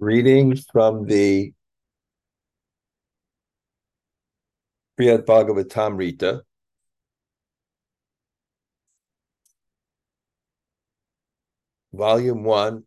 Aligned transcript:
Reading 0.00 0.56
from 0.72 1.06
the 1.06 1.52
Srimad 4.98 5.24
Bhagavatamrita. 5.24 6.42
Volume 11.92 12.42
1, 12.42 12.84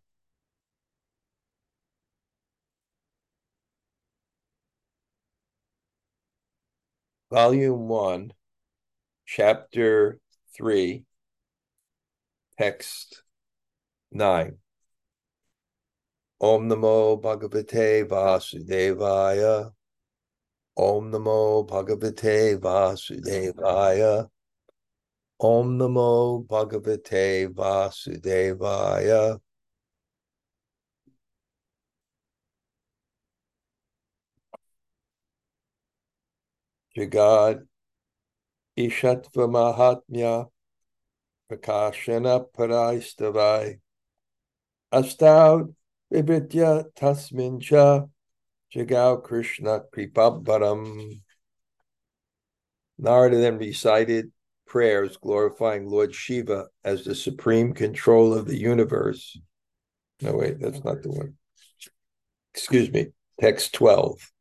Volume 7.32 7.88
1, 7.88 8.34
Chapter 9.26 10.20
3, 10.58 11.06
Text 12.58 13.24
9. 14.12 14.58
Om 16.40 16.70
Namo 16.70 17.20
Bhagavate 17.20 18.08
Vasudevaya. 18.08 19.72
Om 20.78 21.12
Namo 21.12 21.68
Bhagavate 21.68 22.60
Vasudevaya. 22.60 24.30
Om 25.40 25.78
Namo 25.80 26.46
Bhagavate 26.46 27.48
Vasudevaya. 27.52 29.40
Jagad 36.96 37.68
Ishatva 38.78 39.48
Mahatmya 39.48 40.48
Prakashana 41.50 42.46
Paraistavai 42.56 43.80
Astaud 44.92 45.76
Vibritya 46.14 46.86
Tasmincha 46.96 48.10
Jagao 48.74 49.24
Krishna 49.24 49.82
Kripabharam. 49.94 51.22
Narada 52.98 53.38
then 53.38 53.58
recited 53.58 54.32
prayers 54.66 55.18
glorifying 55.18 55.88
Lord 55.88 56.14
Shiva 56.14 56.68
as 56.84 57.04
the 57.04 57.16
supreme 57.16 57.74
control 57.74 58.34
of 58.34 58.46
the 58.46 58.58
universe. 58.58 59.38
No, 60.22 60.34
wait, 60.36 60.60
that's 60.60 60.84
not 60.84 61.04
the 61.04 61.10
one. 61.10 61.36
Excuse 62.54 62.92
me. 62.92 63.08
Text 63.40 63.74
12. 63.74 64.32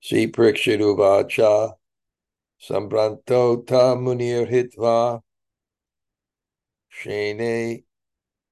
Sri 0.00 0.26
Prikshiruvacha 0.26 1.72
Sambranto 2.60 3.64
munir 3.64 4.50
hitva 4.50 5.20
Shene 6.90 7.84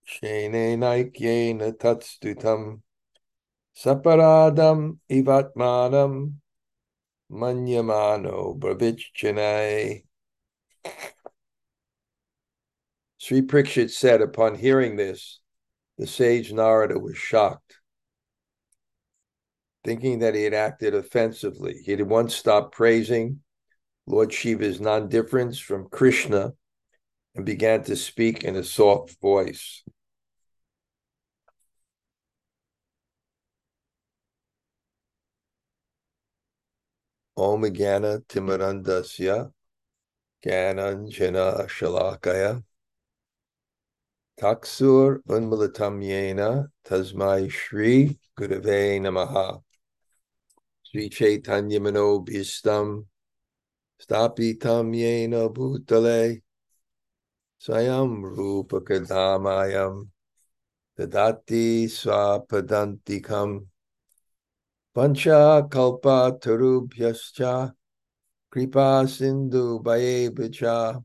Shene 0.07 0.79
Naikyena 0.79 1.77
Tatstutam 1.77 2.81
Saparadam 3.77 4.99
Ivatmanam 5.11 6.35
Manyamano 7.31 8.57
Bravichanai. 8.57 10.05
Sri 13.19 13.43
Parikshit 13.43 13.91
said, 13.91 14.23
upon 14.23 14.55
hearing 14.55 14.95
this, 14.95 15.41
the 15.99 16.07
sage 16.07 16.53
Narada 16.53 16.99
was 16.99 17.17
shocked, 17.17 17.81
thinking 19.83 20.21
that 20.21 20.37
he 20.37 20.45
had 20.45 20.55
acted 20.55 20.95
offensively. 20.95 21.83
He 21.85 21.91
had 21.91 22.03
once 22.03 22.37
stopped 22.37 22.77
praising 22.77 23.41
Lord 24.07 24.33
Shiva's 24.33 24.81
non 24.81 25.09
difference 25.09 25.59
from 25.59 25.89
Krishna 25.89 26.53
and 27.35 27.45
began 27.45 27.83
to 27.85 27.97
speak 27.97 28.45
in 28.45 28.55
a 28.55 28.63
soft 28.63 29.21
voice. 29.21 29.83
Om 37.37 37.63
Gana 37.73 38.13
hmm. 38.13 38.23
Timarandasya 38.29 39.53
Gananjana 40.43 41.69
Shalakaya. 41.69 42.63
Taksur 44.41 45.23
Unmulatam 45.29 46.03
Yena 46.03 46.69
Tasmai 46.87 47.51
Shri 47.51 48.19
Gurave 48.39 49.01
Namaha. 49.01 49.63
Sri 50.83 51.11
Chaitanya 51.11 51.79
Bhistam 51.81 53.05
Stapitam 54.01 54.95
Yena 54.95 55.53
Bhutale 55.53 56.41
Sayam 57.61 58.23
Rupa 58.23 58.81
Kadamayam 58.81 60.09
Dadati 60.99 61.85
Swapadantikam 61.85 63.67
Pancha 64.97 65.69
kalpa 65.71 66.39
tarubhyascha 66.41 67.71
kripa 68.51 69.05
sindhu 69.07 69.83
bhayevacha 69.85 71.05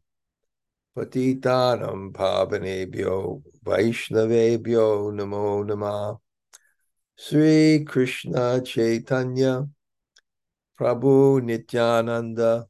patitanam 0.96 2.13
pavanebhyo 2.13 3.44
vaishnavebhyo 3.66 5.12
namo 5.13 5.66
nama. 5.68 6.18
Sri 7.18 7.84
Krishna 7.84 8.62
Chaitanya 8.62 9.68
Prabhu 10.79 11.41
Nityananda 11.41 12.68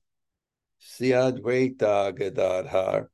Sri 0.79 1.09
Advaita 1.09 2.17
Gadadhar 2.17 3.09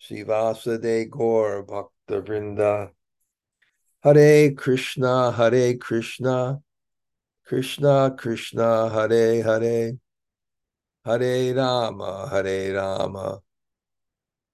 Srivasade 0.00 1.10
Gaur 1.10 1.64
Bhakta 1.64 2.22
Vrinda 2.22 2.90
Hare 4.04 4.52
Krishna 4.52 5.32
Hare 5.32 5.74
Krishna 5.74 6.62
Krishna 7.46 8.12
Krishna 8.18 8.90
Hare 8.90 9.40
Hare 9.40 9.92
Hare 11.04 11.54
Rama 11.54 12.28
Hare 12.28 12.74
Rama 12.74 13.40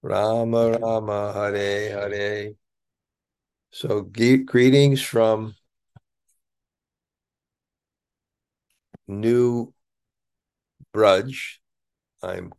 Rama 0.03 0.71
Rama 0.73 1.33
Hare 1.33 1.89
Hare 1.89 2.53
So 3.71 4.01
greetings 4.01 5.01
from 5.01 5.55
New 9.07 9.73
Brudge. 10.93 11.61
I'm 12.21 12.53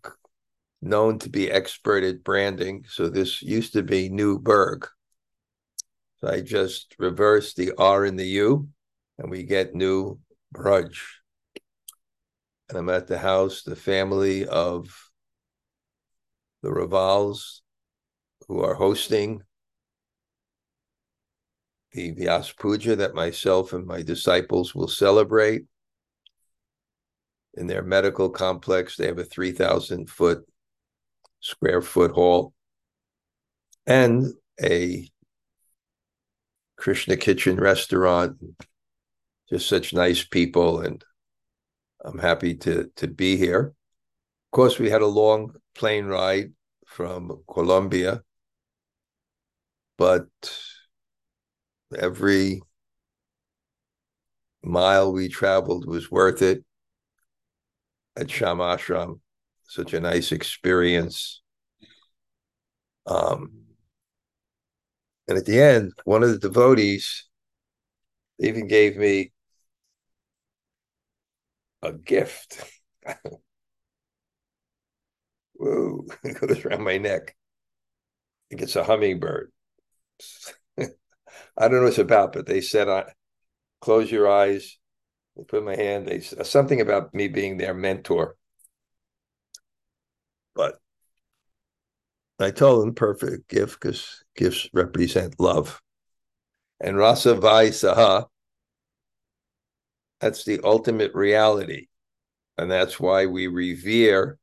known 0.83 1.21
to 1.21 1.31
be 1.31 1.49
expert 1.49 2.03
at 2.03 2.25
branding, 2.25 2.87
so 2.89 3.09
this 3.09 3.41
used 3.41 3.75
to 3.75 3.85
be 3.85 4.09
Newburgh. 4.09 4.85
So 6.21 6.29
I 6.29 6.41
just 6.41 6.97
reversed 6.99 7.55
the 7.57 7.71
R 7.79 8.05
and 8.05 8.19
the 8.19 8.27
U, 8.27 8.69
and 9.19 9.31
we 9.31 9.43
get 9.43 9.75
New 9.75 10.19
Brudge. 10.53 11.21
And 12.69 12.79
I'm 12.79 12.89
at 12.89 13.07
the 13.07 13.19
house, 13.19 13.63
the 13.63 13.77
family 13.77 14.47
of 14.47 15.11
the 16.63 16.71
Ravals 16.71 17.63
who 18.49 18.61
are 18.61 18.75
hosting 18.75 19.43
the 21.93 22.13
Vyas 22.13 22.57
Puja 22.57 22.97
that 22.97 23.15
myself 23.15 23.73
and 23.73 23.87
my 23.87 24.03
disciples 24.03 24.75
will 24.75 24.89
celebrate. 24.89 25.65
In 27.57 27.69
their 27.69 27.83
medical 27.83 28.31
complex, 28.31 28.97
they 28.97 29.07
have 29.07 29.19
a 29.19 29.25
3,000 29.25 30.11
foot 30.11 30.45
square 31.41 31.83
foot 31.83 32.11
hall 32.11 32.53
and 33.87 34.33
a 34.61 35.09
Krishna 36.77 37.17
Kitchen 37.17 37.57
restaurant 37.57 38.39
just 39.49 39.69
such 39.69 39.93
nice 39.93 40.25
people, 40.25 40.81
and 40.81 41.03
I'm 42.05 42.19
happy 42.19 42.55
to 42.57 42.91
to 42.97 43.09
be 43.09 43.37
here. 43.37 43.75
Of 44.47 44.51
course, 44.51 44.79
we 44.79 44.91
had 44.91 45.03
a 45.03 45.07
long 45.07 45.55
plane 45.75 46.07
ride 46.07 46.53
from 46.87 47.43
Colombia, 47.53 48.23
but 49.99 50.29
every 51.97 52.63
mile 54.63 55.13
we 55.13 55.29
traveled 55.29 55.87
was 55.87 56.11
worth 56.11 56.43
it 56.43 56.65
at 58.17 58.31
Sham 58.31 58.59
Ashram. 58.59 59.21
Such 59.65 59.95
a 59.95 60.01
nice 60.01 60.33
experience. 60.33 61.43
Um, 63.07 63.65
and 65.29 65.39
at 65.39 65.47
the 65.47 65.61
end, 65.61 65.93
one 66.05 66.23
of 66.23 66.31
the 66.31 66.39
devotees 66.39 67.27
even 68.39 68.69
gave 68.69 68.97
me 68.97 69.33
a 71.85 71.93
gift. 71.93 72.65
Whoa, 75.55 76.07
it 76.25 76.41
goes 76.41 76.65
around 76.65 76.83
my 76.83 76.99
neck. 76.99 77.37
It 78.51 78.59
gets 78.59 78.77
a 78.77 78.85
hummingbird. 78.85 79.53
I 80.79 80.87
don't 81.59 81.73
know 81.73 81.81
what 81.83 81.89
it's 81.89 81.99
about, 81.99 82.33
but 82.33 82.47
they 82.47 82.61
said, 82.61 82.89
I, 82.89 83.13
close 83.81 84.11
your 84.11 84.31
eyes. 84.31 84.79
They 85.37 85.45
put 85.45 85.65
my 85.65 85.77
hand, 85.77 86.07
they 86.07 86.21
something 86.21 86.81
about 86.81 87.15
me 87.15 87.29
being 87.29 87.57
their 87.57 87.75
mentor. 87.75 88.37
But 90.55 90.77
I 92.39 92.51
told 92.51 92.83
them 92.83 92.95
perfect 92.95 93.49
gift 93.49 93.81
because 93.81 94.25
gifts 94.37 94.69
represent 94.73 95.41
love. 95.41 95.81
And 96.81 96.97
Rasa 96.97 97.35
Vai 97.35 97.69
Saha, 97.69 98.27
that's 100.21 100.45
the 100.45 100.61
ultimate 100.65 101.15
reality. 101.15 101.89
And 102.57 102.71
that's 102.71 103.01
why 103.01 103.27
we 103.27 103.47
revere 103.47 104.39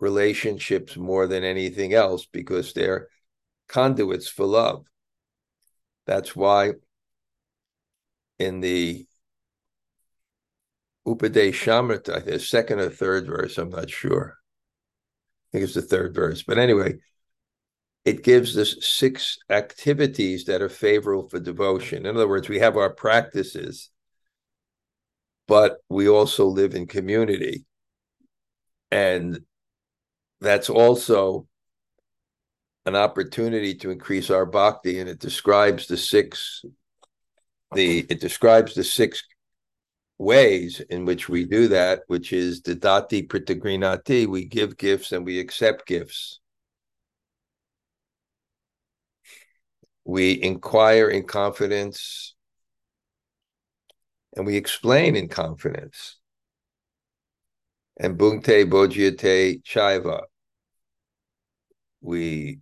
relationships 0.00 0.96
more 0.96 1.26
than 1.26 1.44
anything 1.44 1.94
else 1.94 2.26
because 2.26 2.72
they're 2.72 3.08
conduits 3.68 4.28
for 4.28 4.46
love. 4.46 4.86
That's 6.06 6.36
why 6.36 6.72
in 8.38 8.60
the 8.60 9.06
Upadeshamrita, 11.06 12.24
the 12.24 12.38
second 12.38 12.80
or 12.80 12.90
third 12.90 13.26
verse, 13.26 13.58
I'm 13.58 13.70
not 13.70 13.90
sure. 13.90 14.36
I 14.36 15.46
think 15.52 15.64
it's 15.64 15.74
the 15.74 15.82
third 15.82 16.14
verse. 16.14 16.42
But 16.42 16.58
anyway, 16.58 16.94
it 18.04 18.22
gives 18.22 18.56
us 18.58 18.76
six 18.80 19.38
activities 19.48 20.44
that 20.44 20.62
are 20.62 20.68
favorable 20.68 21.28
for 21.28 21.40
devotion. 21.40 22.06
In 22.06 22.16
other 22.16 22.28
words, 22.28 22.48
we 22.48 22.58
have 22.58 22.76
our 22.76 22.90
practices, 22.90 23.90
but 25.46 25.78
we 25.88 26.08
also 26.08 26.46
live 26.46 26.74
in 26.74 26.86
community. 26.86 27.64
And 28.90 29.40
that's 30.40 30.70
also 30.70 31.46
an 32.86 32.96
opportunity 32.96 33.74
to 33.76 33.90
increase 33.90 34.30
our 34.30 34.46
bhakti. 34.46 35.00
And 35.00 35.08
it 35.08 35.18
describes 35.18 35.86
the 35.86 35.96
six, 35.96 36.64
the 37.72 38.06
it 38.08 38.20
describes 38.20 38.74
the 38.74 38.84
six 38.84 39.22
ways 40.18 40.80
in 40.90 41.04
which 41.04 41.28
we 41.28 41.44
do 41.44 41.68
that, 41.68 42.02
which 42.06 42.32
is 42.32 42.62
the 42.62 42.76
dati 42.76 43.26
pritagrinati, 43.26 44.26
we 44.26 44.44
give 44.44 44.76
gifts 44.76 45.12
and 45.12 45.24
we 45.24 45.38
accept 45.38 45.86
gifts. 45.86 46.40
We 50.04 50.42
inquire 50.42 51.08
in 51.08 51.26
confidence 51.26 52.33
and 54.34 54.46
we 54.46 54.56
explain 54.56 55.16
in 55.16 55.28
confidence. 55.28 56.18
And 57.96 58.18
bhunte 58.18 58.68
bojyate 58.68 59.62
chaiva. 59.62 60.22
We 62.00 62.58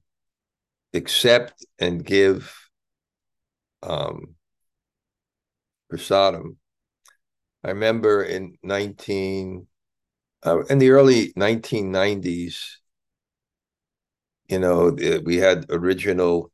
accept 0.93 1.65
and 1.79 2.05
give 2.05 2.55
um, 3.83 4.35
prasadam 5.91 6.57
I 7.65 7.69
remember 7.69 8.25
in 8.25 8.59
19 8.63 9.67
uh, 10.45 10.65
in 10.65 10.79
the 10.79 10.91
early 10.91 11.33
1990s, 11.37 12.79
you 14.49 14.59
know, 14.59 14.97
we 15.25 15.37
had 15.37 15.67
original 15.71 16.51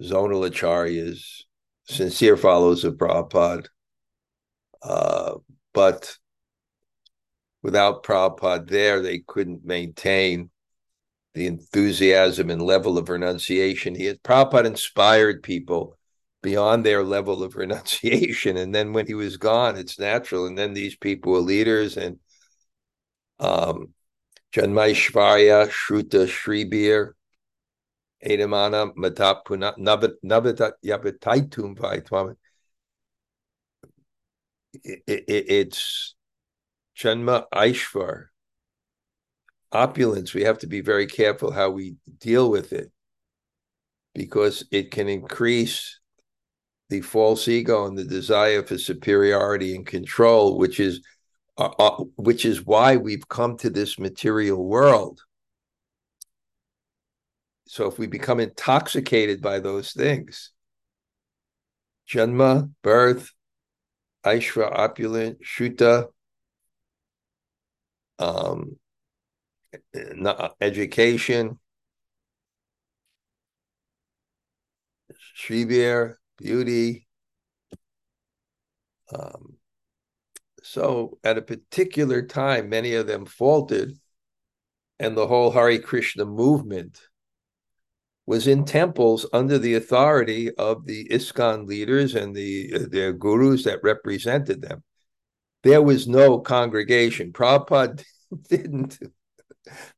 zonal 0.00 0.48
acharyas, 0.48 1.42
sincere 1.86 2.36
followers 2.36 2.84
of 2.84 2.94
Prabhupada, 2.94 3.66
uh, 4.82 5.34
but 5.72 6.16
without 7.62 8.02
Prabhupada 8.02 8.68
there, 8.68 9.00
they 9.00 9.18
couldn't 9.18 9.64
maintain 9.64 10.50
the 11.34 11.46
enthusiasm 11.46 12.48
and 12.50 12.62
level 12.62 12.96
of 12.96 13.08
renunciation. 13.08 13.94
He 13.94 14.06
had 14.06 14.22
Prabhupada 14.22 14.64
inspired 14.66 15.42
people 15.42 15.98
beyond 16.42 16.84
their 16.84 17.02
level 17.02 17.42
of 17.42 17.56
renunciation. 17.62 18.56
And 18.56 18.74
then 18.74 18.92
when 18.92 19.06
he 19.06 19.14
was 19.14 19.36
gone, 19.36 19.76
it's 19.76 19.98
natural. 19.98 20.46
And 20.46 20.56
then 20.56 20.72
these 20.72 20.96
people 20.96 21.32
were 21.32 21.40
leaders 21.40 21.96
and 21.96 22.18
um 23.38 23.92
Janmaishvarya, 24.54 25.68
Shruta, 25.68 26.26
Shribir, 26.26 27.12
Edamana, 28.24 28.94
Matapuna. 28.94 29.74
It's 34.84 36.14
Janma 36.96 37.44
Aishvar, 37.52 38.26
opulence. 39.72 40.34
We 40.34 40.44
have 40.44 40.58
to 40.58 40.66
be 40.66 40.80
very 40.80 41.06
careful 41.06 41.50
how 41.50 41.70
we 41.70 41.96
deal 42.18 42.50
with 42.50 42.72
it 42.72 42.90
because 44.14 44.64
it 44.70 44.90
can 44.90 45.08
increase 45.08 46.00
the 46.88 47.00
false 47.00 47.48
ego 47.48 47.86
and 47.86 47.98
the 47.98 48.04
desire 48.04 48.62
for 48.62 48.78
superiority 48.78 49.74
and 49.74 49.86
control, 49.86 50.56
which 50.58 50.80
is 50.80 51.00
uh, 51.58 51.70
uh, 51.78 52.04
which 52.16 52.44
is 52.44 52.64
why 52.64 52.96
we've 52.96 53.28
come 53.28 53.56
to 53.58 53.70
this 53.70 53.98
material 53.98 54.62
world. 54.64 55.22
So 57.66 57.88
if 57.88 57.98
we 57.98 58.06
become 58.06 58.40
intoxicated 58.40 59.42
by 59.42 59.58
those 59.58 59.92
things, 59.92 60.52
Janma, 62.08 62.70
birth, 62.82 63.32
Aishva, 64.24 64.70
opulent, 64.72 65.38
Shuta, 65.42 66.06
um, 68.18 68.78
education, 70.60 71.58
Shribir, 75.36 76.14
beauty. 76.38 77.06
Um, 79.12 79.56
so 80.62 81.18
at 81.24 81.38
a 81.38 81.42
particular 81.42 82.22
time, 82.22 82.68
many 82.68 82.94
of 82.94 83.06
them 83.06 83.26
faltered, 83.26 83.92
and 84.98 85.16
the 85.16 85.26
whole 85.26 85.50
Hare 85.50 85.78
Krishna 85.78 86.24
movement 86.24 87.00
was 88.26 88.46
in 88.46 88.64
temples 88.64 89.26
under 89.32 89.58
the 89.58 89.74
authority 89.74 90.52
of 90.56 90.84
the 90.86 91.08
ISKCON 91.08 91.66
leaders 91.66 92.14
and 92.14 92.34
the 92.34 92.86
their 92.90 93.12
gurus 93.12 93.64
that 93.64 93.82
represented 93.82 94.62
them. 94.62 94.82
There 95.62 95.82
was 95.82 96.08
no 96.08 96.40
congregation. 96.40 97.32
Prabhupada 97.32 98.04
didn't 98.48 98.98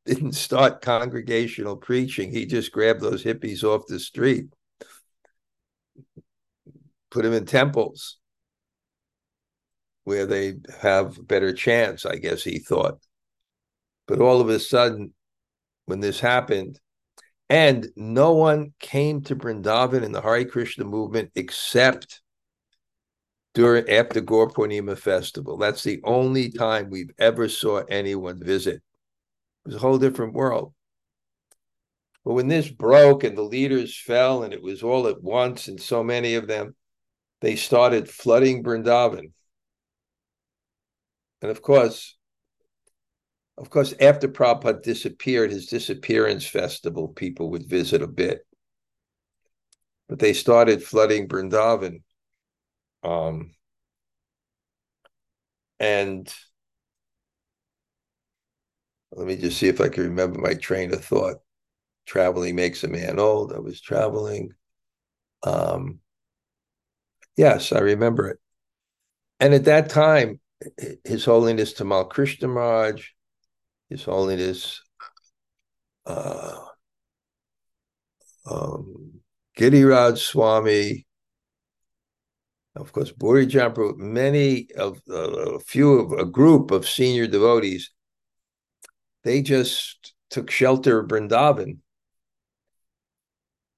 didn't 0.05 0.33
start 0.33 0.83
congregational 0.83 1.77
preaching. 1.77 2.31
He 2.31 2.47
just 2.47 2.73
grabbed 2.73 3.01
those 3.01 3.25
hippies 3.25 3.65
off 3.65 3.87
the 3.87 4.01
street 4.01 4.49
put 7.11 7.23
them 7.23 7.33
in 7.33 7.47
temples 7.47 8.19
where 10.05 10.27
they 10.27 10.55
have 10.81 11.27
better 11.27 11.53
chance, 11.53 12.07
I 12.07 12.17
guess 12.17 12.43
he 12.43 12.59
thought. 12.59 12.99
But 14.07 14.21
all 14.21 14.41
of 14.41 14.49
a 14.49 14.59
sudden, 14.59 15.13
when 15.85 16.01
this 16.01 16.21
happened, 16.21 16.81
and 17.49 17.89
no 17.97 18.33
one 18.33 18.73
came 18.79 19.23
to 19.23 19.37
Vrindavan 19.37 20.03
in 20.03 20.13
the 20.13 20.21
Hare 20.21 20.45
Krishna 20.45 20.85
movement 20.85 21.31
except 21.35 22.21
during 23.55 23.89
after 23.89 24.21
Gaur 24.21 24.51
Purnima 24.51 24.97
festival. 24.97 25.57
That's 25.57 25.83
the 25.83 26.01
only 26.05 26.51
time 26.51 26.91
we've 26.91 27.13
ever 27.19 27.49
saw 27.49 27.79
anyone 27.89 28.43
visit. 28.43 28.77
It 28.77 28.83
was 29.65 29.75
a 29.77 29.79
whole 29.79 29.99
different 29.99 30.35
world. 30.35 30.75
But 32.25 32.35
when 32.35 32.49
this 32.49 32.69
broke 32.69 33.25
and 33.25 33.37
the 33.39 33.43
leaders 33.43 33.99
fell, 33.99 34.43
and 34.43 34.53
it 34.53 34.63
was 34.63 34.83
all 34.83 35.07
at 35.07 35.23
once, 35.23 35.69
and 35.69 35.81
so 35.81 36.05
many 36.05 36.35
of 36.35 36.47
them, 36.47 36.77
they 37.41 37.57
started 37.57 38.11
flooding 38.11 38.63
Brindavan. 38.63 39.33
And 41.41 41.51
of 41.51 41.63
course, 41.63 42.18
of 43.59 43.71
course, 43.71 43.95
after 44.01 44.29
Prabhupada 44.29 44.83
disappeared, 44.83 45.51
his 45.51 45.67
disappearance 45.67 46.47
festival, 46.47 47.09
people 47.09 47.51
would 47.51 47.67
visit 47.67 48.03
a 48.03 48.07
bit. 48.07 48.47
But 50.09 50.19
they 50.21 50.33
started 50.33 50.83
flooding 50.83 51.29
Brindavan. 51.29 52.03
Um, 53.03 53.55
and 55.81 56.33
let 59.13 59.27
me 59.27 59.37
just 59.37 59.59
see 59.59 59.69
if 59.69 59.81
I 59.81 59.89
can 59.89 60.05
remember 60.05 60.39
my 60.39 60.55
train 60.55 60.93
of 60.93 61.05
thought. 61.05 61.37
Traveling 62.07 62.57
makes 62.57 62.85
a 62.85 62.89
man 62.89 63.19
old. 63.19 63.53
I 63.53 63.59
was 63.59 63.81
traveling. 63.81 64.53
Um, 65.43 66.01
Yes, 67.37 67.71
I 67.73 67.79
remember 67.79 68.29
it. 68.29 68.39
And 69.39 69.55
at 69.55 69.65
that 69.67 69.89
time, 69.89 70.41
His 71.05 71.25
Holiness 71.25 71.73
Tamal 71.73 72.11
Krishna 72.11 72.49
Maharaj, 72.49 73.11
His 73.89 74.05
Holiness 74.05 74.83
uh, 76.07 76.57
um, 78.51 79.21
Giriraj 79.59 80.19
Swami, 80.19 81.07
of 82.77 82.93
course, 82.93 83.13
Buri 83.13 83.47
Jampu, 83.47 83.97
many 83.97 84.69
of 84.77 85.01
uh, 85.11 85.57
a 85.57 85.61
few 85.61 85.99
of 85.99 86.13
a 86.13 86.25
group 86.25 86.71
of 86.71 86.89
senior 86.89 87.27
devotees, 87.27 87.91
they 89.25 89.43
just 89.43 90.15
took 90.31 90.51
shelter 90.51 91.01
of 91.01 91.09
Vrindavan 91.09 91.79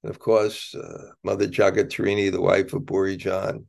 and 0.02 0.10
of 0.10 0.18
course, 0.18 0.74
uh, 0.74 1.12
Mother 1.22 1.46
Jagatarini, 1.46 2.32
the 2.32 2.40
wife 2.40 2.72
of 2.72 2.82
Burijan, 2.82 3.66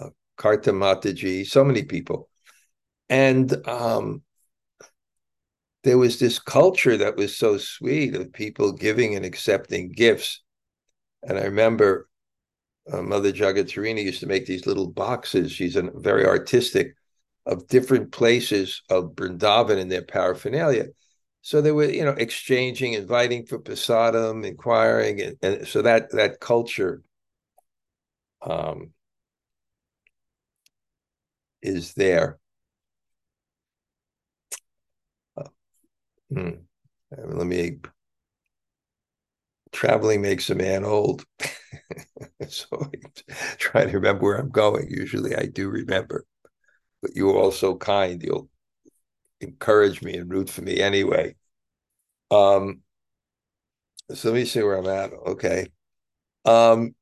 uh, 0.00 0.08
Karta 0.36 0.72
Mataji, 0.72 1.46
so 1.46 1.62
many 1.62 1.84
people. 1.84 2.28
And 3.10 3.54
um, 3.68 4.22
there 5.88 5.96
was 5.96 6.18
this 6.18 6.38
culture 6.38 6.98
that 6.98 7.16
was 7.16 7.34
so 7.34 7.56
sweet 7.56 8.14
of 8.14 8.30
people 8.30 8.72
giving 8.72 9.14
and 9.14 9.24
accepting 9.24 9.90
gifts. 9.90 10.42
And 11.26 11.38
I 11.38 11.44
remember 11.44 12.10
uh, 12.92 13.00
Mother 13.00 13.32
Jagatarini 13.32 14.04
used 14.04 14.20
to 14.20 14.26
make 14.26 14.44
these 14.44 14.66
little 14.66 14.90
boxes. 14.90 15.50
She's 15.50 15.76
a, 15.76 15.90
very 15.94 16.26
artistic 16.26 16.94
of 17.46 17.68
different 17.68 18.12
places 18.12 18.82
of 18.90 19.14
Brindavan 19.14 19.78
and 19.78 19.90
their 19.90 20.02
paraphernalia. 20.02 20.88
So 21.40 21.62
they 21.62 21.72
were, 21.72 21.88
you 21.88 22.04
know, 22.04 22.10
exchanging, 22.18 22.92
inviting 22.92 23.46
for 23.46 23.58
prasadam, 23.58 24.44
inquiring, 24.44 25.22
and, 25.22 25.36
and 25.40 25.66
so 25.66 25.80
that 25.80 26.10
that 26.10 26.38
culture 26.38 27.00
um, 28.42 28.90
is 31.62 31.94
there. 31.94 32.38
Hmm. 36.30 36.50
Let 37.12 37.46
me. 37.46 37.78
Traveling 39.72 40.22
makes 40.22 40.48
a 40.50 40.54
man 40.54 40.84
old. 40.84 41.24
so 42.48 42.66
I 42.82 42.90
try 43.58 43.84
to 43.84 43.92
remember 43.92 44.24
where 44.24 44.36
I'm 44.36 44.50
going. 44.50 44.88
Usually 44.90 45.36
I 45.36 45.46
do 45.46 45.68
remember, 45.68 46.24
but 47.02 47.16
you 47.16 47.30
are 47.30 47.36
all 47.36 47.52
so 47.52 47.76
kind. 47.76 48.22
You'll 48.22 48.50
encourage 49.40 50.02
me 50.02 50.16
and 50.16 50.30
root 50.32 50.50
for 50.50 50.62
me 50.62 50.80
anyway. 50.80 51.36
Um, 52.30 52.82
so 54.14 54.28
let 54.30 54.34
me 54.36 54.44
see 54.44 54.62
where 54.62 54.76
I'm 54.78 54.86
at. 54.88 55.12
Okay. 55.12 55.66
Um, 56.44 56.94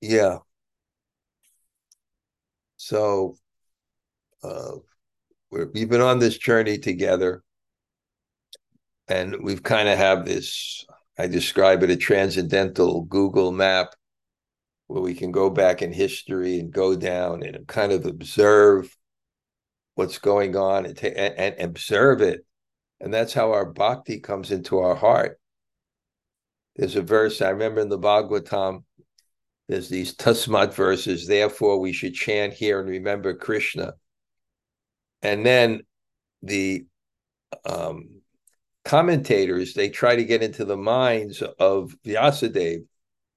yeah. 0.00 0.38
So 2.76 3.36
uh, 4.42 4.76
we've 5.50 5.88
been 5.88 6.00
on 6.00 6.18
this 6.18 6.38
journey 6.38 6.78
together, 6.78 7.42
and 9.08 9.42
we've 9.42 9.62
kind 9.62 9.88
of 9.88 9.98
have 9.98 10.24
this. 10.24 10.84
I 11.18 11.26
describe 11.26 11.82
it 11.82 11.90
a 11.90 11.96
transcendental 11.96 13.02
Google 13.02 13.50
map 13.52 13.94
where 14.86 15.02
we 15.02 15.14
can 15.14 15.32
go 15.32 15.50
back 15.50 15.82
in 15.82 15.92
history 15.92 16.58
and 16.58 16.72
go 16.72 16.96
down 16.96 17.42
and 17.42 17.66
kind 17.66 17.92
of 17.92 18.06
observe 18.06 18.96
what's 19.94 20.18
going 20.18 20.56
on 20.56 20.86
and, 20.86 20.96
ta- 20.96 21.08
and, 21.08 21.34
and 21.34 21.60
observe 21.60 22.22
it. 22.22 22.44
And 23.00 23.12
that's 23.12 23.32
how 23.32 23.52
our 23.52 23.66
bhakti 23.66 24.20
comes 24.20 24.50
into 24.50 24.78
our 24.78 24.94
heart. 24.94 25.38
There's 26.76 26.96
a 26.96 27.02
verse 27.02 27.42
I 27.42 27.50
remember 27.50 27.80
in 27.80 27.88
the 27.88 27.98
Bhagavatam. 27.98 28.84
There's 29.68 29.88
these 29.88 30.14
tasmat 30.16 30.72
verses. 30.72 31.26
Therefore, 31.26 31.80
we 31.80 31.92
should 31.92 32.14
chant 32.14 32.54
here 32.54 32.80
and 32.80 32.88
remember 32.88 33.34
Krishna. 33.34 33.94
And 35.22 35.44
then 35.44 35.82
the 36.42 36.86
um, 37.64 38.20
commentators 38.84 39.74
they 39.74 39.88
try 39.88 40.16
to 40.16 40.24
get 40.24 40.42
into 40.42 40.64
the 40.64 40.76
minds 40.76 41.42
of 41.42 41.94
Vyasadeva 42.04 42.84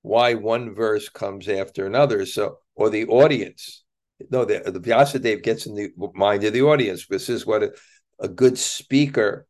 why 0.01 0.33
one 0.33 0.73
verse 0.73 1.09
comes 1.09 1.47
after 1.47 1.85
another. 1.85 2.25
So, 2.25 2.57
or 2.75 2.89
the 2.89 3.05
audience. 3.05 3.83
No, 4.29 4.45
the, 4.45 4.59
the 4.71 4.79
Vyasadeva 4.79 5.43
gets 5.43 5.65
in 5.65 5.75
the 5.75 5.91
mind 6.13 6.43
of 6.43 6.53
the 6.53 6.61
audience. 6.61 7.07
This 7.07 7.29
is 7.29 7.45
what 7.45 7.63
a, 7.63 7.73
a 8.19 8.27
good 8.27 8.57
speaker, 8.57 9.47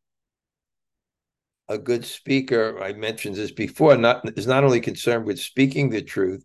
a 1.68 1.78
good 1.78 2.06
speaker, 2.06 2.82
I 2.82 2.94
mentioned 2.94 3.36
this 3.36 3.52
before, 3.52 3.96
not 3.98 4.38
is 4.38 4.48
not 4.48 4.64
only 4.64 4.82
concerned 4.82 5.26
with 5.26 5.40
speaking 5.40 5.90
the 5.90 6.02
truth, 6.02 6.44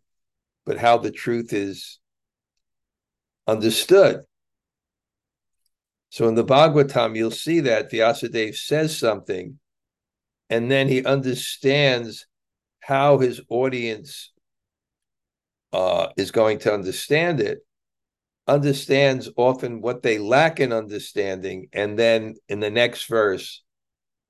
but 0.65 0.79
how 0.79 0.99
the 0.99 1.11
truth 1.11 1.53
is 1.53 1.99
understood. 3.47 4.23
So 6.17 6.29
in 6.29 6.35
the 6.35 6.47
Bhagavatam, 6.47 7.15
you'll 7.15 7.31
see 7.31 7.61
that 7.61 7.91
Vyasadeva 7.91 8.57
says 8.57 8.97
something, 8.97 9.59
and 10.49 10.71
then 10.71 10.89
he 10.89 11.05
understands 11.05 12.27
how 12.81 13.19
his 13.19 13.43
audience 13.51 14.33
uh, 15.75 16.07
is 16.17 16.31
going 16.31 16.61
to 16.61 16.73
understand 16.73 17.41
it, 17.41 17.59
understands 18.49 19.29
often 19.37 19.83
what 19.83 20.03
they 20.03 20.17
lack 20.17 20.59
in 20.59 20.73
understanding, 20.73 21.69
and 21.75 21.99
then 21.99 22.37
in 22.49 22.61
the 22.61 22.71
next 22.71 23.09
verse 23.11 23.63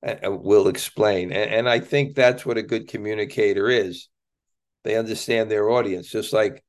uh, 0.05 0.15
uh 0.25 0.31
will 0.31 0.67
explain. 0.67 1.31
And, 1.31 1.49
and 1.51 1.69
I 1.69 1.79
think 1.79 2.15
that's 2.15 2.45
what 2.45 2.57
a 2.57 2.63
good 2.63 2.89
communicator 2.89 3.69
is. 3.69 4.09
They 4.83 4.97
understand 4.97 5.49
their 5.49 5.69
audience, 5.69 6.09
just 6.09 6.33
like 6.33 6.65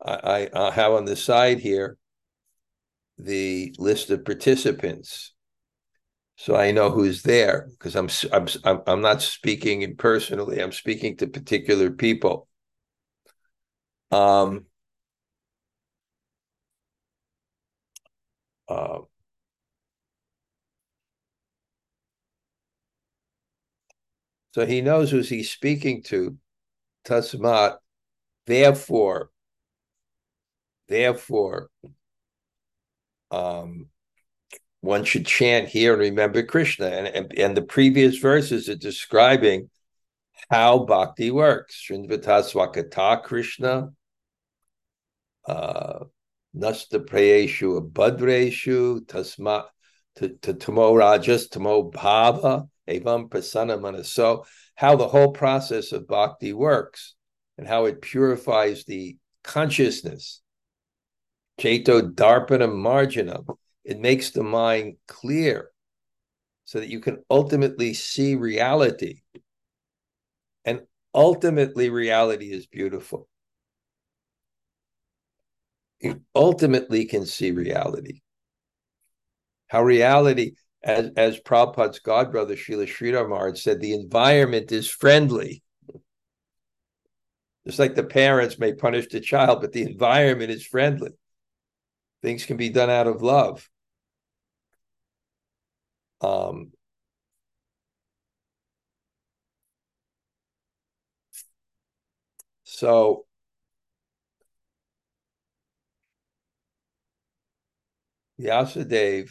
I, 0.00 0.48
I 0.54 0.70
have 0.70 0.92
on 0.92 1.06
the 1.06 1.16
side 1.16 1.58
here 1.58 1.98
the 3.24 3.74
list 3.78 4.10
of 4.10 4.24
participants 4.24 5.32
so 6.40 6.56
I 6.56 6.70
know 6.70 6.88
who's 6.90 7.22
there 7.22 7.68
because 7.72 7.94
I'm 7.94 8.08
I'm 8.32 8.80
I'm 8.86 9.02
not 9.02 9.20
speaking 9.20 9.82
impersonally. 9.82 10.58
I'm 10.62 10.72
speaking 10.72 11.18
to 11.18 11.26
particular 11.26 11.90
people. 11.90 12.48
Um, 14.10 14.66
uh, 18.68 19.00
so 24.52 24.66
he 24.66 24.80
knows 24.80 25.10
who 25.10 25.20
he's 25.20 25.50
speaking 25.50 26.02
to. 26.04 26.36
Tasmat, 27.04 27.78
therefore, 28.46 29.30
therefore, 30.88 31.70
um, 33.30 33.86
one 34.80 35.04
should 35.04 35.26
chant 35.26 35.68
here 35.68 35.92
and 35.92 36.00
remember 36.00 36.42
Krishna. 36.42 36.86
And, 36.86 37.06
and, 37.06 37.38
and 37.38 37.56
the 37.56 37.62
previous 37.62 38.16
verses 38.16 38.68
are 38.68 38.76
describing 38.76 39.70
how 40.50 40.84
bhakti 40.84 41.30
works. 41.30 41.86
Srinvata 41.88 42.42
Swakata 42.42 43.22
Krishna, 43.22 43.90
uh, 45.46 46.04
Nasta 46.54 46.98
Prayeshu 47.00 47.80
Abhadreshu, 47.80 49.04
Tasma 49.06 49.64
Tamo 50.16 50.94
Rajas, 50.94 51.48
Tamo 51.48 51.90
Bhava, 51.90 52.68
Evam 52.88 53.28
Prasanna 53.28 53.78
Manaso, 53.78 54.44
how 54.74 54.96
the 54.96 55.08
whole 55.08 55.32
process 55.32 55.92
of 55.92 56.08
bhakti 56.08 56.52
works 56.52 57.14
and 57.58 57.68
how 57.68 57.84
it 57.84 58.00
purifies 58.00 58.84
the 58.84 59.16
consciousness. 59.44 60.40
Cheto 61.60 62.12
Darpanam 62.12 62.72
Marjanam 62.72 63.46
it 63.84 63.98
makes 63.98 64.30
the 64.30 64.42
mind 64.42 64.96
clear 65.08 65.70
so 66.64 66.80
that 66.80 66.88
you 66.88 67.00
can 67.00 67.24
ultimately 67.30 67.94
see 67.94 68.34
reality. 68.34 69.22
And 70.64 70.82
ultimately, 71.14 71.90
reality 71.90 72.52
is 72.52 72.66
beautiful. 72.66 73.28
You 76.00 76.20
ultimately 76.34 77.06
can 77.06 77.26
see 77.26 77.50
reality. 77.50 78.20
How 79.68 79.82
reality, 79.82 80.52
as, 80.82 81.10
as 81.16 81.40
Prabhupada's 81.40 82.00
godbrother 82.00 82.56
Srila 82.56 82.86
Sridhar 82.86 83.56
said, 83.56 83.80
the 83.80 83.94
environment 83.94 84.72
is 84.72 84.88
friendly. 84.88 85.62
Just 87.66 87.78
like 87.78 87.94
the 87.94 88.04
parents 88.04 88.58
may 88.58 88.72
punish 88.72 89.08
the 89.08 89.20
child, 89.20 89.60
but 89.60 89.72
the 89.72 89.82
environment 89.82 90.50
is 90.50 90.64
friendly. 90.64 91.10
Things 92.22 92.44
can 92.44 92.56
be 92.56 92.68
done 92.68 92.90
out 92.90 93.06
of 93.06 93.22
love. 93.22 93.68
Um, 96.20 96.72
so 102.64 103.26
Vyasadeva, 108.38 109.30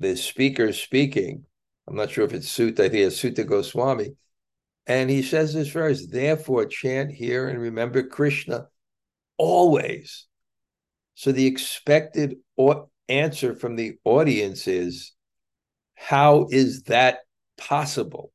the 0.00 0.16
speaker 0.16 0.72
speaking, 0.72 1.44
I'm 1.88 1.96
not 1.96 2.10
sure 2.10 2.24
if 2.24 2.32
it's 2.32 2.48
Sutta, 2.48 2.80
I 2.80 2.88
think 2.88 3.06
it's 3.06 3.16
Suta 3.16 3.44
Goswami, 3.44 4.14
and 4.86 5.10
he 5.10 5.22
says 5.22 5.54
this 5.54 5.68
verse, 5.68 6.06
therefore 6.06 6.66
chant 6.66 7.12
here 7.12 7.48
and 7.48 7.60
remember 7.60 8.02
Krishna 8.02 8.68
always. 9.38 10.26
So 11.14 11.32
the 11.32 11.46
expected 11.46 12.36
answer 13.08 13.54
from 13.54 13.76
the 13.76 13.98
audience 14.04 14.68
is 14.68 15.12
how 15.94 16.46
is 16.50 16.84
that 16.84 17.20
possible? 17.56 18.32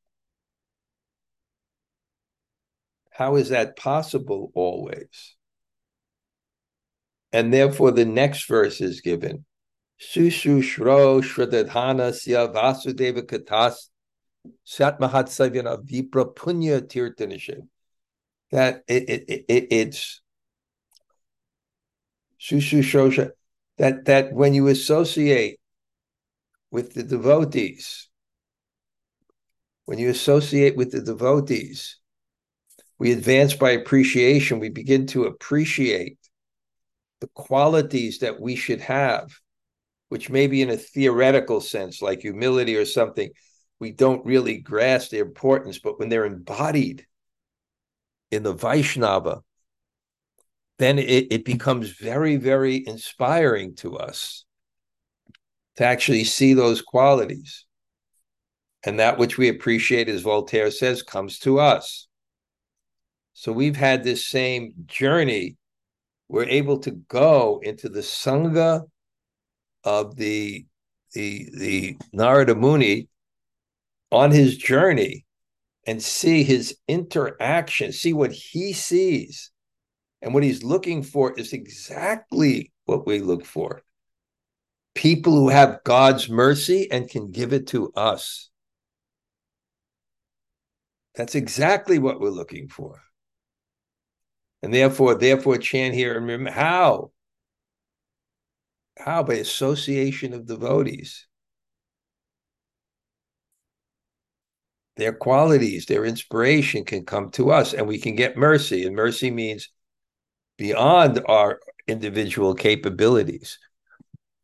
How 3.11 3.35
is 3.35 3.49
that 3.49 3.75
possible 3.75 4.51
always? 4.55 5.35
And 7.31 7.53
therefore, 7.53 7.91
the 7.91 8.05
next 8.05 8.47
verse 8.47 8.81
is 8.81 9.01
given. 9.01 9.45
Susu 10.01 10.59
Shro 10.59 11.21
Shradadhana 11.21 12.11
Sya 12.11 12.53
Vasudeva 12.53 13.21
Katas 13.21 13.89
Satmahat 14.65 15.27
Savyana 15.29 15.81
Vipra 15.83 16.33
Punya 16.33 16.81
Tirtanishin. 16.81 17.67
That 18.51 18.83
it, 18.87 19.09
it, 19.09 19.45
it, 19.47 19.67
it's 19.69 20.20
Susu 22.41 22.79
Shro 22.79 23.31
that 23.77 24.05
that 24.05 24.33
when 24.33 24.53
you 24.53 24.67
associate 24.67 25.59
with 26.71 26.93
the 26.93 27.03
devotees, 27.03 28.09
when 29.85 29.99
you 29.99 30.09
associate 30.09 30.75
with 30.75 30.91
the 30.91 31.01
devotees, 31.01 31.97
we 32.97 33.11
advance 33.11 33.53
by 33.53 33.71
appreciation. 33.71 34.59
We 34.59 34.69
begin 34.69 35.07
to 35.07 35.25
appreciate 35.25 36.17
the 37.19 37.27
qualities 37.27 38.19
that 38.19 38.39
we 38.39 38.55
should 38.55 38.81
have, 38.81 39.31
which 40.09 40.29
maybe 40.29 40.61
in 40.61 40.69
a 40.69 40.77
theoretical 40.77 41.61
sense, 41.61 42.01
like 42.01 42.21
humility 42.21 42.75
or 42.75 42.85
something, 42.85 43.29
we 43.79 43.91
don't 43.91 44.25
really 44.25 44.57
grasp 44.57 45.11
their 45.11 45.23
importance, 45.23 45.79
but 45.79 45.99
when 45.99 46.09
they're 46.09 46.25
embodied 46.25 47.05
in 48.31 48.43
the 48.43 48.53
Vaishnava, 48.53 49.41
then 50.81 50.99
it, 50.99 51.27
it 51.31 51.45
becomes 51.45 51.91
very, 51.91 52.37
very 52.37 52.83
inspiring 52.87 53.75
to 53.75 53.97
us 53.97 54.45
to 55.75 55.85
actually 55.85 56.23
see 56.23 56.53
those 56.53 56.81
qualities. 56.81 57.65
And 58.83 58.99
that 58.99 59.17
which 59.17 59.37
we 59.37 59.47
appreciate, 59.49 60.09
as 60.09 60.21
Voltaire 60.21 60.71
says, 60.71 61.03
comes 61.03 61.39
to 61.39 61.59
us. 61.59 62.07
So 63.33 63.51
we've 63.51 63.75
had 63.75 64.03
this 64.03 64.25
same 64.25 64.73
journey. 64.87 65.57
We're 66.27 66.45
able 66.45 66.79
to 66.79 66.91
go 66.91 67.59
into 67.63 67.89
the 67.89 67.99
Sangha 67.99 68.81
of 69.83 70.15
the 70.15 70.65
the 71.13 71.49
the 71.57 71.97
Narada 72.13 72.55
Muni 72.55 73.07
on 74.11 74.31
his 74.31 74.57
journey 74.57 75.25
and 75.85 76.01
see 76.01 76.43
his 76.43 76.77
interaction, 76.87 77.91
see 77.91 78.13
what 78.13 78.31
he 78.31 78.73
sees. 78.73 79.50
And 80.21 80.33
what 80.33 80.43
he's 80.43 80.63
looking 80.63 81.03
for 81.03 81.33
is 81.37 81.53
exactly 81.53 82.71
what 82.85 83.07
we 83.07 83.19
look 83.19 83.45
for 83.45 83.81
people 84.93 85.33
who 85.33 85.49
have 85.49 85.83
God's 85.83 86.29
mercy 86.29 86.89
and 86.91 87.09
can 87.09 87.31
give 87.31 87.53
it 87.53 87.67
to 87.67 87.91
us. 87.93 88.49
That's 91.15 91.35
exactly 91.35 91.99
what 91.99 92.19
we're 92.19 92.29
looking 92.29 92.67
for. 92.67 93.01
And 94.61 94.73
therefore, 94.73 95.15
therefore, 95.15 95.57
chant 95.57 95.95
here 95.95 96.15
and 96.15 96.25
remember 96.25 96.51
how? 96.51 97.11
How? 98.97 99.23
By 99.23 99.35
association 99.35 100.33
of 100.33 100.45
devotees. 100.45 101.27
Their 104.97 105.13
qualities, 105.13 105.85
their 105.85 106.05
inspiration 106.05 106.85
can 106.85 107.05
come 107.05 107.31
to 107.31 107.51
us 107.51 107.73
and 107.73 107.87
we 107.87 107.97
can 107.97 108.15
get 108.15 108.37
mercy. 108.37 108.85
And 108.85 108.95
mercy 108.95 109.31
means 109.31 109.69
beyond 110.61 111.19
our 111.25 111.59
individual 111.87 112.53
capabilities. 112.53 113.57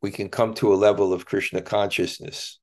We 0.01 0.09
can 0.09 0.29
come 0.29 0.55
to 0.55 0.73
a 0.73 0.81
level 0.87 1.13
of 1.13 1.27
Krishna 1.27 1.61
consciousness. 1.61 2.57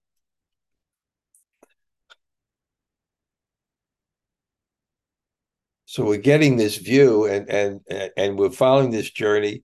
So 5.85 6.05
we're 6.05 6.17
getting 6.17 6.57
this 6.57 6.79
view 6.79 7.27
and 7.27 7.49
and 7.49 8.11
and 8.17 8.37
we're 8.37 8.51
following 8.51 8.91
this 8.91 9.13
journey. 9.13 9.63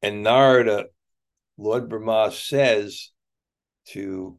And 0.00 0.22
Narada, 0.22 0.84
Lord 1.56 1.88
Brahma 1.88 2.30
says 2.30 3.10
to 3.86 4.38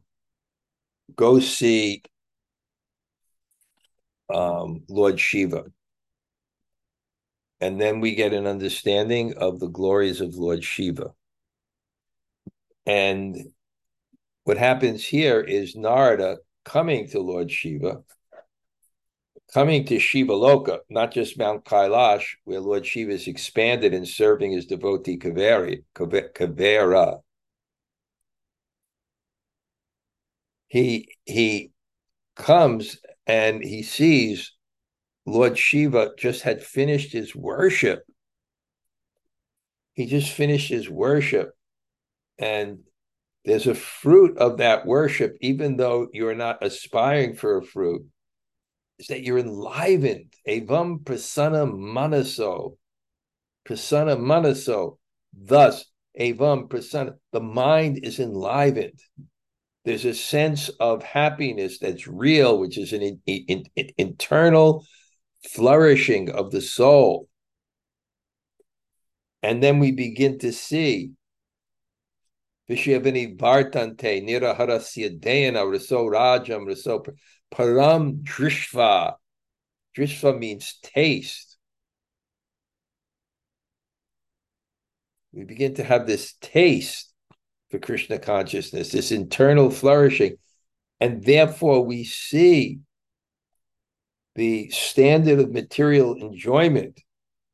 go 1.14 1.38
see 1.38 2.02
um, 4.32 4.84
Lord 4.88 5.20
Shiva. 5.20 5.64
And 7.60 7.80
then 7.80 8.00
we 8.00 8.14
get 8.14 8.32
an 8.32 8.46
understanding 8.46 9.34
of 9.36 9.60
the 9.60 9.68
glories 9.68 10.20
of 10.20 10.34
Lord 10.34 10.64
Shiva. 10.64 11.12
And 12.86 13.36
what 14.44 14.56
happens 14.56 15.04
here 15.04 15.40
is 15.40 15.76
Narada 15.76 16.38
coming 16.64 17.08
to 17.10 17.20
Lord 17.20 17.50
Shiva 17.50 18.02
coming 19.52 19.84
to 19.86 19.98
Shiva 19.98 20.32
Loka, 20.32 20.80
not 20.88 21.12
just 21.12 21.38
Mount 21.38 21.64
Kailash, 21.64 22.24
where 22.44 22.60
Lord 22.60 22.86
Shiva 22.86 23.12
is 23.12 23.26
expanded 23.26 23.92
and 23.94 24.06
serving 24.06 24.52
his 24.52 24.66
devotee 24.66 25.18
Kaveri, 25.18 25.82
Kavera. 25.94 27.20
He 30.68 31.16
he 31.24 31.72
comes 32.36 32.98
and 33.26 33.62
he 33.62 33.82
sees 33.82 34.52
Lord 35.30 35.56
Shiva 35.56 36.12
just 36.18 36.42
had 36.42 36.62
finished 36.62 37.12
his 37.12 37.34
worship. 37.34 38.02
He 39.94 40.06
just 40.06 40.32
finished 40.32 40.68
his 40.68 40.88
worship. 40.88 41.52
And 42.38 42.80
there's 43.44 43.66
a 43.66 43.74
fruit 43.74 44.38
of 44.38 44.58
that 44.58 44.86
worship, 44.86 45.36
even 45.40 45.76
though 45.76 46.08
you're 46.12 46.34
not 46.34 46.64
aspiring 46.64 47.34
for 47.34 47.58
a 47.58 47.64
fruit 47.64 48.04
is 49.00 49.06
that 49.06 49.22
you're 49.22 49.38
enlivened. 49.38 50.32
Evam 50.46 51.02
prasanna 51.02 51.66
manaso. 51.72 52.76
Prasanna 53.66 54.16
manaso. 54.18 54.98
Thus, 55.32 55.86
evam 56.18 56.68
prasanna. 56.68 57.14
The 57.32 57.40
mind 57.40 58.00
is 58.02 58.20
enlivened. 58.20 59.00
There's 59.86 60.04
a 60.04 60.14
sense 60.14 60.68
of 60.80 61.02
happiness 61.02 61.78
that's 61.78 62.06
real, 62.06 62.58
which 62.58 62.76
is 62.76 62.92
an 62.92 63.02
in, 63.02 63.20
in, 63.26 63.64
in, 63.74 63.90
internal 63.96 64.84
flourishing 65.48 66.30
of 66.30 66.50
the 66.50 66.60
soul. 66.60 67.28
And 69.42 69.62
then 69.62 69.78
we 69.78 69.92
begin 69.92 70.38
to 70.40 70.52
see 70.52 71.12
Vishyavini 72.68 73.36
Vartante, 73.36 74.22
Niraharasya 74.22 75.18
Dayana, 75.18 75.64
Raso 75.64 76.06
Rajam, 76.06 76.66
Raso 76.66 77.04
Param 77.52 78.22
Drishva. 78.22 79.14
Drishva 79.96 80.38
means 80.38 80.78
taste. 80.82 81.58
We 85.32 85.44
begin 85.44 85.74
to 85.74 85.84
have 85.84 86.06
this 86.06 86.34
taste 86.40 87.12
for 87.70 87.78
Krishna 87.78 88.18
consciousness, 88.18 88.90
this 88.90 89.10
internal 89.12 89.70
flourishing. 89.70 90.36
And 91.00 91.24
therefore, 91.24 91.84
we 91.84 92.04
see 92.04 92.80
the 94.34 94.70
standard 94.70 95.38
of 95.38 95.52
material 95.52 96.14
enjoyment 96.14 97.00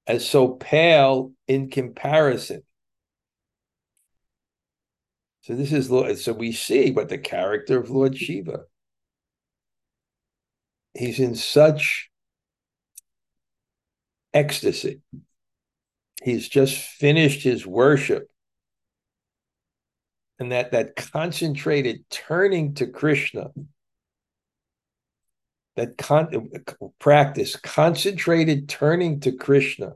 as 0.06 0.28
so 0.28 0.48
pale 0.48 1.32
in 1.48 1.70
comparison. 1.70 2.62
So 5.42 5.54
this 5.54 5.72
is 5.72 5.90
Lord. 5.90 6.18
so 6.18 6.32
we 6.32 6.52
see 6.52 6.90
what 6.90 7.08
the 7.08 7.18
character 7.18 7.78
of 7.78 7.90
Lord 7.90 8.16
Shiva 8.16 8.64
he's 10.96 11.20
in 11.20 11.34
such 11.34 12.10
ecstasy. 14.32 15.00
He's 16.22 16.48
just 16.48 16.76
finished 16.76 17.42
his 17.42 17.66
worship. 17.66 18.28
And 20.38 20.52
that, 20.52 20.72
that 20.72 20.96
concentrated 20.96 22.04
turning 22.10 22.74
to 22.74 22.86
Krishna, 22.86 23.50
that 25.76 25.98
con- 25.98 26.50
practice, 26.98 27.54
concentrated 27.56 28.68
turning 28.68 29.20
to 29.20 29.32
Krishna. 29.32 29.94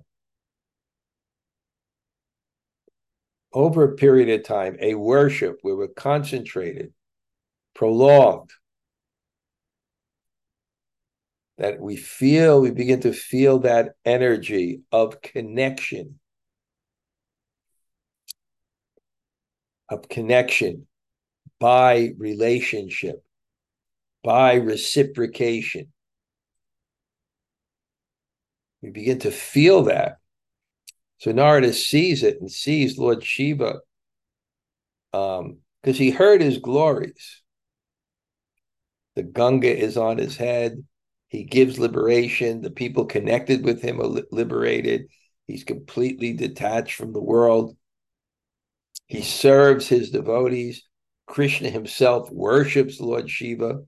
Over 3.53 3.85
a 3.85 3.97
period 3.97 4.29
of 4.29 4.47
time, 4.47 4.77
a 4.81 4.95
worship 4.95 5.59
where 5.63 5.75
we're 5.75 5.89
concentrated, 5.89 6.93
prolonged, 7.75 8.51
that 11.59 11.81
we 11.81 11.97
feel, 11.97 12.61
we 12.61 12.71
begin 12.71 13.01
to 13.01 13.13
feel 13.13 13.61
that 13.61 13.95
energy 14.05 14.83
of 14.93 15.21
connection, 15.21 16.21
of 19.89 20.09
connection 20.09 20.87
by 21.59 22.13
relationship, 22.17 23.25
by 24.23 24.55
reciprocation. 24.55 25.93
We 28.83 28.91
begin 28.91 29.19
to 29.21 29.31
feel 29.31 29.85
that. 29.85 30.17
So 31.19 31.33
Narada 31.33 31.73
sees 31.73 32.23
it 32.23 32.41
and 32.41 32.51
sees 32.51 32.99
Lord 32.99 33.23
Shiva 33.23 33.81
because 35.13 35.41
um, 35.41 35.59
he 35.83 36.11
heard 36.11 36.41
his 36.41 36.59
glories. 36.59 37.43
The 39.17 39.23
Ganga 39.23 39.77
is 39.77 39.97
on 39.97 40.19
his 40.19 40.37
head. 40.37 40.83
He 41.29 41.45
gives 41.45 41.79
liberation. 41.79 42.63
The 42.63 42.71
people 42.71 43.05
connected 43.05 43.65
with 43.65 43.83
him 43.83 44.01
are 44.01 44.23
liberated. 44.31 45.09
He's 45.47 45.65
completely 45.65 46.33
detached 46.33 46.95
from 46.95 47.13
the 47.13 47.21
world. 47.21 47.77
He 49.07 49.23
serves 49.23 49.89
his 49.89 50.11
devotees. 50.11 50.85
Krishna 51.27 51.69
himself 51.69 52.31
worships 52.31 53.01
Lord 53.01 53.29
Shiva. 53.29 53.81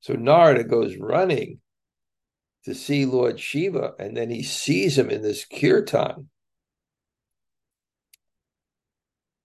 So 0.00 0.14
Narada 0.14 0.64
goes 0.64 0.96
running 0.96 1.60
to 2.64 2.74
see 2.74 3.04
Lord 3.06 3.40
Shiva, 3.40 3.92
and 3.98 4.16
then 4.16 4.30
he 4.30 4.42
sees 4.42 4.98
him 4.98 5.10
in 5.10 5.22
this 5.22 5.44
kirtan, 5.44 6.28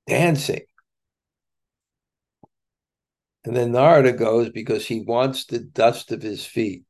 dancing. 0.07 0.65
And 3.45 3.55
then 3.55 3.71
Narada 3.71 4.13
goes 4.13 4.49
because 4.49 4.85
he 4.85 5.01
wants 5.01 5.45
the 5.45 5.59
dust 5.59 6.11
of 6.11 6.21
his 6.21 6.45
feet, 6.45 6.83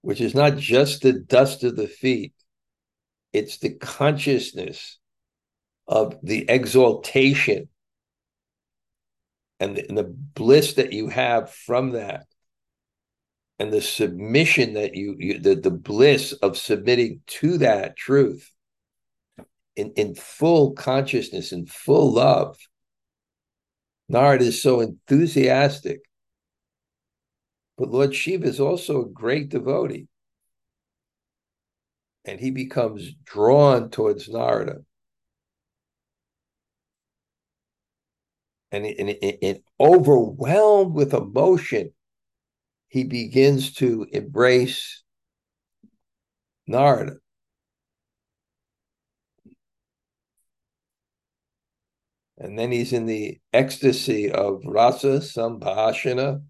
which 0.00 0.20
is 0.20 0.34
not 0.34 0.56
just 0.56 1.02
the 1.02 1.12
dust 1.12 1.62
of 1.64 1.76
the 1.76 1.88
feet, 1.88 2.32
it's 3.32 3.58
the 3.58 3.74
consciousness 3.74 4.98
of 5.86 6.16
the 6.22 6.46
exaltation 6.48 7.68
and 9.62 9.76
the, 9.76 9.88
and 9.88 9.96
the 9.96 10.12
bliss 10.34 10.74
that 10.74 10.92
you 10.92 11.08
have 11.08 11.48
from 11.50 11.92
that 11.92 12.26
and 13.60 13.72
the 13.72 13.80
submission 13.80 14.74
that 14.74 14.96
you, 14.96 15.14
you 15.18 15.38
the, 15.38 15.54
the 15.54 15.70
bliss 15.70 16.32
of 16.32 16.58
submitting 16.58 17.20
to 17.28 17.58
that 17.58 17.96
truth 17.96 18.50
in, 19.76 19.92
in 19.92 20.16
full 20.16 20.72
consciousness 20.72 21.52
and 21.52 21.70
full 21.70 22.12
love. 22.12 22.58
Narad 24.10 24.40
is 24.40 24.60
so 24.60 24.80
enthusiastic. 24.80 26.00
But 27.78 27.90
Lord 27.90 28.14
Shiva 28.14 28.46
is 28.46 28.58
also 28.58 29.02
a 29.02 29.08
great 29.08 29.48
devotee. 29.48 30.08
And 32.24 32.40
he 32.40 32.50
becomes 32.50 33.12
drawn 33.24 33.90
towards 33.90 34.28
Narada. 34.28 34.82
And, 38.72 38.86
and, 38.86 39.10
and, 39.10 39.38
and 39.42 39.60
overwhelmed 39.78 40.94
with 40.94 41.12
emotion, 41.14 41.92
he 42.88 43.04
begins 43.04 43.74
to 43.74 44.06
embrace 44.12 45.02
Narada. 46.66 47.16
And 52.38 52.58
then 52.58 52.72
he's 52.72 52.92
in 52.92 53.06
the 53.06 53.38
ecstasy 53.52 54.32
of 54.32 54.62
rasa 54.64 55.20
sambhashana 55.20 56.42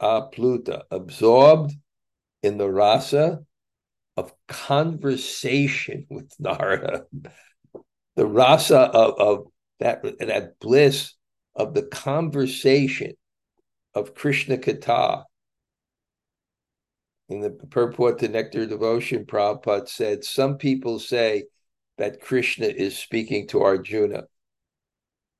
apluta, 0.00 0.82
absorbed 0.90 1.72
in 2.42 2.58
the 2.58 2.70
rasa 2.70 3.44
of 4.16 4.32
conversation 4.48 6.06
with 6.10 6.32
Narada. 6.38 7.04
The 8.16 8.26
rasa 8.26 8.80
of, 8.80 9.14
of 9.18 9.46
that, 9.80 10.02
that 10.18 10.58
bliss 10.60 11.14
of 11.54 11.74
the 11.74 11.82
conversation 11.82 13.12
of 13.94 14.14
Krishna 14.14 14.56
Katha. 14.56 15.24
In 17.28 17.40
the 17.40 17.50
purport 17.50 18.18
to 18.20 18.28
Nectar 18.28 18.66
Devotion, 18.66 19.24
Prabhupada 19.24 19.88
said, 19.88 20.24
Some 20.24 20.56
people 20.58 20.98
say 20.98 21.44
that 21.98 22.20
Krishna 22.20 22.66
is 22.66 22.98
speaking 22.98 23.46
to 23.48 23.62
Arjuna. 23.62 24.24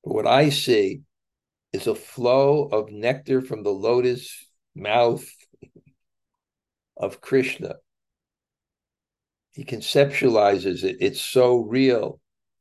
But 0.04 0.14
what 0.14 0.26
I 0.26 0.50
see 0.50 1.02
is 1.72 1.86
a 1.86 1.94
flow 1.94 2.64
of 2.64 2.90
nectar 2.90 3.40
from 3.40 3.62
the 3.62 3.70
lotus 3.70 4.46
mouth 4.74 5.26
of 6.96 7.20
Krishna. 7.20 7.76
He 9.52 9.64
conceptualizes 9.64 10.84
it. 10.84 10.96
It's 11.00 11.20
so 11.20 11.58
real. 11.58 12.20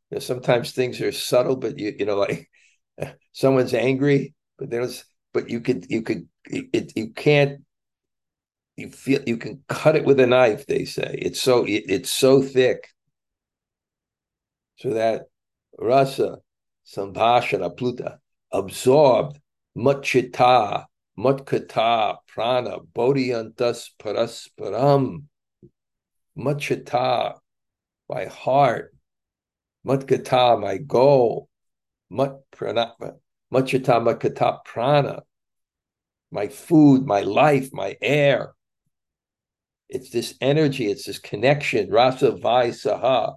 You 0.10 0.16
know, 0.16 0.20
sometimes 0.20 0.72
things 0.72 1.02
are 1.02 1.12
subtle, 1.12 1.56
but 1.56 1.78
you 1.78 1.94
you 1.98 2.06
know, 2.06 2.18
like 2.18 2.50
someone's 3.32 3.74
angry, 3.74 4.34
but 4.58 4.70
there's 4.70 5.06
but 5.34 5.50
you 5.50 5.62
could 5.62 5.90
you 5.90 6.02
could 6.02 6.28
it 6.46 6.94
you 6.96 7.12
can't 7.14 7.62
you 8.76 8.90
feel 8.90 9.22
you 9.28 9.38
can 9.38 9.64
cut 9.68 9.96
it 9.96 10.06
with 10.06 10.20
a 10.20 10.28
knife 10.28 10.66
they 10.66 10.86
say. 10.86 11.18
It's 11.22 11.42
so 11.42 11.66
it, 11.66 11.84
it's 11.88 12.12
so 12.12 12.42
thick. 12.42 12.88
So 14.78 14.94
that 14.94 15.26
rasa 15.78 16.40
sambhashana 16.88 17.78
pluta 17.78 18.18
absorbed 18.52 19.40
machita 19.78 20.86
matkata 21.18 22.18
prana 22.28 22.80
bodhiyantas 22.80 23.90
parasparam. 24.02 25.24
Machita 26.38 27.38
by 28.08 28.26
heart 28.26 28.96
matkata 29.86 30.60
my 30.60 30.78
goal 30.78 31.50
mat 32.10 32.34
prana 32.52 32.94
Machitama 33.52 34.20
kata 34.20 34.60
prana, 34.64 35.24
my 36.32 36.48
food, 36.48 37.06
my 37.06 37.22
life, 37.22 37.70
my 37.74 37.98
air. 38.02 38.54
It's 39.90 40.12
this 40.12 40.36
energy, 40.40 40.86
it's 40.86 41.06
this 41.06 41.18
connection, 41.18 41.90
rasa 41.90 42.32
vai 42.32 42.70
saha. 42.70 43.36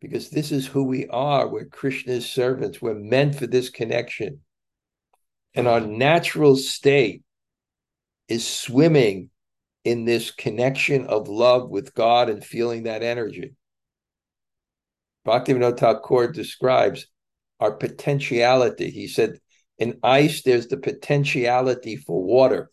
Because 0.00 0.30
this 0.30 0.52
is 0.52 0.66
who 0.66 0.84
we 0.84 1.06
are. 1.08 1.48
We're 1.48 1.66
Krishna's 1.66 2.28
servants. 2.28 2.80
We're 2.80 2.94
meant 2.94 3.34
for 3.34 3.46
this 3.46 3.70
connection. 3.70 4.40
And 5.54 5.66
our 5.66 5.80
natural 5.80 6.56
state 6.56 7.22
is 8.28 8.46
swimming 8.46 9.30
in 9.84 10.04
this 10.04 10.30
connection 10.30 11.06
of 11.06 11.28
love 11.28 11.68
with 11.70 11.94
God 11.94 12.28
and 12.28 12.44
feeling 12.44 12.84
that 12.84 13.02
energy. 13.02 13.54
Bhaktivinoda 15.26 15.76
Thakur 15.76 16.30
describes 16.30 17.06
our 17.58 17.72
potentiality. 17.72 18.90
He 18.90 19.08
said, 19.08 19.40
in 19.78 19.98
ice, 20.02 20.42
there's 20.42 20.68
the 20.68 20.76
potentiality 20.76 21.96
for 21.96 22.22
water. 22.22 22.70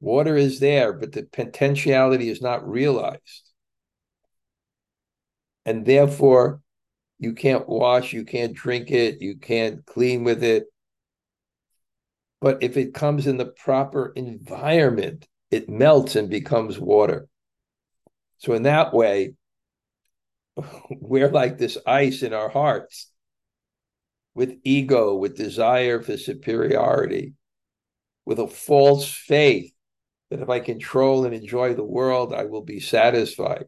Water 0.00 0.36
is 0.36 0.60
there, 0.60 0.94
but 0.94 1.12
the 1.12 1.24
potentiality 1.24 2.30
is 2.30 2.40
not 2.40 2.66
realized. 2.66 3.50
And 5.66 5.84
therefore, 5.84 6.62
you 7.18 7.34
can't 7.34 7.68
wash, 7.68 8.14
you 8.14 8.24
can't 8.24 8.54
drink 8.54 8.90
it, 8.90 9.20
you 9.20 9.36
can't 9.36 9.84
clean 9.84 10.24
with 10.24 10.42
it. 10.42 10.64
But 12.40 12.62
if 12.62 12.78
it 12.78 12.94
comes 12.94 13.26
in 13.26 13.36
the 13.36 13.44
proper 13.44 14.10
environment, 14.16 15.28
it 15.50 15.68
melts 15.68 16.16
and 16.16 16.30
becomes 16.30 16.78
water. 16.78 17.28
So, 18.38 18.54
in 18.54 18.62
that 18.62 18.94
way, 18.94 19.34
we're 20.90 21.28
like 21.28 21.58
this 21.58 21.78
ice 21.86 22.22
in 22.22 22.32
our 22.32 22.48
hearts 22.48 23.10
with 24.34 24.58
ego, 24.64 25.16
with 25.16 25.36
desire 25.36 26.00
for 26.00 26.16
superiority, 26.16 27.34
with 28.24 28.38
a 28.38 28.46
false 28.46 29.12
faith 29.12 29.72
that 30.30 30.40
if 30.40 30.48
I 30.48 30.60
control 30.60 31.24
and 31.24 31.34
enjoy 31.34 31.74
the 31.74 31.84
world, 31.84 32.32
I 32.32 32.44
will 32.44 32.62
be 32.62 32.80
satisfied. 32.80 33.66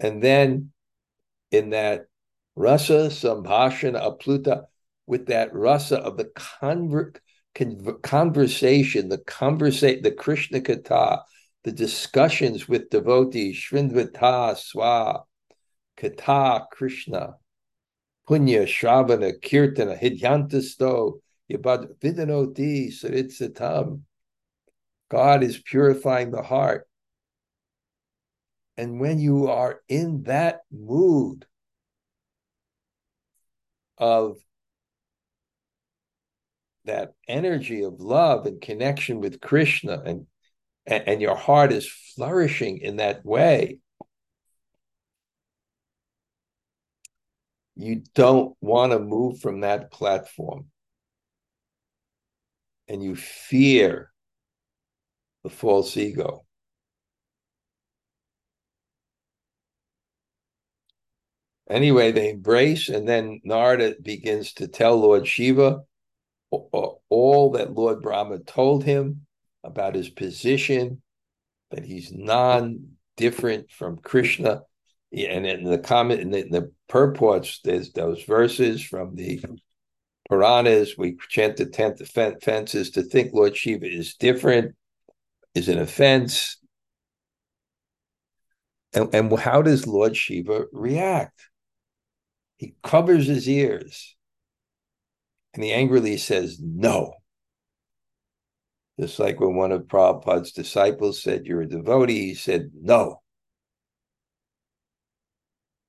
And 0.00 0.22
then 0.22 0.72
in 1.50 1.70
that 1.70 2.06
rasa 2.56 3.08
sambhashana 3.08 4.02
apluta, 4.02 4.64
with 5.06 5.26
that 5.26 5.54
rasa 5.54 5.98
of 5.98 6.16
the 6.16 6.24
conver- 6.24 7.16
con- 7.54 7.98
conversation, 8.02 9.08
the 9.08 9.18
conversation, 9.18 10.02
the 10.02 10.10
Krishna 10.10 10.60
Katha, 10.60 11.22
the 11.64 11.72
discussions 11.72 12.68
with 12.68 12.90
devotees, 12.90 13.56
Shrindvata 13.56 14.54
Swa, 14.54 15.22
Kata 15.96 16.66
Krishna, 16.70 17.36
Punya 18.28 18.64
Shravana 18.64 19.32
Kirtana, 19.42 19.98
Hidyantasto, 19.98 21.20
Yabad 21.50 21.98
Vidanoti 21.98 22.92
Saritsatam. 22.92 24.02
God 25.10 25.42
is 25.42 25.58
purifying 25.58 26.30
the 26.30 26.42
heart. 26.42 26.86
And 28.76 29.00
when 29.00 29.18
you 29.18 29.48
are 29.48 29.80
in 29.88 30.24
that 30.24 30.62
mood 30.70 31.46
of 33.96 34.36
that 36.84 37.14
energy 37.28 37.82
of 37.84 38.00
love 38.00 38.44
and 38.44 38.60
connection 38.60 39.20
with 39.20 39.40
Krishna 39.40 40.02
and 40.04 40.26
and, 40.86 41.04
and 41.06 41.22
your 41.22 41.36
heart 41.36 41.72
is 41.72 41.88
flourishing 42.14 42.78
in 42.78 42.96
that 42.96 43.24
way, 43.24 43.78
you 47.76 48.02
don't 48.14 48.56
want 48.60 48.92
to 48.92 48.98
move 48.98 49.40
from 49.40 49.60
that 49.60 49.90
platform. 49.90 50.66
And 52.86 53.02
you 53.02 53.16
fear 53.16 54.12
the 55.42 55.50
false 55.50 55.96
ego. 55.96 56.44
Anyway, 61.68 62.12
they 62.12 62.30
embrace, 62.30 62.90
and 62.90 63.08
then 63.08 63.40
Narada 63.42 63.94
begins 64.00 64.52
to 64.54 64.68
tell 64.68 64.96
Lord 64.96 65.26
Shiva 65.26 65.80
all 66.50 67.50
that 67.54 67.72
Lord 67.72 68.02
Brahma 68.02 68.40
told 68.40 68.84
him 68.84 69.26
about 69.64 69.94
his 69.94 70.08
position, 70.08 71.02
that 71.70 71.84
he's 71.84 72.12
non-different 72.12 73.70
from 73.70 73.96
Krishna. 73.98 74.62
And 75.12 75.46
in 75.46 75.64
the 75.64 75.78
comment 75.78 76.20
in 76.20 76.30
the, 76.30 76.44
in 76.44 76.50
the 76.50 76.72
purports, 76.88 77.60
there's 77.64 77.92
those 77.92 78.22
verses 78.24 78.82
from 78.82 79.14
the 79.14 79.42
Puranas. 80.28 80.96
We 80.98 81.16
chant 81.28 81.56
the 81.56 81.66
tenth 81.66 82.00
offenses 82.00 82.90
to 82.92 83.02
think 83.02 83.32
Lord 83.32 83.56
Shiva 83.56 83.86
is 83.86 84.14
different, 84.14 84.74
is 85.54 85.68
an 85.68 85.78
offense. 85.78 86.58
And, 88.92 89.14
and 89.14 89.38
how 89.38 89.62
does 89.62 89.86
Lord 89.86 90.16
Shiva 90.16 90.66
react? 90.72 91.48
He 92.56 92.74
covers 92.82 93.26
his 93.26 93.48
ears 93.48 94.16
and 95.54 95.62
he 95.62 95.72
angrily 95.72 96.16
says, 96.16 96.58
No. 96.60 97.14
Just 98.98 99.18
like 99.18 99.40
when 99.40 99.56
one 99.56 99.72
of 99.72 99.82
Prabhupada's 99.82 100.52
disciples 100.52 101.22
said, 101.22 101.46
You're 101.46 101.62
a 101.62 101.68
devotee, 101.68 102.28
he 102.28 102.34
said, 102.34 102.70
No. 102.74 103.22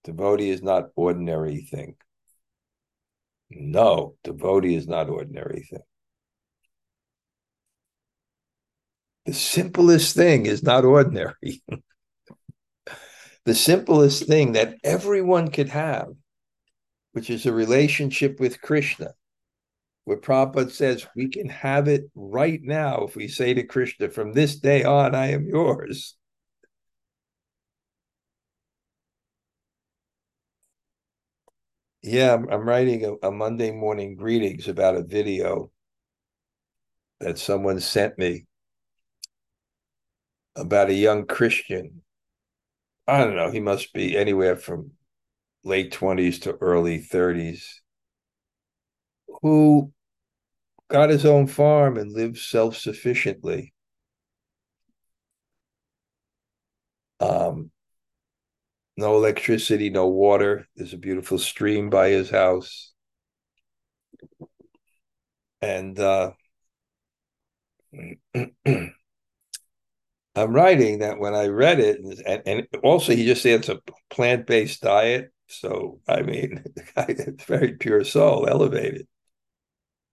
Devotee 0.03 0.49
is 0.49 0.63
not 0.63 0.89
ordinary 0.95 1.61
thing. 1.61 1.95
No, 3.49 4.15
devotee 4.23 4.75
is 4.75 4.87
not 4.87 5.09
ordinary 5.09 5.63
thing. 5.69 5.83
The 9.25 9.33
simplest 9.33 10.15
thing 10.15 10.45
is 10.45 10.63
not 10.63 10.85
ordinary. 10.85 11.63
the 13.45 13.55
simplest 13.55 14.25
thing 14.25 14.53
that 14.53 14.75
everyone 14.83 15.49
could 15.49 15.69
have, 15.69 16.09
which 17.13 17.29
is 17.29 17.45
a 17.45 17.53
relationship 17.53 18.39
with 18.39 18.61
Krishna, 18.61 19.13
where 20.05 20.17
Prabhupada 20.17 20.71
says 20.71 21.05
we 21.15 21.27
can 21.27 21.49
have 21.49 21.87
it 21.87 22.09
right 22.15 22.61
now 22.63 23.05
if 23.05 23.15
we 23.15 23.27
say 23.27 23.53
to 23.53 23.63
Krishna, 23.63 24.09
from 24.09 24.33
this 24.33 24.55
day 24.55 24.83
on, 24.83 25.15
I 25.15 25.31
am 25.31 25.47
yours. 25.47 26.15
Yeah, 32.03 32.35
I'm, 32.35 32.47
I'm 32.49 32.69
writing 32.69 33.03
a, 33.03 33.27
a, 33.27 33.31
Monday 33.31 33.71
morning 33.71 34.15
greetings 34.15 34.67
about 34.67 34.95
a 34.95 35.03
video 35.03 35.71
that 37.19 37.39
someone 37.39 37.79
sent 37.79 38.15
me 38.19 38.45
about 40.55 40.89
a 40.89 40.93
young 40.93 41.25
Christian. 41.25 42.03
I 43.07 43.23
don't 43.23 43.35
know, 43.35 43.49
he 43.49 43.59
must 43.59 43.91
be 43.91 44.15
anywhere 44.15 44.55
from 44.55 44.91
late 45.63 45.91
20s 45.91 46.41
to 46.43 46.53
early 46.61 46.99
30s 46.99 47.63
who 49.41 49.91
got 50.89 51.09
his 51.09 51.25
own 51.25 51.47
farm 51.47 51.97
and 51.97 52.11
lives 52.11 52.45
self 52.45 52.77
sufficiently. 52.77 53.73
Um, 57.19 57.71
no 58.97 59.15
electricity, 59.15 59.89
no 59.89 60.07
water. 60.07 60.67
There's 60.75 60.93
a 60.93 60.97
beautiful 60.97 61.37
stream 61.37 61.89
by 61.89 62.09
his 62.09 62.29
house. 62.29 62.93
And 65.61 65.99
uh, 65.99 66.31
I'm 70.35 70.53
writing 70.53 70.99
that 70.99 71.19
when 71.19 71.33
I 71.33 71.47
read 71.47 71.79
it, 71.79 71.99
and, 72.25 72.41
and 72.45 72.67
also 72.83 73.15
he 73.15 73.25
just 73.25 73.41
said 73.41 73.61
it's 73.61 73.69
a 73.69 73.79
plant 74.09 74.47
based 74.47 74.81
diet. 74.81 75.31
So, 75.47 76.01
I 76.07 76.21
mean, 76.21 76.63
it's 76.97 77.43
very 77.45 77.73
pure 77.73 78.03
soul, 78.03 78.47
elevated. 78.47 79.07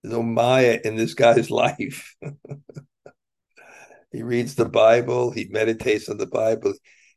No 0.03 0.21
Maya 0.23 0.79
in 0.83 0.95
this 0.95 1.13
guy's 1.13 1.49
life. 1.63 2.15
he 4.11 4.23
reads 4.23 4.55
the 4.55 4.65
Bible, 4.65 5.31
he 5.31 5.45
meditates 5.49 6.09
on 6.09 6.17
the 6.17 6.27
Bible, 6.27 6.73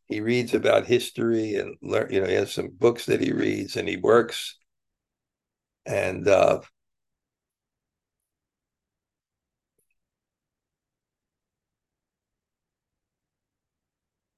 he 0.07 0.21
reads 0.21 0.55
about 0.55 0.87
history 0.87 1.55
and 1.57 1.77
learn, 1.83 2.13
you 2.13 2.21
know, 2.21 2.27
he 2.29 2.35
has 2.35 2.53
some 2.53 2.69
books 2.71 3.07
that 3.07 3.21
he 3.21 3.33
reads 3.33 3.77
and 3.77 3.89
he 3.89 3.97
works. 3.97 4.57
And 5.87 6.27
uh, 6.29 6.61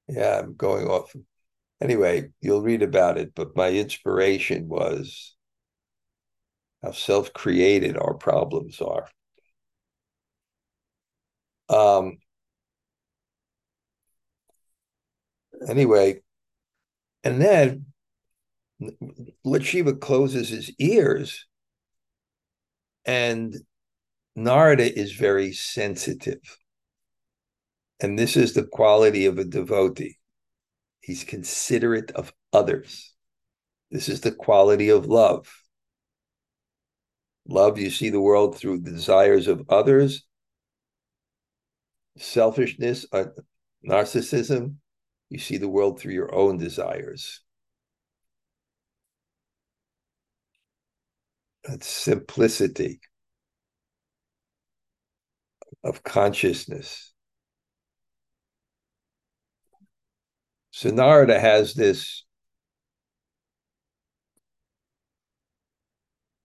yeah, 0.09 0.39
I'm 0.41 0.55
going 0.55 0.87
off. 0.87 1.15
Anyway, 1.83 2.31
you'll 2.43 2.63
read 2.63 2.83
about 2.83 3.19
it, 3.19 3.35
but 3.37 3.57
my 3.57 3.71
inspiration 3.71 4.69
was 4.69 5.37
how 6.83 6.93
self 6.93 7.33
created 7.33 7.97
our 7.97 8.15
problems 8.15 8.81
are. 8.81 9.09
Um, 11.69 12.19
anyway, 15.69 16.21
and 17.25 17.41
then 17.41 17.87
Lord 19.45 19.65
Shiva 19.65 19.95
closes 19.95 20.49
his 20.49 20.71
ears, 20.79 21.47
and 23.05 23.55
Narada 24.37 24.97
is 24.99 25.13
very 25.13 25.53
sensitive. 25.53 26.41
And 28.01 28.17
this 28.17 28.37
is 28.37 28.53
the 28.55 28.65
quality 28.65 29.27
of 29.27 29.39
a 29.39 29.45
devotee. 29.45 30.19
He's 31.01 31.25
considerate 31.25 32.13
of 32.13 32.33
others. 32.53 33.15
This 33.91 34.09
is 34.09 34.21
the 34.21 34.31
quality 34.31 34.91
of 34.91 35.07
love. 35.07 35.49
Love, 37.49 37.79
you 37.79 37.91
see 37.91 38.11
the 38.11 38.21
world 38.21 38.57
through 38.57 38.79
the 38.79 38.91
desires 38.91 39.49
of 39.49 39.65
others. 39.71 40.27
Selfishness, 42.19 43.07
uh, 43.13 43.25
narcissism, 43.89 44.75
you 45.31 45.39
see 45.39 45.57
the 45.57 45.69
world 45.69 45.99
through 45.99 46.13
your 46.13 46.35
own 46.35 46.59
desires. 46.59 47.41
That's 51.65 51.87
simplicity 51.87 53.01
of 55.85 56.03
consciousness. 56.03 57.13
So 60.71 60.91
Narada 60.91 61.41
has 61.41 61.75
this 61.75 62.25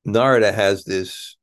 Narada 0.06 0.52
has 0.52 0.84
this 0.84 1.38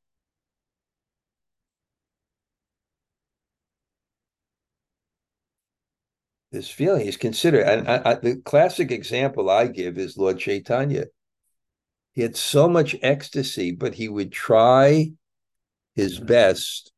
this 6.52 6.68
feeling. 6.68 7.04
He's 7.04 7.16
considered, 7.16 7.66
and 7.66 7.88
I, 7.88 8.02
I, 8.04 8.14
the 8.14 8.36
classic 8.36 8.90
example 8.90 9.48
I 9.48 9.66
give 9.66 9.98
is 9.98 10.16
Lord 10.16 10.38
Chaitanya. 10.38 11.06
He 12.12 12.22
had 12.22 12.36
so 12.36 12.68
much 12.68 12.96
ecstasy, 13.02 13.72
but 13.72 13.94
he 13.94 14.08
would 14.08 14.32
try 14.32 15.12
his 15.94 16.16
mm-hmm. 16.16 16.26
best 16.26 16.92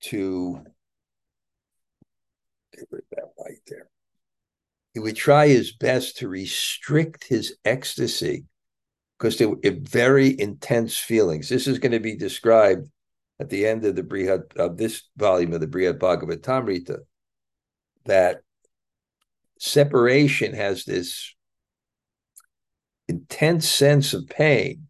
to 0.00 0.64
get 2.74 2.86
rid 2.90 3.02
of 3.02 3.08
that 3.10 3.32
light 3.38 3.60
there. 3.66 3.88
He 4.94 5.00
would 5.00 5.16
try 5.16 5.48
his 5.48 5.72
best 5.72 6.18
to 6.18 6.28
restrict 6.28 7.24
his 7.24 7.56
ecstasy 7.64 8.46
because 9.18 9.36
they 9.36 9.46
were 9.46 9.58
very 9.64 10.38
intense 10.40 10.96
feelings. 10.96 11.48
This 11.48 11.66
is 11.66 11.78
going 11.78 11.92
to 11.92 12.00
be 12.00 12.16
described 12.16 12.88
at 13.40 13.50
the 13.50 13.66
end 13.66 13.84
of 13.84 13.96
the 13.96 14.02
Brihad 14.02 14.56
of 14.56 14.76
this 14.76 15.02
volume 15.16 15.52
of 15.52 15.60
the 15.60 15.66
Brihad 15.66 15.98
Bhagavatamrita 15.98 16.98
that 18.04 18.42
separation 19.58 20.54
has 20.54 20.84
this 20.84 21.34
intense 23.08 23.68
sense 23.68 24.14
of 24.14 24.28
pain. 24.28 24.84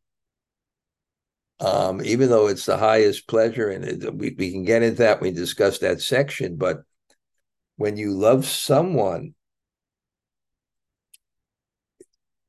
Um, 1.61 2.01
even 2.05 2.29
though 2.29 2.47
it's 2.47 2.67
the 2.67 2.77
highest 2.77 3.27
pleasure, 3.27 3.69
and 3.69 3.85
it, 3.85 4.14
we, 4.14 4.35
we 4.38 4.53
can 4.53 4.62
get 4.62 4.83
into 4.83 4.99
that 4.99 5.21
we 5.21 5.33
discuss 5.33 5.79
that 5.79 6.01
section, 6.01 6.57
but 6.57 6.83
when 7.77 7.97
you 7.97 8.12
love 8.12 8.47
someone 8.47 9.35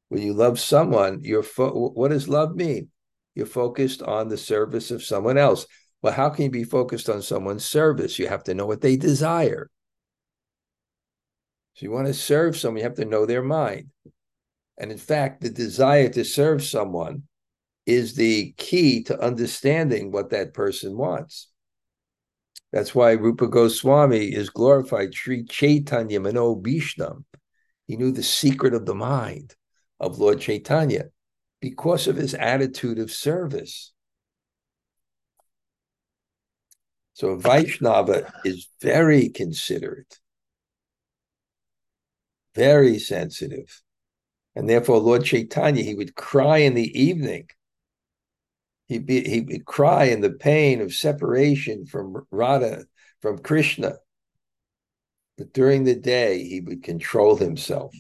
When 0.09 0.21
you 0.21 0.33
love 0.33 0.59
someone, 0.59 1.21
you're 1.23 1.43
fo- 1.43 1.91
what 1.91 2.09
does 2.09 2.27
love 2.27 2.55
mean? 2.55 2.89
You're 3.35 3.45
focused 3.45 4.01
on 4.01 4.27
the 4.27 4.37
service 4.37 4.91
of 4.91 5.03
someone 5.03 5.37
else. 5.37 5.65
Well, 6.01 6.13
how 6.13 6.29
can 6.29 6.45
you 6.45 6.51
be 6.51 6.63
focused 6.63 7.09
on 7.09 7.21
someone's 7.21 7.65
service? 7.65 8.19
You 8.19 8.27
have 8.27 8.43
to 8.45 8.53
know 8.53 8.65
what 8.65 8.81
they 8.81 8.97
desire. 8.97 9.69
So 11.75 11.85
you 11.85 11.91
want 11.91 12.07
to 12.07 12.13
serve 12.13 12.57
someone, 12.57 12.79
you 12.79 12.83
have 12.83 12.95
to 12.95 13.05
know 13.05 13.25
their 13.25 13.43
mind. 13.43 13.89
And 14.77 14.91
in 14.91 14.97
fact, 14.97 15.41
the 15.41 15.49
desire 15.49 16.09
to 16.09 16.25
serve 16.25 16.63
someone 16.63 17.23
is 17.85 18.15
the 18.15 18.53
key 18.57 19.03
to 19.03 19.19
understanding 19.21 20.11
what 20.11 20.31
that 20.31 20.53
person 20.53 20.97
wants. 20.97 21.49
That's 22.71 22.93
why 22.93 23.11
Rupa 23.11 23.47
Goswami 23.47 24.33
is 24.33 24.49
glorified 24.49 25.13
Sri 25.13 25.43
Chaitanya 25.43 26.19
Mano 26.19 26.55
Bhishnam. 26.55 27.23
He 27.87 27.97
knew 27.97 28.11
the 28.11 28.23
secret 28.23 28.73
of 28.73 28.85
the 28.85 28.95
mind 28.95 29.55
of 29.99 30.19
Lord 30.19 30.39
Chaitanya 30.39 31.09
because 31.61 32.07
of 32.07 32.15
his 32.15 32.33
attitude 32.33 32.99
of 32.99 33.11
service. 33.11 33.91
So 37.13 37.35
Vaishnava 37.35 38.31
is 38.45 38.69
very 38.81 39.27
considerate, 39.27 40.19
very 42.55 42.97
sensitive. 42.97 43.81
And 44.55 44.69
therefore, 44.69 44.99
Lord 44.99 45.25
Chaitanya, 45.25 45.83
he 45.83 45.95
would 45.95 46.15
cry 46.15 46.59
in 46.59 46.75
the 46.75 46.99
evening. 46.99 47.47
He'd 48.87 49.05
be, 49.05 49.27
he 49.27 49.41
would 49.41 49.65
cry 49.65 50.05
in 50.05 50.21
the 50.21 50.31
pain 50.31 50.81
of 50.81 50.93
separation 50.93 51.85
from 51.85 52.25
Radha, 52.31 52.85
from 53.21 53.37
Krishna. 53.39 53.95
But 55.37 55.53
during 55.53 55.83
the 55.83 55.95
day, 55.95 56.43
he 56.43 56.61
would 56.61 56.83
control 56.83 57.35
himself. 57.35 57.93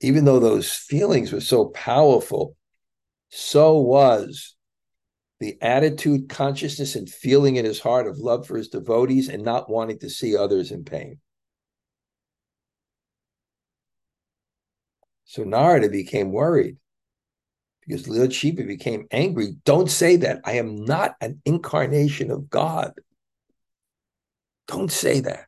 Even 0.00 0.24
though 0.24 0.38
those 0.38 0.70
feelings 0.72 1.32
were 1.32 1.40
so 1.40 1.66
powerful, 1.66 2.56
so 3.30 3.78
was 3.78 4.54
the 5.40 5.56
attitude, 5.62 6.28
consciousness, 6.28 6.96
and 6.96 7.08
feeling 7.08 7.56
in 7.56 7.64
his 7.64 7.80
heart 7.80 8.06
of 8.06 8.18
love 8.18 8.46
for 8.46 8.56
his 8.56 8.68
devotees 8.68 9.28
and 9.28 9.42
not 9.42 9.70
wanting 9.70 9.98
to 10.00 10.10
see 10.10 10.36
others 10.36 10.72
in 10.72 10.84
pain. 10.84 11.18
So 15.24 15.44
Narada 15.44 15.88
became 15.88 16.32
worried 16.32 16.76
because 17.86 18.08
Lord 18.08 18.32
Shiva 18.32 18.64
became 18.64 19.06
angry. 19.10 19.56
Don't 19.64 19.90
say 19.90 20.16
that. 20.16 20.40
I 20.44 20.52
am 20.52 20.84
not 20.84 21.16
an 21.20 21.40
incarnation 21.44 22.30
of 22.30 22.50
God. 22.50 22.92
Don't 24.66 24.90
say 24.90 25.20
that. 25.20 25.46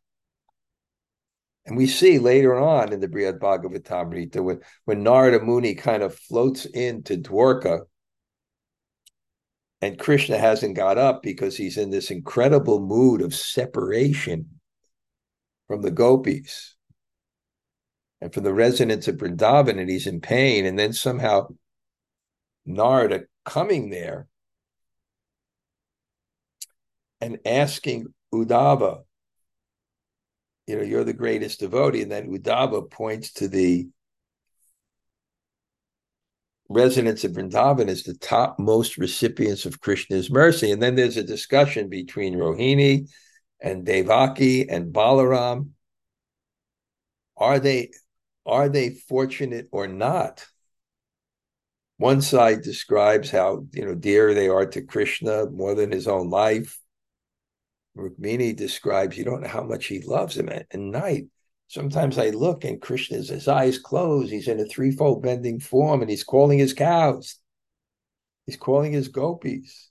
And 1.70 1.78
we 1.78 1.86
see 1.86 2.18
later 2.18 2.58
on 2.58 2.92
in 2.92 2.98
the 2.98 3.06
Brihad 3.06 3.38
Bhagavatamrita 3.38 4.42
when, 4.42 4.58
when 4.86 5.04
Narada 5.04 5.38
Muni 5.38 5.76
kind 5.76 6.02
of 6.02 6.18
floats 6.18 6.64
into 6.64 7.16
Dwarka 7.16 7.82
and 9.80 9.96
Krishna 9.96 10.36
hasn't 10.36 10.74
got 10.74 10.98
up 10.98 11.22
because 11.22 11.56
he's 11.56 11.78
in 11.78 11.90
this 11.90 12.10
incredible 12.10 12.80
mood 12.80 13.22
of 13.22 13.36
separation 13.36 14.60
from 15.68 15.82
the 15.82 15.92
gopis 15.92 16.74
and 18.20 18.34
from 18.34 18.42
the 18.42 18.52
residents 18.52 19.06
of 19.06 19.18
Vrindavan, 19.18 19.78
and 19.78 19.88
he's 19.88 20.08
in 20.08 20.20
pain. 20.20 20.66
And 20.66 20.76
then 20.76 20.92
somehow 20.92 21.50
Narada 22.66 23.26
coming 23.44 23.90
there 23.90 24.26
and 27.20 27.38
asking 27.46 28.08
Uddhava, 28.34 29.04
you 30.66 30.76
know, 30.76 30.82
you're 30.82 31.04
the 31.04 31.12
greatest 31.12 31.60
devotee. 31.60 32.02
And 32.02 32.12
then 32.12 32.30
Uddhava 32.30 32.90
points 32.90 33.32
to 33.34 33.48
the 33.48 33.88
residents 36.68 37.24
of 37.24 37.32
Vrindavan 37.32 37.88
as 37.88 38.04
the 38.04 38.14
topmost 38.14 38.96
recipients 38.96 39.66
of 39.66 39.80
Krishna's 39.80 40.30
mercy. 40.30 40.70
And 40.70 40.80
then 40.80 40.94
there's 40.94 41.16
a 41.16 41.24
discussion 41.24 41.88
between 41.88 42.36
Rohini 42.36 43.10
and 43.60 43.84
Devaki 43.84 44.68
and 44.68 44.92
Balaram. 44.94 45.70
Are 47.36 47.58
they 47.58 47.90
are 48.46 48.68
they 48.68 48.90
fortunate 48.90 49.68
or 49.72 49.86
not? 49.86 50.46
One 51.98 52.22
side 52.22 52.62
describes 52.62 53.30
how 53.30 53.66
you 53.72 53.84
know 53.84 53.94
dear 53.94 54.32
they 54.32 54.48
are 54.48 54.66
to 54.66 54.82
Krishna 54.82 55.46
more 55.50 55.74
than 55.74 55.90
his 55.90 56.06
own 56.06 56.30
life. 56.30 56.78
Rukmini 57.96 58.54
describes 58.54 59.16
you 59.16 59.24
don't 59.24 59.42
know 59.42 59.48
how 59.48 59.62
much 59.62 59.86
he 59.86 60.00
loves 60.00 60.36
him 60.36 60.48
at, 60.48 60.66
at 60.70 60.80
night. 60.80 61.26
Sometimes 61.68 62.18
I 62.18 62.30
look 62.30 62.64
and 62.64 62.80
Krishna's 62.80 63.28
his 63.28 63.46
eyes 63.46 63.78
closed. 63.78 64.32
He's 64.32 64.48
in 64.48 64.60
a 64.60 64.64
threefold 64.64 65.22
bending 65.22 65.60
form 65.60 66.00
and 66.00 66.10
he's 66.10 66.24
calling 66.24 66.58
his 66.58 66.72
cows. 66.72 67.36
He's 68.46 68.56
calling 68.56 68.92
his 68.92 69.08
gopis. 69.08 69.90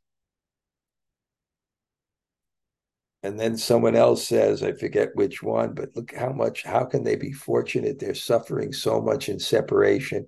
And 3.21 3.39
then 3.39 3.57
someone 3.57 3.95
else 3.95 4.25
says, 4.25 4.63
I 4.63 4.71
forget 4.73 5.09
which 5.13 5.43
one, 5.43 5.73
but 5.73 5.95
look 5.95 6.13
how 6.13 6.31
much, 6.31 6.63
how 6.63 6.85
can 6.85 7.03
they 7.03 7.17
be 7.17 7.33
fortunate? 7.33 7.99
They're 7.99 8.13
suffering 8.13 8.71
so 8.71 9.01
much 9.01 9.27
in 9.27 9.39
separation, 9.39 10.27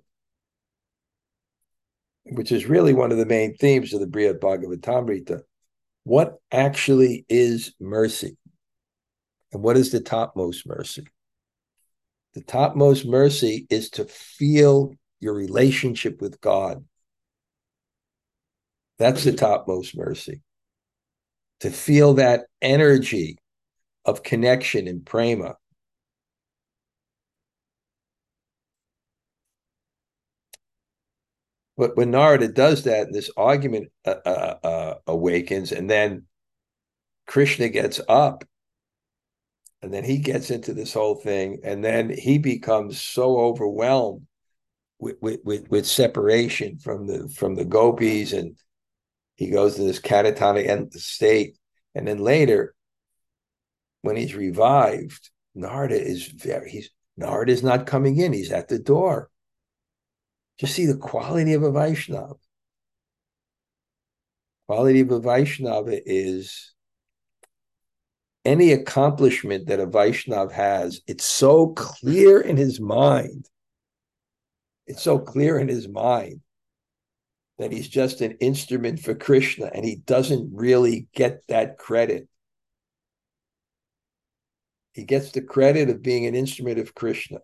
which 2.24 2.52
is 2.52 2.66
really 2.66 2.92
one 2.92 3.10
of 3.10 3.18
the 3.18 3.26
main 3.26 3.56
themes 3.56 3.94
of 3.94 4.00
the 4.00 4.06
Brihad 4.06 4.40
Bhagavatamrita. 4.40 5.40
What 6.04 6.36
actually 6.50 7.24
is 7.28 7.74
mercy? 7.80 8.36
And 9.52 9.62
what 9.62 9.76
is 9.76 9.92
the 9.92 10.00
topmost 10.00 10.66
mercy? 10.66 11.06
The 12.34 12.42
topmost 12.42 13.04
mercy 13.04 13.66
is 13.68 13.90
to 13.90 14.06
feel 14.06 14.94
your 15.20 15.34
relationship 15.34 16.20
with 16.20 16.40
God. 16.40 16.84
That's 18.98 19.24
the 19.24 19.32
topmost 19.32 19.96
mercy. 19.96 20.42
To 21.60 21.70
feel 21.70 22.14
that 22.14 22.46
energy 22.60 23.38
of 24.04 24.22
connection 24.22 24.88
and 24.88 25.04
prema. 25.04 25.56
But 31.82 31.96
when 31.96 32.12
Narada 32.12 32.46
does 32.46 32.84
that, 32.84 33.12
this 33.12 33.28
argument 33.36 33.90
uh, 34.04 34.14
uh, 34.24 34.56
uh, 34.62 34.94
awakens, 35.08 35.72
and 35.72 35.90
then 35.90 36.26
Krishna 37.26 37.70
gets 37.70 38.00
up. 38.08 38.44
And 39.82 39.92
then 39.92 40.04
he 40.04 40.18
gets 40.18 40.52
into 40.52 40.74
this 40.74 40.94
whole 40.94 41.16
thing 41.16 41.58
and 41.64 41.84
then 41.84 42.08
he 42.08 42.38
becomes 42.38 43.00
so 43.00 43.36
overwhelmed 43.36 44.28
with, 45.00 45.16
with, 45.20 45.40
with, 45.42 45.68
with 45.70 45.84
separation 45.84 46.78
from 46.78 47.08
the 47.08 47.28
from 47.30 47.56
the 47.56 47.64
gopis 47.64 48.32
and 48.32 48.56
he 49.34 49.50
goes 49.50 49.74
to 49.74 49.82
this 49.82 49.98
catatonic 49.98 50.94
state. 50.94 51.58
And 51.96 52.06
then 52.06 52.18
later 52.18 52.76
when 54.02 54.14
he's 54.14 54.36
revived 54.36 55.30
narada 55.56 56.00
is 56.00 56.26
very 56.28 56.70
he's 56.70 56.90
narada 57.16 57.50
is 57.50 57.64
not 57.64 57.88
coming 57.88 58.18
in. 58.18 58.32
He's 58.32 58.52
at 58.52 58.68
the 58.68 58.78
door 58.78 59.31
just 60.62 60.74
see 60.74 60.86
the 60.86 60.96
quality 60.96 61.52
of 61.52 61.62
a 61.62 61.72
vaishnava 61.72 62.34
quality 64.68 65.00
of 65.00 65.10
a 65.10 65.20
vaishnava 65.20 65.98
is 66.06 66.72
any 68.44 68.72
accomplishment 68.72 69.66
that 69.68 69.80
a 69.80 69.86
Vaishnav 69.86 70.50
has, 70.50 71.00
it's 71.06 71.24
so 71.24 71.68
clear 71.68 72.40
in 72.40 72.56
his 72.56 72.80
mind. 72.80 73.48
It's 74.86 75.02
so 75.02 75.18
clear 75.18 75.58
in 75.58 75.68
his 75.68 75.88
mind 75.88 76.40
that 77.58 77.70
he's 77.70 77.88
just 77.88 78.20
an 78.20 78.32
instrument 78.40 78.98
for 78.98 79.14
Krishna 79.14 79.70
and 79.72 79.84
he 79.84 79.96
doesn't 79.96 80.50
really 80.52 81.06
get 81.14 81.46
that 81.48 81.78
credit. 81.78 82.28
He 84.92 85.04
gets 85.04 85.30
the 85.30 85.42
credit 85.42 85.88
of 85.88 86.02
being 86.02 86.26
an 86.26 86.34
instrument 86.34 86.78
of 86.78 86.94
Krishna, 86.94 87.38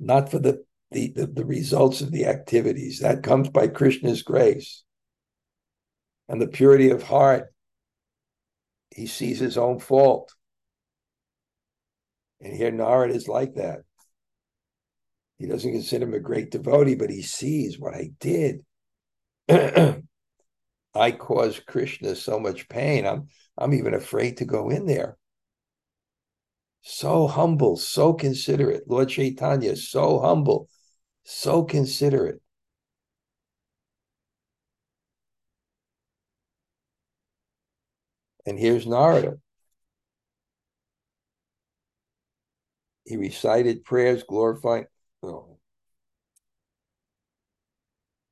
not 0.00 0.30
for 0.30 0.40
the, 0.40 0.64
the, 0.90 1.12
the, 1.14 1.26
the 1.26 1.44
results 1.44 2.00
of 2.00 2.10
the 2.10 2.26
activities. 2.26 3.00
That 3.00 3.22
comes 3.22 3.48
by 3.48 3.68
Krishna's 3.68 4.22
grace. 4.22 4.84
And 6.28 6.40
the 6.40 6.48
purity 6.48 6.90
of 6.90 7.02
heart 7.02 7.52
he 8.90 9.06
sees 9.06 9.38
his 9.38 9.56
own 9.56 9.78
fault. 9.78 10.34
And 12.40 12.52
here 12.52 12.72
Narad 12.72 13.10
is 13.10 13.28
like 13.28 13.54
that. 13.54 13.80
He 15.38 15.46
doesn't 15.46 15.70
consider 15.70 16.04
him 16.04 16.14
a 16.14 16.20
great 16.20 16.50
devotee, 16.50 16.96
but 16.96 17.10
he 17.10 17.22
sees 17.22 17.78
what 17.78 17.94
I 17.94 18.10
did. 18.18 18.64
I 19.48 21.12
caused 21.12 21.66
Krishna 21.66 22.16
so 22.16 22.40
much 22.40 22.68
pain. 22.68 23.06
I'm 23.06 23.28
I'm 23.56 23.74
even 23.74 23.94
afraid 23.94 24.38
to 24.38 24.44
go 24.44 24.68
in 24.68 24.86
there. 24.86 25.16
So 26.82 27.28
humble, 27.28 27.76
so 27.76 28.14
considerate. 28.14 28.82
Lord 28.88 29.10
Chaitanya, 29.10 29.76
so 29.76 30.20
humble, 30.20 30.68
so 31.30 31.62
considerate. 31.62 32.40
And 38.46 38.58
here's 38.58 38.86
Narada. 38.86 39.36
He 43.04 43.18
recited 43.18 43.84
prayers 43.84 44.22
glorifying. 44.22 44.86
Oh. 45.22 45.58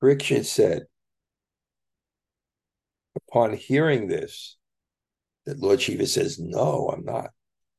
Parikshit 0.03 0.47
said, 0.47 0.87
upon 3.15 3.53
hearing 3.53 4.09
this, 4.09 4.57
that 5.45 5.59
Lord 5.61 5.83
Shiva 5.83 6.07
says, 6.07 6.39
No, 6.39 6.89
I'm 6.97 7.05
not. 7.05 7.31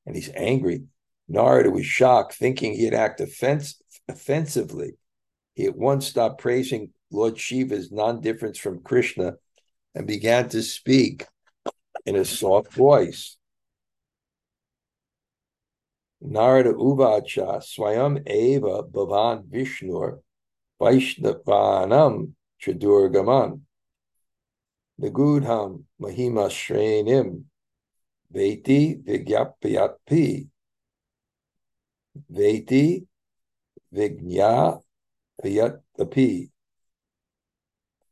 And 0.05 0.15
he's 0.15 0.29
angry. 0.35 0.83
Narada 1.27 1.71
was 1.71 1.87
shocked, 1.87 2.35
thinking 2.35 2.73
he'd 2.73 2.93
act 2.93 3.19
offense, 3.19 3.81
offensively. 4.07 4.97
He 5.57 5.65
at 5.65 5.75
once 5.75 6.05
stopped 6.05 6.39
praising 6.39 6.91
Lord 7.09 7.39
Shiva's 7.39 7.91
non 7.91 8.21
difference 8.21 8.59
from 8.59 8.83
Krishna 8.83 9.37
and 9.95 10.05
began 10.05 10.49
to 10.49 10.61
speak 10.61 11.25
in 12.05 12.15
a 12.15 12.25
soft 12.25 12.71
voice. 12.73 13.37
Narada 16.21 16.73
Uvacha 16.73 17.57
Swayam 17.63 18.29
Eva 18.29 18.83
Bhavan 18.83 19.47
Vishnur 19.47 20.19
Vaishnavanam 20.79 22.33
Chadurgaman 22.61 23.61
Nagudham 25.01 25.85
Mahima 25.99 26.51
Shrenim 26.51 27.45
Veti 28.31 29.03
Vigyapyapi 29.03 30.49
Veti 32.31 33.07
Vignya 33.91 34.83
Vyatapi 35.43 36.45
uh, 36.45 36.47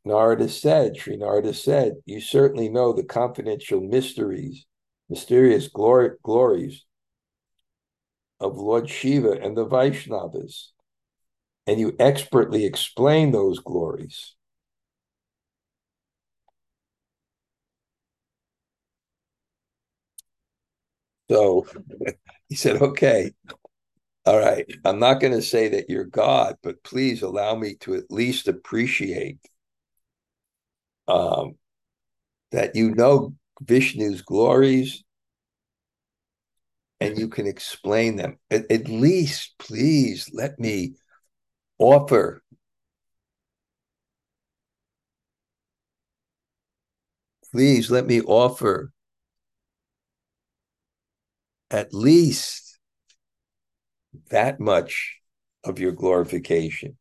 Narada 0.04 0.48
said, 0.48 0.96
Sri 0.96 1.16
Narada 1.16 1.52
said, 1.52 1.94
you 2.04 2.20
certainly 2.20 2.68
know 2.68 2.92
the 2.92 3.02
confidential 3.02 3.80
mysteries, 3.80 4.64
mysterious 5.08 5.68
glories 5.68 6.84
of 8.38 8.56
Lord 8.56 8.88
Shiva 8.88 9.32
and 9.32 9.56
the 9.56 9.66
Vaishnavas, 9.66 10.68
and 11.66 11.80
you 11.80 11.96
expertly 11.98 12.64
explain 12.64 13.32
those 13.32 13.58
glories. 13.58 14.36
So 21.28 21.66
he 22.48 22.54
said, 22.54 22.80
okay, 22.80 23.32
all 24.26 24.38
right, 24.38 24.66
I'm 24.84 24.98
not 24.98 25.20
going 25.20 25.32
to 25.32 25.42
say 25.42 25.68
that 25.68 25.88
you're 25.88 26.04
God, 26.04 26.56
but 26.62 26.82
please 26.82 27.22
allow 27.22 27.54
me 27.54 27.76
to 27.80 27.94
at 27.94 28.10
least 28.10 28.48
appreciate 28.48 29.38
um, 31.08 31.56
that 32.50 32.74
you 32.74 32.94
know 32.94 33.34
Vishnu's 33.62 34.22
glories 34.22 35.04
and 37.00 37.16
you 37.18 37.28
can 37.28 37.46
explain 37.46 38.16
them. 38.16 38.38
At, 38.50 38.70
at 38.70 38.88
least, 38.88 39.54
please 39.58 40.30
let 40.32 40.58
me 40.58 40.94
offer 41.78 42.42
please 47.52 47.90
let 47.90 48.06
me 48.06 48.20
offer 48.22 48.92
at 51.70 51.92
least 51.94 52.65
that 54.30 54.60
much 54.60 55.18
of 55.64 55.78
your 55.78 55.92
glorification. 55.92 56.96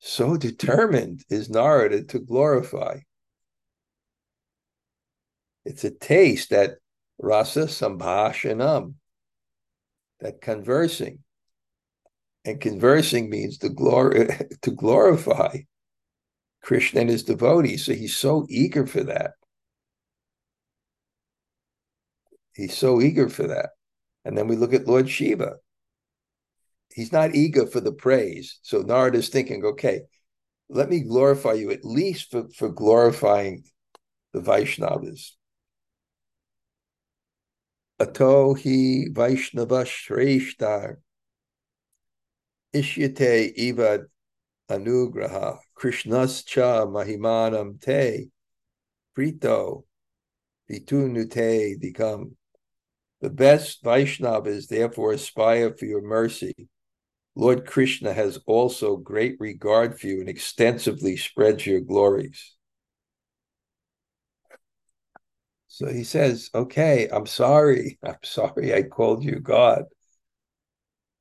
So 0.00 0.36
determined 0.36 1.22
is 1.28 1.48
Narada 1.48 2.02
to 2.04 2.18
glorify. 2.18 3.00
It's 5.64 5.84
a 5.84 5.90
taste 5.90 6.50
that 6.50 6.78
rasa 7.18 7.66
sambhashanam, 7.66 8.94
that 10.20 10.40
conversing. 10.40 11.20
And 12.44 12.60
conversing 12.60 13.30
means 13.30 13.58
to, 13.58 13.68
glor- 13.68 14.60
to 14.62 14.70
glorify 14.72 15.58
Krishna 16.62 17.02
and 17.02 17.10
his 17.10 17.22
devotees. 17.22 17.86
So 17.86 17.92
he's 17.92 18.16
so 18.16 18.46
eager 18.48 18.86
for 18.86 19.04
that. 19.04 19.34
He's 22.54 22.76
so 22.76 23.00
eager 23.00 23.28
for 23.28 23.46
that. 23.46 23.70
And 24.24 24.36
then 24.36 24.46
we 24.46 24.56
look 24.56 24.74
at 24.74 24.86
Lord 24.86 25.08
Shiva. 25.08 25.56
He's 26.92 27.12
not 27.12 27.34
eager 27.34 27.66
for 27.66 27.80
the 27.80 27.92
praise. 27.92 28.58
So 28.62 28.82
Narada's 28.82 29.30
thinking, 29.30 29.64
okay, 29.64 30.02
let 30.68 30.88
me 30.88 31.00
glorify 31.00 31.54
you 31.54 31.70
at 31.70 31.84
least 31.84 32.30
for, 32.30 32.48
for 32.54 32.68
glorifying 32.68 33.64
the 34.32 34.40
Vaishnavas. 34.40 35.32
Ato 38.00 38.54
hi 38.54 39.06
Vaishnava 39.12 39.84
Shreshtar 39.84 40.96
Ishyate 42.74 43.56
Ivad 43.56 44.06
Anugraha 44.68 45.58
Krishnascha 45.78 46.86
Mahimanam 46.88 47.80
Te 47.80 48.28
Prito 49.14 49.84
Vitunute 50.68 51.76
Dikam 51.80 52.32
the 53.22 53.30
best 53.30 53.84
Vaishnavas 53.84 54.66
therefore 54.66 55.12
aspire 55.12 55.72
for 55.72 55.86
your 55.86 56.02
mercy. 56.02 56.68
Lord 57.36 57.66
Krishna 57.66 58.12
has 58.12 58.40
also 58.46 58.96
great 58.96 59.36
regard 59.38 59.98
for 59.98 60.08
you 60.08 60.20
and 60.20 60.28
extensively 60.28 61.16
spreads 61.16 61.64
your 61.64 61.80
glories. 61.80 62.54
So 65.68 65.86
he 65.86 66.02
says, 66.02 66.50
Okay, 66.52 67.08
I'm 67.10 67.26
sorry. 67.26 67.98
I'm 68.04 68.18
sorry 68.24 68.74
I 68.74 68.82
called 68.82 69.24
you 69.24 69.38
God, 69.38 69.84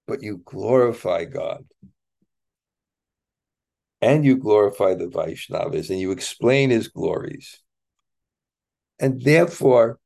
but 0.07 0.23
you 0.23 0.41
glorify 0.43 1.25
God. 1.25 1.63
And 4.01 4.25
you 4.25 4.37
glorify 4.37 4.95
the 4.95 5.05
Vaishnavas 5.05 5.91
and 5.91 5.99
you 5.99 6.09
explain 6.09 6.71
his 6.71 6.87
glories. 6.87 7.61
And 8.99 9.21
therefore, 9.21 10.00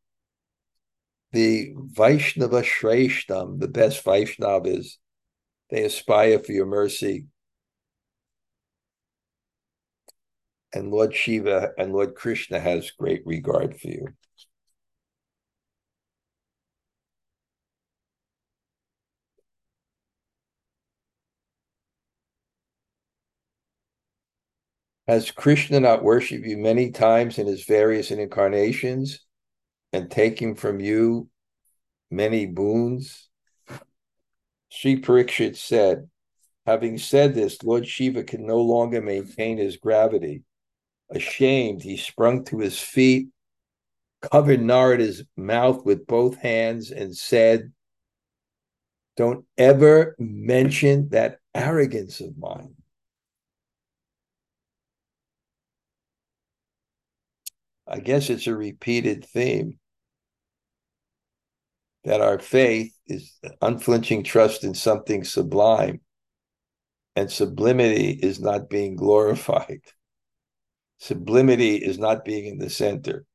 the 1.35 1.73
Vaishnava 1.75 2.61
Shreshtam, 2.61 3.59
the 3.59 3.67
best 3.67 4.05
Vaishnavas, 4.05 4.93
they 5.69 5.83
aspire 5.83 6.39
for 6.39 6.53
your 6.53 6.65
mercy. 6.65 7.25
And 10.73 10.91
Lord 10.91 11.13
Shiva 11.13 11.71
and 11.77 11.91
Lord 11.91 12.15
Krishna 12.15 12.59
has 12.61 12.91
great 12.91 13.23
regard 13.25 13.77
for 13.77 13.87
you. 13.89 14.07
Has 25.07 25.31
Krishna 25.31 25.81
not 25.81 26.01
worshipped 26.01 26.45
you 26.45 26.57
many 26.57 26.91
times 26.91 27.37
in 27.37 27.45
his 27.45 27.65
various 27.65 28.09
incarnations? 28.09 29.24
And 29.95 30.11
taking 30.11 30.55
from 30.55 30.79
you 30.79 31.29
many 32.11 32.45
boons? 32.45 33.29
Sri 34.69 35.01
Parikshit 35.01 35.55
said, 35.55 36.09
Having 36.65 36.97
said 36.97 37.33
this, 37.33 37.63
Lord 37.63 37.87
Shiva 37.87 38.23
can 38.23 38.45
no 38.45 38.59
longer 38.59 39.01
maintain 39.01 39.57
his 39.57 39.77
gravity. 39.77 40.43
Ashamed, 41.09 41.81
he 41.81 41.95
sprung 41.95 42.43
to 42.45 42.59
his 42.59 42.79
feet, 42.79 43.29
covered 44.21 44.59
Narada's 44.59 45.23
mouth 45.37 45.85
with 45.85 46.07
both 46.07 46.35
hands, 46.37 46.91
and 46.91 47.15
said, 47.15 47.71
Don't 49.15 49.45
ever 49.57 50.15
mention 50.19 51.09
that 51.09 51.39
arrogance 51.53 52.19
of 52.19 52.37
mine. 52.37 52.75
I 57.87 57.99
guess 57.99 58.29
it's 58.31 58.47
a 58.47 58.55
repeated 58.55 59.23
theme 59.25 59.79
that 62.05 62.21
our 62.21 62.39
faith 62.39 62.95
is 63.07 63.39
unflinching 63.61 64.23
trust 64.23 64.63
in 64.63 64.73
something 64.73 65.23
sublime, 65.23 66.01
and 67.15 67.31
sublimity 67.31 68.11
is 68.11 68.39
not 68.39 68.69
being 68.69 68.95
glorified. 68.95 69.81
Sublimity 70.99 71.75
is 71.75 71.97
not 71.97 72.23
being 72.23 72.45
in 72.45 72.59
the 72.59 72.69
center. 72.69 73.25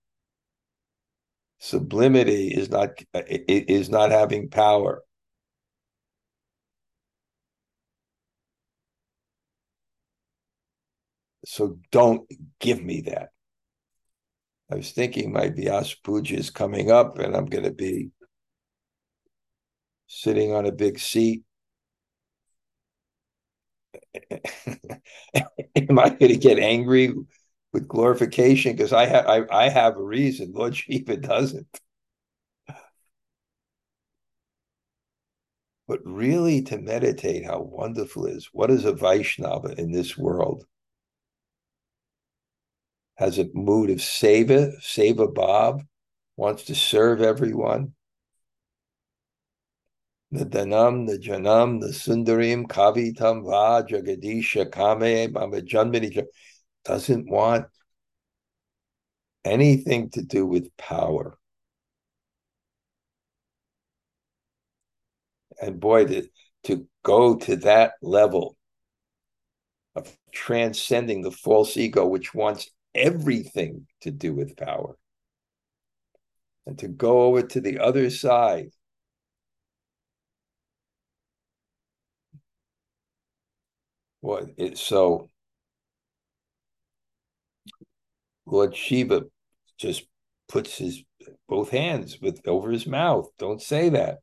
Sublimity 1.58 2.48
is 2.48 2.70
not 2.70 2.90
is 3.28 3.90
not 3.90 4.10
having 4.10 4.48
power. 4.48 5.02
So 11.44 11.78
don't 11.90 12.30
give 12.60 12.82
me 12.82 13.02
that. 13.02 13.30
I 14.70 14.76
was 14.76 14.92
thinking 14.92 15.32
my 15.32 15.48
Vyas 15.48 15.96
Puja 16.02 16.36
is 16.36 16.50
coming 16.50 16.90
up, 16.90 17.18
and 17.18 17.34
I'm 17.34 17.46
going 17.46 17.64
to 17.64 17.72
be 17.72 18.10
sitting 20.11 20.52
on 20.52 20.66
a 20.66 20.72
big 20.72 20.98
seat. 20.98 21.44
Am 25.76 25.98
I 25.98 26.08
going 26.11 26.32
to 26.32 26.36
get 26.36 26.58
angry 26.58 27.14
with 27.72 27.86
glorification? 27.86 28.72
Because 28.72 28.92
I 28.92 29.06
have 29.06 29.26
I, 29.26 29.44
I 29.50 29.68
have 29.68 29.96
a 29.96 30.02
reason. 30.02 30.52
Lord 30.52 30.76
Shiva 30.76 31.16
doesn't. 31.16 31.80
But 35.86 36.00
really 36.04 36.62
to 36.62 36.78
meditate 36.78 37.44
how 37.44 37.61
wonderful 37.61 38.26
is. 38.26 38.48
What 38.52 38.70
is 38.70 38.84
a 38.84 38.92
Vaishnava 38.92 39.74
in 39.80 39.92
this 39.92 40.18
world? 40.18 40.66
Has 43.16 43.38
a 43.38 43.48
mood 43.54 43.90
of 43.90 43.98
seva, 43.98 44.76
seva 44.80 45.32
bhav, 45.32 45.82
wants 46.36 46.64
to 46.64 46.74
serve 46.74 47.20
everyone 47.22 47.94
the 50.33 50.47
Danam, 50.47 51.09
the 51.09 51.18
Janam, 51.18 51.81
the 51.81 51.89
Sundarim, 51.89 52.66
Kavitam, 52.66 53.45
Va, 53.45 53.85
Jagadisha, 53.87 54.70
Kame, 54.70 55.33
Mama 55.33 55.61
doesn't 56.85 57.31
want 57.31 57.66
anything 59.45 60.11
to 60.11 60.22
do 60.22 60.47
with 60.47 60.74
power. 60.76 61.37
And 65.61 65.81
boy, 65.81 66.07
to, 66.07 66.28
to 66.64 66.87
go 67.03 67.37
to 67.37 67.57
that 67.57 67.95
level 68.01 68.57
of 69.97 70.16
transcending 70.33 71.22
the 71.22 71.33
false 71.33 71.76
ego, 71.76 72.07
which 72.07 72.33
wants 72.33 72.70
everything 72.95 73.87
to 74.03 74.11
do 74.11 74.33
with 74.33 74.57
power, 74.57 74.97
and 76.66 76.78
to 76.78 76.89
go 76.89 77.22
over 77.22 77.43
to 77.43 77.61
the 77.61 77.81
other 77.81 78.09
side 78.11 78.70
Well, 84.22 84.46
it, 84.56 84.78
so 84.78 85.28
Lord 88.46 88.76
Shiva 88.76 89.24
just 89.78 90.04
puts 90.48 90.76
his 90.76 91.02
both 91.48 91.70
hands 91.70 92.18
with 92.20 92.46
over 92.46 92.70
his 92.70 92.86
mouth. 92.86 93.30
Don't 93.38 93.62
say 93.62 93.88
that. 93.90 94.18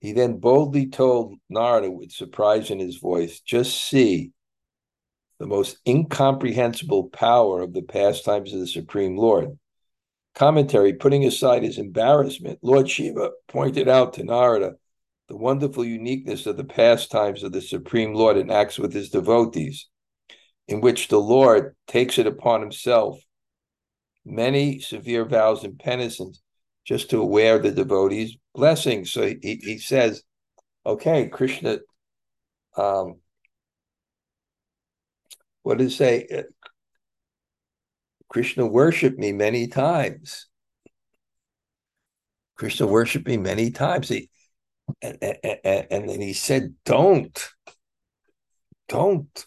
He 0.00 0.12
then 0.12 0.38
boldly 0.38 0.86
told 0.86 1.34
Narada 1.48 1.90
with 1.90 2.12
surprise 2.12 2.70
in 2.70 2.78
his 2.78 2.98
voice, 2.98 3.40
just 3.40 3.82
see 3.82 4.32
the 5.38 5.46
most 5.46 5.78
incomprehensible 5.86 7.08
power 7.08 7.60
of 7.60 7.72
the 7.72 7.82
pastimes 7.82 8.52
of 8.52 8.60
the 8.60 8.66
Supreme 8.66 9.16
Lord. 9.16 9.58
Commentary, 10.34 10.92
putting 10.92 11.24
aside 11.24 11.62
his 11.62 11.78
embarrassment, 11.78 12.58
Lord 12.62 12.88
Shiva 12.88 13.30
pointed 13.48 13.88
out 13.88 14.14
to 14.14 14.24
Narada 14.24 14.76
the 15.28 15.36
wonderful 15.36 15.84
uniqueness 15.84 16.46
of 16.46 16.56
the 16.56 16.64
pastimes 16.64 17.42
of 17.42 17.52
the 17.52 17.60
Supreme 17.60 18.14
Lord 18.14 18.36
and 18.36 18.50
acts 18.50 18.78
with 18.78 18.92
his 18.92 19.10
devotees, 19.10 19.88
in 20.68 20.80
which 20.80 21.08
the 21.08 21.20
Lord 21.20 21.74
takes 21.86 22.18
it 22.18 22.26
upon 22.26 22.60
himself 22.60 23.18
many 24.24 24.80
severe 24.80 25.24
vows 25.24 25.64
and 25.64 25.78
penances 25.78 26.40
just 26.84 27.10
to 27.10 27.20
aware 27.20 27.58
the 27.58 27.72
devotees' 27.72 28.36
blessings. 28.54 29.10
So 29.10 29.26
he, 29.26 29.60
he 29.62 29.78
says, 29.78 30.22
okay, 30.84 31.28
Krishna, 31.28 31.78
um, 32.76 33.16
what 35.62 35.78
does 35.78 35.92
it 35.92 35.96
say? 35.96 36.26
Uh, 36.32 36.42
Krishna 38.28 38.66
worshiped 38.66 39.18
me 39.18 39.32
many 39.32 39.66
times. 39.66 40.46
Krishna 42.56 42.86
worshiped 42.86 43.26
me 43.26 43.36
many 43.36 43.70
times. 43.70 44.08
He, 44.08 44.30
and, 45.02 45.18
and, 45.22 45.86
and 45.90 46.08
then 46.08 46.20
he 46.20 46.32
said, 46.32 46.74
don't, 46.84 47.48
don't 48.88 49.46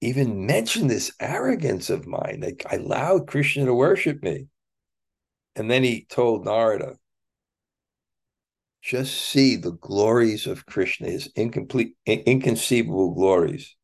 even 0.00 0.46
mention 0.46 0.86
this 0.86 1.12
arrogance 1.20 1.90
of 1.90 2.06
mine. 2.06 2.44
I 2.70 2.76
allowed 2.76 3.26
Krishna 3.26 3.66
to 3.66 3.74
worship 3.74 4.22
me. 4.22 4.46
And 5.54 5.70
then 5.70 5.82
he 5.82 6.06
told 6.08 6.44
Narada, 6.44 6.96
just 8.82 9.14
see 9.14 9.56
the 9.56 9.72
glories 9.72 10.46
of 10.46 10.66
Krishna, 10.66 11.08
his 11.08 11.26
incomplete, 11.34 11.96
inconceivable 12.06 13.14
glories, 13.14 13.74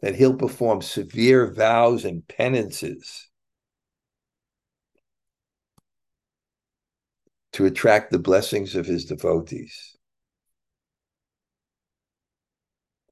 that 0.00 0.16
he'll 0.16 0.34
perform 0.34 0.82
severe 0.82 1.52
vows 1.52 2.04
and 2.04 2.26
penances 2.26 3.29
to 7.52 7.66
attract 7.66 8.10
the 8.10 8.18
blessings 8.18 8.74
of 8.74 8.86
his 8.86 9.04
devotees. 9.04 9.96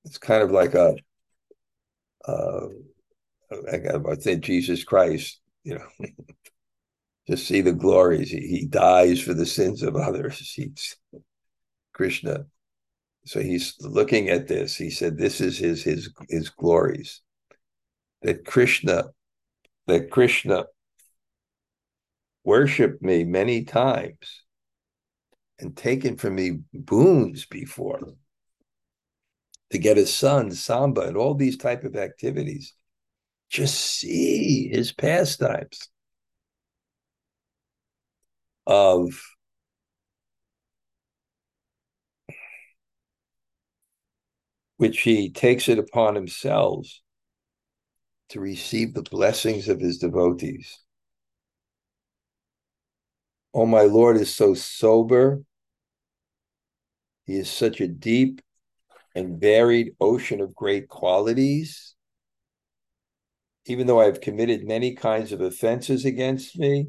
It's 0.04 0.18
kind 0.18 0.42
of 0.42 0.50
like 0.50 0.74
a, 0.74 0.96
uh, 2.26 2.68
I 3.50 4.14
say 4.18 4.36
Jesus 4.36 4.84
Christ, 4.84 5.40
you 5.64 5.74
know, 5.74 5.86
just 7.28 7.46
see 7.46 7.60
the 7.60 7.72
glories. 7.72 8.30
He, 8.30 8.40
he 8.46 8.66
dies 8.66 9.20
for 9.20 9.34
the 9.34 9.46
sins 9.46 9.82
of 9.82 9.96
others. 9.96 10.38
He's 10.54 10.96
Krishna. 11.92 12.46
So 13.24 13.40
he's 13.40 13.74
looking 13.80 14.30
at 14.30 14.48
this. 14.48 14.76
He 14.76 14.88
said, 14.88 15.18
"This 15.18 15.42
is 15.42 15.58
his 15.58 15.82
his 15.82 16.08
his 16.30 16.48
glories." 16.48 17.20
That 18.22 18.46
Krishna, 18.46 19.10
that 19.86 20.10
Krishna 20.10 20.64
worshiped 22.44 23.02
me 23.02 23.24
many 23.24 23.64
times 23.64 24.42
and 25.58 25.76
taken 25.76 26.16
from 26.16 26.36
me 26.36 26.60
boons 26.72 27.46
before 27.46 28.14
to 29.70 29.78
get 29.78 29.96
his 29.96 30.12
son, 30.12 30.50
Samba, 30.50 31.02
and 31.02 31.16
all 31.16 31.34
these 31.34 31.56
type 31.56 31.84
of 31.84 31.96
activities. 31.96 32.74
Just 33.50 33.74
see 33.78 34.68
his 34.68 34.92
pastimes 34.92 35.88
of 38.66 39.20
which 44.76 45.00
he 45.00 45.30
takes 45.30 45.68
it 45.68 45.78
upon 45.78 46.14
himself 46.14 46.86
to 48.28 48.40
receive 48.40 48.94
the 48.94 49.02
blessings 49.02 49.68
of 49.68 49.80
his 49.80 49.98
devotees. 49.98 50.78
Oh, 53.60 53.66
my 53.66 53.82
Lord 53.82 54.16
is 54.18 54.32
so 54.32 54.54
sober. 54.54 55.42
He 57.26 57.34
is 57.34 57.50
such 57.50 57.80
a 57.80 57.88
deep 57.88 58.40
and 59.16 59.40
varied 59.40 59.96
ocean 60.00 60.40
of 60.40 60.54
great 60.54 60.86
qualities. 60.86 61.96
Even 63.66 63.88
though 63.88 64.00
I've 64.00 64.20
committed 64.20 64.64
many 64.64 64.94
kinds 64.94 65.32
of 65.32 65.40
offenses 65.40 66.04
against 66.04 66.56
me, 66.56 66.86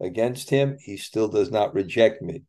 against 0.00 0.48
him, 0.48 0.78
he 0.80 0.96
still 0.96 1.28
does 1.28 1.50
not 1.50 1.74
reject 1.74 2.22
me. 2.22 2.44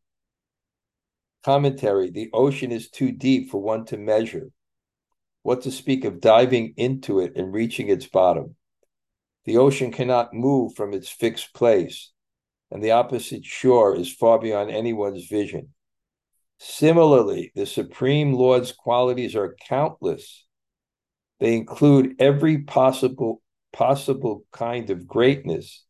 Commentary 1.43 2.09
The 2.09 2.29
ocean 2.31 2.71
is 2.71 2.89
too 2.89 3.11
deep 3.11 3.51
for 3.51 3.61
one 3.61 3.83
to 3.87 3.97
measure. 3.97 4.49
What 5.41 5.63
to 5.63 5.71
speak 5.71 6.05
of 6.05 6.21
diving 6.21 6.73
into 6.77 7.19
it 7.19 7.33
and 7.35 7.53
reaching 7.53 7.89
its 7.89 8.05
bottom? 8.05 8.55
The 9.43 9.57
ocean 9.57 9.91
cannot 9.91 10.33
move 10.33 10.73
from 10.73 10.93
its 10.93 11.09
fixed 11.09 11.53
place 11.53 12.10
and 12.71 12.83
the 12.83 12.91
opposite 12.91 13.45
shore 13.45 13.95
is 13.95 14.11
far 14.11 14.39
beyond 14.39 14.71
anyone's 14.71 15.27
vision. 15.27 15.69
Similarly, 16.59 17.51
the 17.55 17.65
Supreme 17.65 18.33
Lord's 18.33 18.71
qualities 18.71 19.35
are 19.35 19.55
countless. 19.67 20.45
They 21.39 21.55
include 21.55 22.15
every 22.19 22.59
possible 22.59 23.41
possible 23.73 24.45
kind 24.51 24.89
of 24.89 25.07
greatness, 25.07 25.85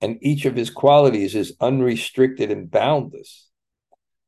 and 0.00 0.18
each 0.20 0.44
of 0.44 0.56
his 0.56 0.70
qualities 0.70 1.34
is 1.34 1.56
unrestricted 1.60 2.50
and 2.50 2.70
boundless. 2.70 3.48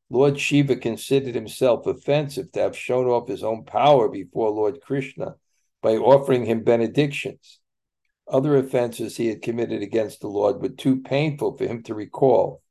Lord 0.09 0.39
Shiva 0.39 0.77
considered 0.77 1.35
himself 1.35 1.85
offensive 1.85 2.51
to 2.53 2.61
have 2.61 2.77
shown 2.77 3.07
off 3.07 3.27
his 3.27 3.43
own 3.43 3.65
power 3.65 4.07
before 4.07 4.49
Lord 4.49 4.79
Krishna 4.81 5.35
by 5.81 5.97
offering 5.97 6.45
him 6.45 6.63
benedictions. 6.63 7.59
Other 8.29 8.57
offenses 8.57 9.15
he 9.15 9.27
had 9.27 9.41
committed 9.41 9.81
against 9.81 10.19
the 10.19 10.27
Lord 10.27 10.61
were 10.61 10.69
too 10.69 11.01
painful 11.01 11.57
for 11.57 11.65
him 11.65 11.81
to 11.83 11.95
recall. 11.95 12.61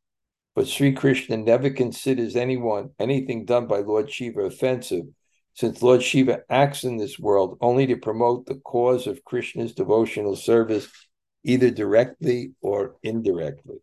But 0.55 0.69
Sri 0.69 0.93
Krishna 0.93 1.37
never 1.37 1.71
considers 1.71 2.37
anyone 2.37 2.91
anything 2.99 3.45
done 3.45 3.67
by 3.67 3.79
Lord 3.79 4.11
Shiva 4.11 4.43
offensive, 4.43 5.05
since 5.55 5.83
Lord 5.83 6.03
Shiva 6.03 6.43
acts 6.51 6.85
in 6.85 6.99
this 6.99 7.19
world 7.19 7.57
only 7.61 7.87
to 7.87 7.97
promote 7.97 8.47
the 8.47 8.57
cause 8.57 9.07
of 9.07 9.25
Krishna's 9.25 9.75
devotional 9.75 10.37
service, 10.37 10.89
either 11.45 11.71
directly 11.71 12.53
or 12.61 12.97
indirectly. 13.03 13.77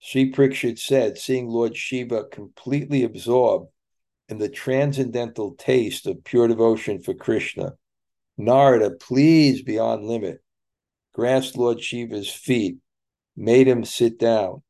Sri 0.00 0.32
Parikshit 0.32 0.78
said, 0.78 1.18
seeing 1.18 1.48
Lord 1.48 1.76
Shiva 1.76 2.24
completely 2.24 3.04
absorbed 3.04 3.70
in 4.28 4.38
the 4.38 4.48
transcendental 4.48 5.54
taste 5.54 6.06
of 6.06 6.24
pure 6.24 6.48
devotion 6.48 7.00
for 7.00 7.14
Krishna, 7.14 7.74
Narada, 8.38 8.90
please 8.90 9.62
beyond 9.62 10.04
limit, 10.04 10.42
grasped 11.14 11.56
Lord 11.56 11.80
Shiva's 11.80 12.30
feet, 12.30 12.78
made 13.36 13.66
him 13.66 13.84
sit 13.84 14.18
down, 14.18 14.62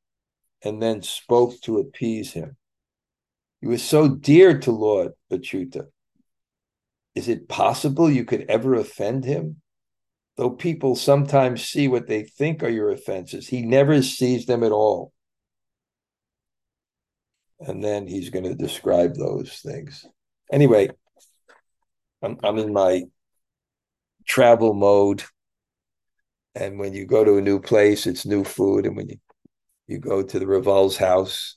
and 0.62 0.80
then 0.80 1.02
spoke 1.02 1.60
to 1.62 1.78
appease 1.78 2.32
him. 2.32 2.56
He 3.60 3.66
was 3.66 3.82
so 3.82 4.08
dear 4.08 4.58
to 4.60 4.70
Lord 4.70 5.12
Achyuta. 5.32 5.86
Is 7.14 7.28
it 7.28 7.48
possible 7.48 8.10
you 8.10 8.24
could 8.24 8.44
ever 8.48 8.74
offend 8.74 9.24
him? 9.24 9.62
Though 10.36 10.50
people 10.50 10.94
sometimes 10.96 11.64
see 11.64 11.88
what 11.88 12.06
they 12.06 12.24
think 12.24 12.62
are 12.62 12.68
your 12.68 12.90
offenses, 12.90 13.48
he 13.48 13.62
never 13.62 14.02
sees 14.02 14.44
them 14.44 14.62
at 14.62 14.72
all. 14.72 15.12
And 17.58 17.82
then 17.82 18.06
he's 18.06 18.28
going 18.28 18.44
to 18.44 18.54
describe 18.54 19.14
those 19.14 19.60
things. 19.64 20.04
Anyway, 20.52 20.90
I'm, 22.22 22.36
I'm 22.44 22.58
in 22.58 22.72
my 22.72 23.04
travel 24.26 24.74
mode. 24.74 25.24
And 26.54 26.78
when 26.78 26.92
you 26.94 27.06
go 27.06 27.24
to 27.24 27.36
a 27.36 27.42
new 27.42 27.60
place, 27.60 28.06
it's 28.06 28.26
new 28.26 28.44
food. 28.44 28.86
And 28.86 28.96
when 28.96 29.08
you, 29.08 29.18
you 29.86 29.98
go 29.98 30.22
to 30.22 30.38
the 30.38 30.46
Raval's 30.46 30.96
house, 30.96 31.56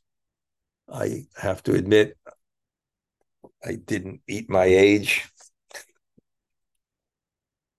I 0.91 1.27
have 1.37 1.63
to 1.63 1.75
admit, 1.75 2.17
I 3.63 3.75
didn't 3.75 4.21
eat 4.27 4.49
my 4.49 4.65
age. 4.65 5.27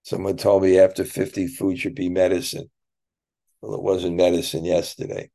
Someone 0.03 0.37
told 0.37 0.63
me 0.63 0.79
after 0.79 1.05
50, 1.05 1.47
food 1.47 1.79
should 1.79 1.95
be 1.95 2.09
medicine. 2.09 2.71
Well, 3.61 3.75
it 3.75 3.83
wasn't 3.83 4.17
medicine 4.17 4.65
yesterday. 4.65 5.31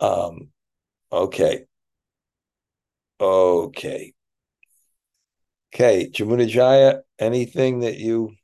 Um, 0.00 0.50
okay. 1.12 1.66
Okay. 3.20 4.14
Okay, 5.74 6.10
Jamunajaya, 6.10 7.02
anything 7.18 7.80
that 7.80 7.98
you 7.98 8.34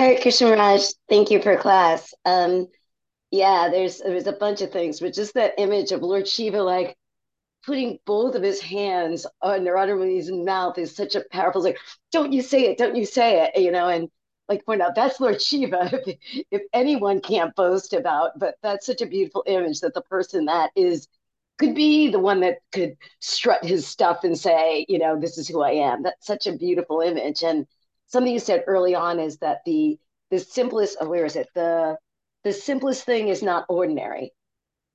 Hare 0.00 0.18
Krishna 0.18 0.52
Raj, 0.52 0.80
thank 1.10 1.30
you 1.30 1.42
for 1.42 1.56
class. 1.58 2.14
Um, 2.24 2.68
yeah, 3.30 3.68
there's 3.70 3.98
there's 3.98 4.26
a 4.26 4.32
bunch 4.32 4.62
of 4.62 4.72
things, 4.72 4.98
but 4.98 5.12
just 5.12 5.34
that 5.34 5.54
image 5.58 5.92
of 5.92 6.02
Lord 6.02 6.26
Shiva 6.26 6.62
like 6.62 6.96
putting 7.66 7.98
both 8.06 8.34
of 8.34 8.42
his 8.42 8.60
hands 8.60 9.26
on 9.42 9.64
Narada 9.64 9.94
Muni's 9.94 10.30
mouth 10.32 10.78
is 10.78 10.96
such 10.96 11.14
a 11.16 11.24
powerful 11.30 11.62
like, 11.62 11.78
don't 12.12 12.32
you 12.32 12.42
say 12.42 12.62
it, 12.64 12.78
don't 12.78 12.96
you 12.96 13.04
say 13.04 13.44
it, 13.44 13.60
you 13.60 13.70
know, 13.70 13.88
and 13.88 14.08
like 14.48 14.64
point 14.64 14.82
out 14.82 14.94
that's 14.94 15.20
Lord 15.20 15.40
Shiva, 15.42 15.90
if, 16.06 16.44
if 16.50 16.62
anyone 16.72 17.20
can't 17.20 17.54
boast 17.54 17.92
about, 17.92 18.38
but 18.38 18.56
that's 18.62 18.86
such 18.86 19.02
a 19.02 19.06
beautiful 19.06 19.44
image 19.46 19.80
that 19.80 19.94
the 19.94 20.02
person 20.02 20.46
that 20.46 20.70
is 20.74 21.08
could 21.60 21.74
be 21.74 22.08
the 22.08 22.18
one 22.18 22.40
that 22.40 22.58
could 22.72 22.96
strut 23.20 23.62
his 23.62 23.86
stuff 23.86 24.24
and 24.24 24.36
say, 24.36 24.86
you 24.88 24.98
know, 24.98 25.20
this 25.20 25.36
is 25.36 25.46
who 25.46 25.60
I 25.60 25.72
am. 25.72 26.02
That's 26.02 26.26
such 26.26 26.46
a 26.46 26.56
beautiful 26.56 27.02
image. 27.02 27.42
And 27.42 27.66
something 28.06 28.32
you 28.32 28.38
said 28.38 28.64
early 28.66 28.94
on 28.94 29.20
is 29.20 29.36
that 29.38 29.58
the 29.66 29.98
the 30.30 30.38
simplest 30.38 30.96
oh, 31.00 31.08
where 31.08 31.26
is 31.26 31.36
it? 31.36 31.48
The 31.54 31.98
the 32.44 32.52
simplest 32.52 33.04
thing 33.04 33.28
is 33.28 33.42
not 33.42 33.66
ordinary. 33.68 34.32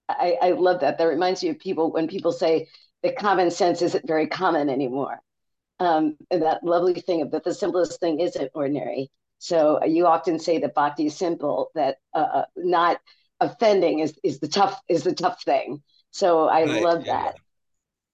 I, 0.10 0.38
I 0.42 0.52
love 0.52 0.82
that. 0.82 0.98
That 0.98 1.06
reminds 1.06 1.44
me 1.44 1.50
of 1.50 1.60
people 1.60 1.92
when 1.92 2.08
people 2.08 2.32
say 2.32 2.68
that 3.04 3.16
common 3.16 3.52
sense 3.52 3.84
isn't 3.84 4.08
very 4.08 4.28
common 4.28 4.70
anymore. 4.70 5.20
Um, 5.80 6.18
and 6.32 6.42
that 6.42 6.64
lovely 6.64 7.00
thing 7.00 7.22
of 7.22 7.32
that 7.32 7.44
the 7.44 7.54
simplest 7.54 8.00
thing 8.00 8.20
isn't 8.22 8.52
ordinary. 8.56 9.12
So 9.38 9.84
you 9.86 10.08
often 10.08 10.40
say 10.40 10.58
that 10.60 10.74
bhakti 10.74 11.06
is 11.08 11.16
simple, 11.16 11.70
that 11.76 11.98
uh, 12.16 12.28
uh, 12.40 12.46
not 12.56 13.00
offending 13.40 14.00
is, 14.00 14.18
is 14.24 14.40
the 14.40 14.48
tough 14.48 14.82
is 14.90 15.04
the 15.04 15.14
tough 15.14 15.44
thing. 15.44 15.84
So 16.16 16.48
I 16.48 16.64
right, 16.64 16.82
love 16.82 17.06
yeah. 17.06 17.24
that. 17.24 17.36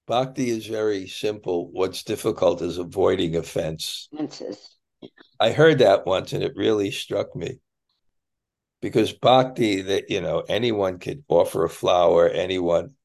Bhakti 0.08 0.50
is 0.50 0.66
very 0.66 1.06
simple. 1.06 1.70
What's 1.72 2.02
difficult 2.02 2.64
is 2.64 2.80
avoiding 2.80 3.36
offense. 3.36 4.10
Offenses. 4.12 4.76
I 5.40 5.52
heard 5.52 5.78
that 5.78 6.08
once 6.08 6.34
and 6.34 6.44
it 6.44 6.54
really 6.56 6.90
struck 6.90 7.36
me. 7.36 7.60
Because 8.82 9.14
bhakti, 9.14 9.84
that 9.84 10.10
you 10.10 10.20
know, 10.20 10.40
anyone 10.50 10.98
could 10.98 11.24
offer 11.28 11.64
a 11.64 11.70
flower, 11.70 12.28
anyone. 12.28 12.96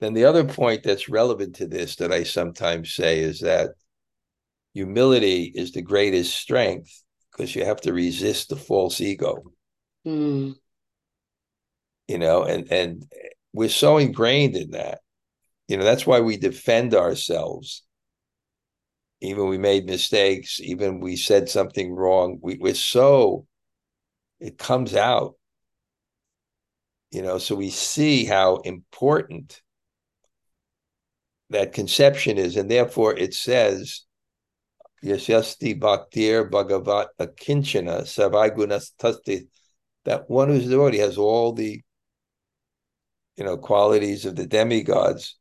Then 0.00 0.12
the 0.12 0.26
other 0.26 0.44
point 0.44 0.82
that's 0.82 1.08
relevant 1.08 1.56
to 1.56 1.66
this 1.66 1.96
that 1.96 2.12
I 2.12 2.24
sometimes 2.24 2.94
say 2.94 3.20
is 3.20 3.40
that 3.40 3.70
humility 4.74 5.50
is 5.54 5.72
the 5.72 5.80
greatest 5.80 6.36
strength 6.36 6.92
because 7.32 7.56
you 7.56 7.64
have 7.64 7.80
to 7.80 7.94
resist 7.94 8.50
the 8.50 8.56
false 8.56 9.00
ego. 9.00 9.44
Mm. 10.06 10.56
You 12.06 12.18
know, 12.18 12.42
and 12.42 12.70
and 12.70 13.06
we're 13.56 13.68
so 13.68 13.96
ingrained 13.96 14.54
in 14.54 14.72
that. 14.72 15.00
You 15.66 15.78
know, 15.78 15.84
that's 15.84 16.06
why 16.06 16.20
we 16.20 16.36
defend 16.36 16.94
ourselves. 16.94 17.82
Even 19.22 19.48
we 19.48 19.56
made 19.56 19.86
mistakes, 19.86 20.60
even 20.60 21.00
we 21.00 21.16
said 21.16 21.48
something 21.48 21.94
wrong. 21.94 22.38
We, 22.42 22.58
we're 22.60 22.74
so, 22.74 23.46
it 24.40 24.58
comes 24.58 24.94
out. 24.94 25.36
You 27.10 27.22
know, 27.22 27.38
so 27.38 27.54
we 27.54 27.70
see 27.70 28.26
how 28.26 28.56
important 28.56 29.62
that 31.48 31.72
conception 31.72 32.36
is. 32.36 32.56
And 32.56 32.70
therefore 32.70 33.16
it 33.16 33.32
says, 33.32 34.02
Yashasti 35.02 35.80
Bhaktir 35.80 36.50
Bhagavat 36.50 37.08
Akinchana 37.18 38.02
Sarvagunas 38.02 38.90
Tasti, 38.98 39.46
that 40.04 40.28
one 40.28 40.48
who's 40.48 40.72
already 40.72 40.98
has 40.98 41.16
all 41.16 41.52
the 41.52 41.82
you 43.36 43.44
know 43.44 43.56
qualities 43.56 44.24
of 44.24 44.36
the 44.36 44.46
demigods. 44.46 45.36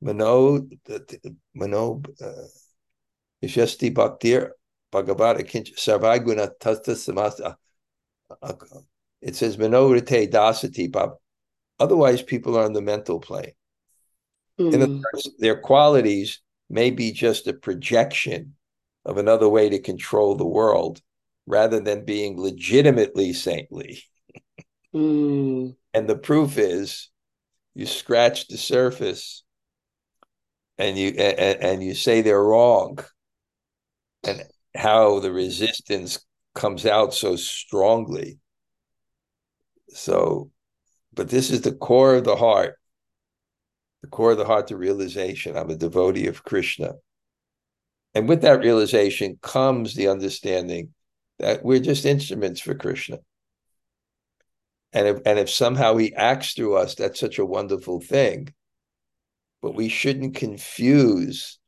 Mano, 0.00 0.66
Mano, 1.54 2.02
Ishasti 3.42 3.94
Bhaktir 3.94 4.50
Bhagavata 4.92 5.46
Kinch 5.48 5.74
Sarvaguna 5.76 6.50
Tasta 6.58 6.92
Samasa. 6.92 7.56
It 9.20 9.36
says 9.36 9.56
Manorite 9.56 10.30
Dasati 10.30 10.90
Bab. 10.90 11.12
Otherwise, 11.78 12.22
people 12.22 12.58
are 12.58 12.64
on 12.64 12.72
the 12.72 12.82
mental 12.82 13.20
plane. 13.20 13.52
Mm. 14.58 14.74
In 14.74 14.82
other 14.82 14.92
hmm. 14.92 15.02
words, 15.12 15.30
their 15.38 15.58
qualities 15.58 16.40
may 16.68 16.90
be 16.90 17.12
just 17.12 17.46
a 17.46 17.52
projection 17.52 18.54
of 19.04 19.18
another 19.18 19.48
way 19.48 19.68
to 19.68 19.78
control 19.78 20.34
the 20.34 20.46
world 20.46 21.00
rather 21.46 21.80
than 21.80 22.04
being 22.04 22.40
legitimately 22.40 23.32
saintly. 23.32 24.02
Mm. 24.94 25.74
And 25.94 26.08
the 26.08 26.16
proof 26.16 26.58
is 26.58 27.10
you 27.74 27.86
scratch 27.86 28.48
the 28.48 28.58
surface 28.58 29.44
and 30.78 30.98
you 30.98 31.08
and, 31.10 31.62
and 31.62 31.82
you 31.82 31.94
say 31.94 32.20
they're 32.20 32.42
wrong. 32.42 32.98
And 34.24 34.42
how 34.76 35.18
the 35.18 35.32
resistance 35.32 36.24
comes 36.54 36.86
out 36.86 37.14
so 37.14 37.36
strongly. 37.36 38.38
So 39.88 40.50
but 41.14 41.28
this 41.28 41.50
is 41.50 41.60
the 41.60 41.74
core 41.74 42.16
of 42.16 42.24
the 42.24 42.36
heart. 42.36 42.76
The 44.02 44.08
core 44.08 44.32
of 44.32 44.38
the 44.38 44.46
heart 44.46 44.66
the 44.66 44.76
realization. 44.76 45.56
I'm 45.56 45.70
a 45.70 45.76
devotee 45.76 46.26
of 46.26 46.44
krishna. 46.44 46.94
And 48.14 48.28
with 48.28 48.42
that 48.42 48.60
realization 48.60 49.38
comes 49.42 49.94
the 49.94 50.08
understanding 50.08 50.92
that 51.38 51.64
we're 51.64 51.80
just 51.80 52.04
instruments 52.04 52.60
for 52.60 52.74
krishna 52.74 53.18
and 54.92 55.08
if, 55.08 55.18
and 55.24 55.38
if 55.38 55.48
somehow 55.48 55.96
he 55.96 56.14
acts 56.14 56.52
through 56.52 56.76
us, 56.76 56.94
that's 56.94 57.18
such 57.18 57.38
a 57.38 57.46
wonderful 57.46 58.00
thing. 58.00 58.52
But 59.62 59.74
we 59.74 59.88
shouldn't 59.88 60.34
confuse 60.34 61.58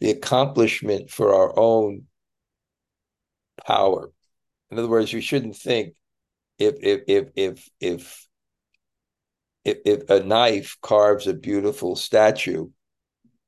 the 0.00 0.10
accomplishment 0.10 1.10
for 1.10 1.34
our 1.34 1.56
own 1.58 2.06
power. 3.66 4.10
In 4.70 4.78
other 4.78 4.88
words, 4.88 5.12
we 5.12 5.20
shouldn't 5.20 5.56
think 5.56 5.94
if 6.58 6.74
if 6.80 7.02
if 7.06 7.28
if 7.36 7.68
if 7.80 8.26
if, 9.64 9.78
if 9.84 10.10
a 10.10 10.24
knife 10.24 10.78
carves 10.80 11.26
a 11.26 11.34
beautiful 11.34 11.94
statue, 11.94 12.68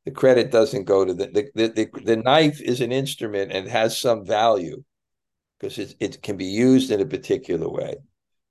the 0.05 0.11
credit 0.11 0.50
doesn't 0.50 0.84
go 0.84 1.05
to 1.05 1.14
the 1.14 1.26
the, 1.26 1.50
the 1.55 1.68
the, 1.68 2.03
the 2.03 2.16
knife 2.16 2.61
is 2.61 2.80
an 2.80 2.92
instrument 2.92 3.50
and 3.50 3.66
has 3.68 3.98
some 3.98 4.24
value 4.24 4.84
because 5.59 5.78
it, 5.78 5.94
it 5.98 6.22
can 6.22 6.36
be 6.36 6.44
used 6.44 6.90
in 6.90 7.00
a 7.00 7.07
particular 7.07 7.68
way 7.68 7.96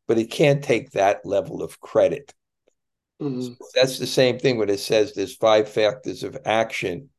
but 0.08 0.18
it 0.18 0.32
can't 0.32 0.64
take 0.64 0.92
that 0.92 1.26
level 1.26 1.64
of 1.64 1.80
credit. 1.80 2.34
Mm-hmm. 3.22 3.42
So 3.42 3.56
that's 3.76 4.00
the 4.00 4.08
same 4.08 4.40
thing 4.40 4.58
when 4.58 4.70
it 4.70 4.80
says 4.80 5.14
there's 5.14 5.36
five 5.36 5.70
factors 5.70 6.24
of 6.24 6.38
action 6.46 7.10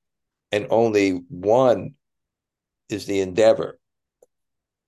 and 0.50 0.66
only 0.70 1.22
one 1.28 1.94
is 2.88 3.06
the 3.06 3.20
endeavor. 3.20 3.78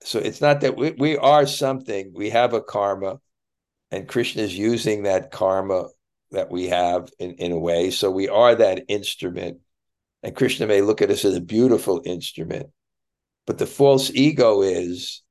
So 0.03 0.19
it's 0.19 0.41
not 0.41 0.61
that 0.61 0.77
we, 0.77 0.91
we 0.91 1.17
are 1.17 1.47
something, 1.47 2.11
we 2.13 2.29
have 2.29 2.53
a 2.53 2.61
karma, 2.61 3.19
and 3.91 4.07
Krishna 4.07 4.43
is 4.43 4.57
using 4.57 5.03
that 5.03 5.31
karma 5.31 5.87
that 6.31 6.51
we 6.51 6.67
have 6.67 7.09
in, 7.17 7.31
in 7.35 7.51
a 7.51 7.59
way. 7.59 7.91
So 7.91 8.11
we 8.11 8.27
are 8.29 8.55
that 8.55 8.83
instrument. 8.87 9.59
And 10.21 10.35
Krishna 10.35 10.67
may 10.67 10.81
look 10.81 11.01
at 11.01 11.11
us 11.11 11.25
as 11.25 11.35
a 11.35 11.41
beautiful 11.41 12.01
instrument. 12.05 12.67
But 13.47 13.57
the 13.57 13.67
false 13.67 14.11
ego 14.13 14.61
is 14.61 15.21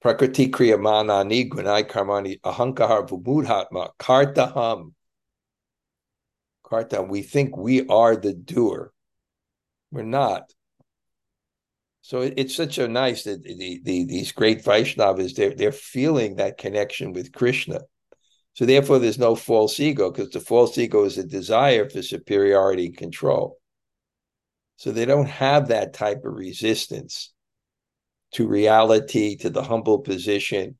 Prakriti 0.00 0.48
Kriyamanani 0.48 1.48
Gunai 1.50 1.86
Karmani 1.86 2.40
Ahankar 2.40 3.06
Vumudhatma 3.08 3.90
Kartaham. 3.98 4.92
Karta, 6.64 7.02
we 7.02 7.20
think 7.22 7.56
we 7.56 7.86
are 7.88 8.16
the 8.16 8.32
doer. 8.32 8.92
We're 9.90 10.02
not. 10.02 10.52
So 12.00 12.22
it, 12.22 12.34
it's 12.36 12.54
such 12.54 12.78
a 12.78 12.88
nice 12.88 13.24
that 13.24 13.42
the, 13.42 13.80
the, 13.84 14.04
these 14.04 14.32
great 14.32 14.64
Vaishnavas, 14.64 15.34
they're, 15.34 15.54
they're 15.54 15.72
feeling 15.72 16.36
that 16.36 16.58
connection 16.58 17.12
with 17.12 17.32
Krishna. 17.32 17.80
So 18.54 18.64
therefore, 18.64 19.00
there's 19.00 19.18
no 19.18 19.34
false 19.34 19.78
ego 19.80 20.10
because 20.10 20.30
the 20.30 20.40
false 20.40 20.78
ego 20.78 21.04
is 21.04 21.18
a 21.18 21.24
desire 21.24 21.88
for 21.88 22.02
superiority 22.02 22.86
and 22.86 22.96
control. 22.96 23.58
So 24.76 24.92
they 24.92 25.04
don't 25.04 25.28
have 25.28 25.68
that 25.68 25.92
type 25.92 26.24
of 26.24 26.34
resistance 26.34 27.32
to 28.32 28.46
reality, 28.46 29.36
to 29.36 29.50
the 29.50 29.62
humble 29.62 29.98
position. 29.98 30.76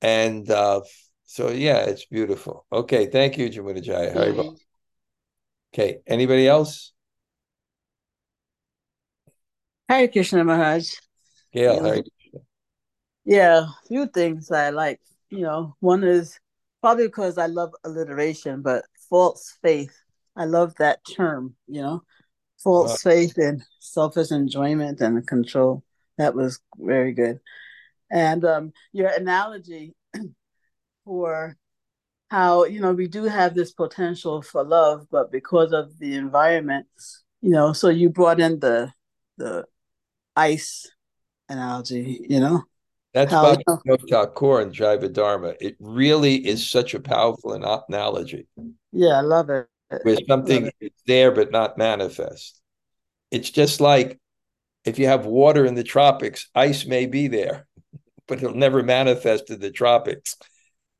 And 0.00 0.50
uh, 0.50 0.82
so, 1.24 1.50
yeah, 1.50 1.78
it's 1.78 2.06
beautiful. 2.06 2.66
Okay, 2.72 3.06
thank 3.06 3.38
you, 3.38 3.48
Jamuna 3.48 3.82
Jaya. 3.82 4.14
Mm-hmm. 4.14 4.54
Okay, 5.72 5.98
anybody 6.06 6.46
else? 6.46 6.92
Hare 9.88 10.08
Krishna 10.08 10.44
Maharaj. 10.44 10.94
Gail, 11.52 11.74
yeah. 11.74 11.82
Hare 11.82 12.02
Krishna. 12.02 12.40
Yeah, 13.24 13.58
a 13.64 13.88
few 13.88 14.06
things 14.06 14.50
I 14.50 14.70
like. 14.70 15.00
You 15.30 15.40
know, 15.40 15.76
one 15.80 16.04
is 16.04 16.38
probably 16.80 17.06
because 17.06 17.38
I 17.38 17.46
love 17.46 17.72
alliteration, 17.84 18.62
but 18.62 18.84
false 19.10 19.56
faith. 19.62 19.96
I 20.36 20.44
love 20.44 20.74
that 20.76 21.00
term, 21.16 21.54
you 21.66 21.80
know, 21.80 22.02
false 22.58 23.02
faith 23.02 23.36
and 23.38 23.62
selfish 23.80 24.30
enjoyment 24.30 25.00
and 25.00 25.26
control. 25.26 25.82
That 26.18 26.34
was 26.34 26.60
very 26.76 27.12
good. 27.12 27.40
And 28.10 28.44
um, 28.44 28.72
your 28.92 29.08
analogy 29.08 29.94
for 31.04 31.56
how 32.30 32.64
you 32.64 32.80
know 32.80 32.92
we 32.92 33.06
do 33.06 33.24
have 33.24 33.54
this 33.54 33.72
potential 33.72 34.42
for 34.42 34.64
love, 34.64 35.06
but 35.10 35.30
because 35.30 35.72
of 35.72 35.98
the 35.98 36.14
environment, 36.16 36.86
you 37.40 37.50
know, 37.50 37.72
so 37.72 37.88
you 37.88 38.10
brought 38.10 38.40
in 38.40 38.60
the 38.60 38.92
the 39.36 39.64
ice 40.36 40.90
analogy, 41.48 42.26
you 42.28 42.40
know. 42.40 42.64
That's 43.12 43.32
Bhakti 43.32 43.64
you 43.84 43.96
Thakur 44.10 44.60
and 44.60 44.74
Jiva 44.74 45.12
Dharma. 45.12 45.54
It 45.60 45.76
really 45.78 46.34
is 46.34 46.68
such 46.68 46.94
a 46.94 47.00
powerful 47.00 47.52
analogy. 47.52 48.48
Yeah, 48.90 49.18
I 49.18 49.20
love 49.20 49.50
it. 49.50 49.68
Where 49.88 50.18
something 50.28 50.70
is 50.80 50.90
there 51.06 51.30
but 51.30 51.50
not 51.50 51.78
manifest. 51.78 52.60
It's 53.30 53.50
just 53.50 53.80
like 53.80 54.18
if 54.84 54.98
you 54.98 55.06
have 55.06 55.26
water 55.26 55.64
in 55.64 55.74
the 55.74 55.84
tropics, 55.84 56.48
ice 56.54 56.84
may 56.86 57.06
be 57.06 57.28
there, 57.28 57.66
but 58.28 58.38
it'll 58.38 58.54
never 58.54 58.82
manifest 58.82 59.50
in 59.50 59.60
the 59.60 59.70
tropics. 59.70 60.36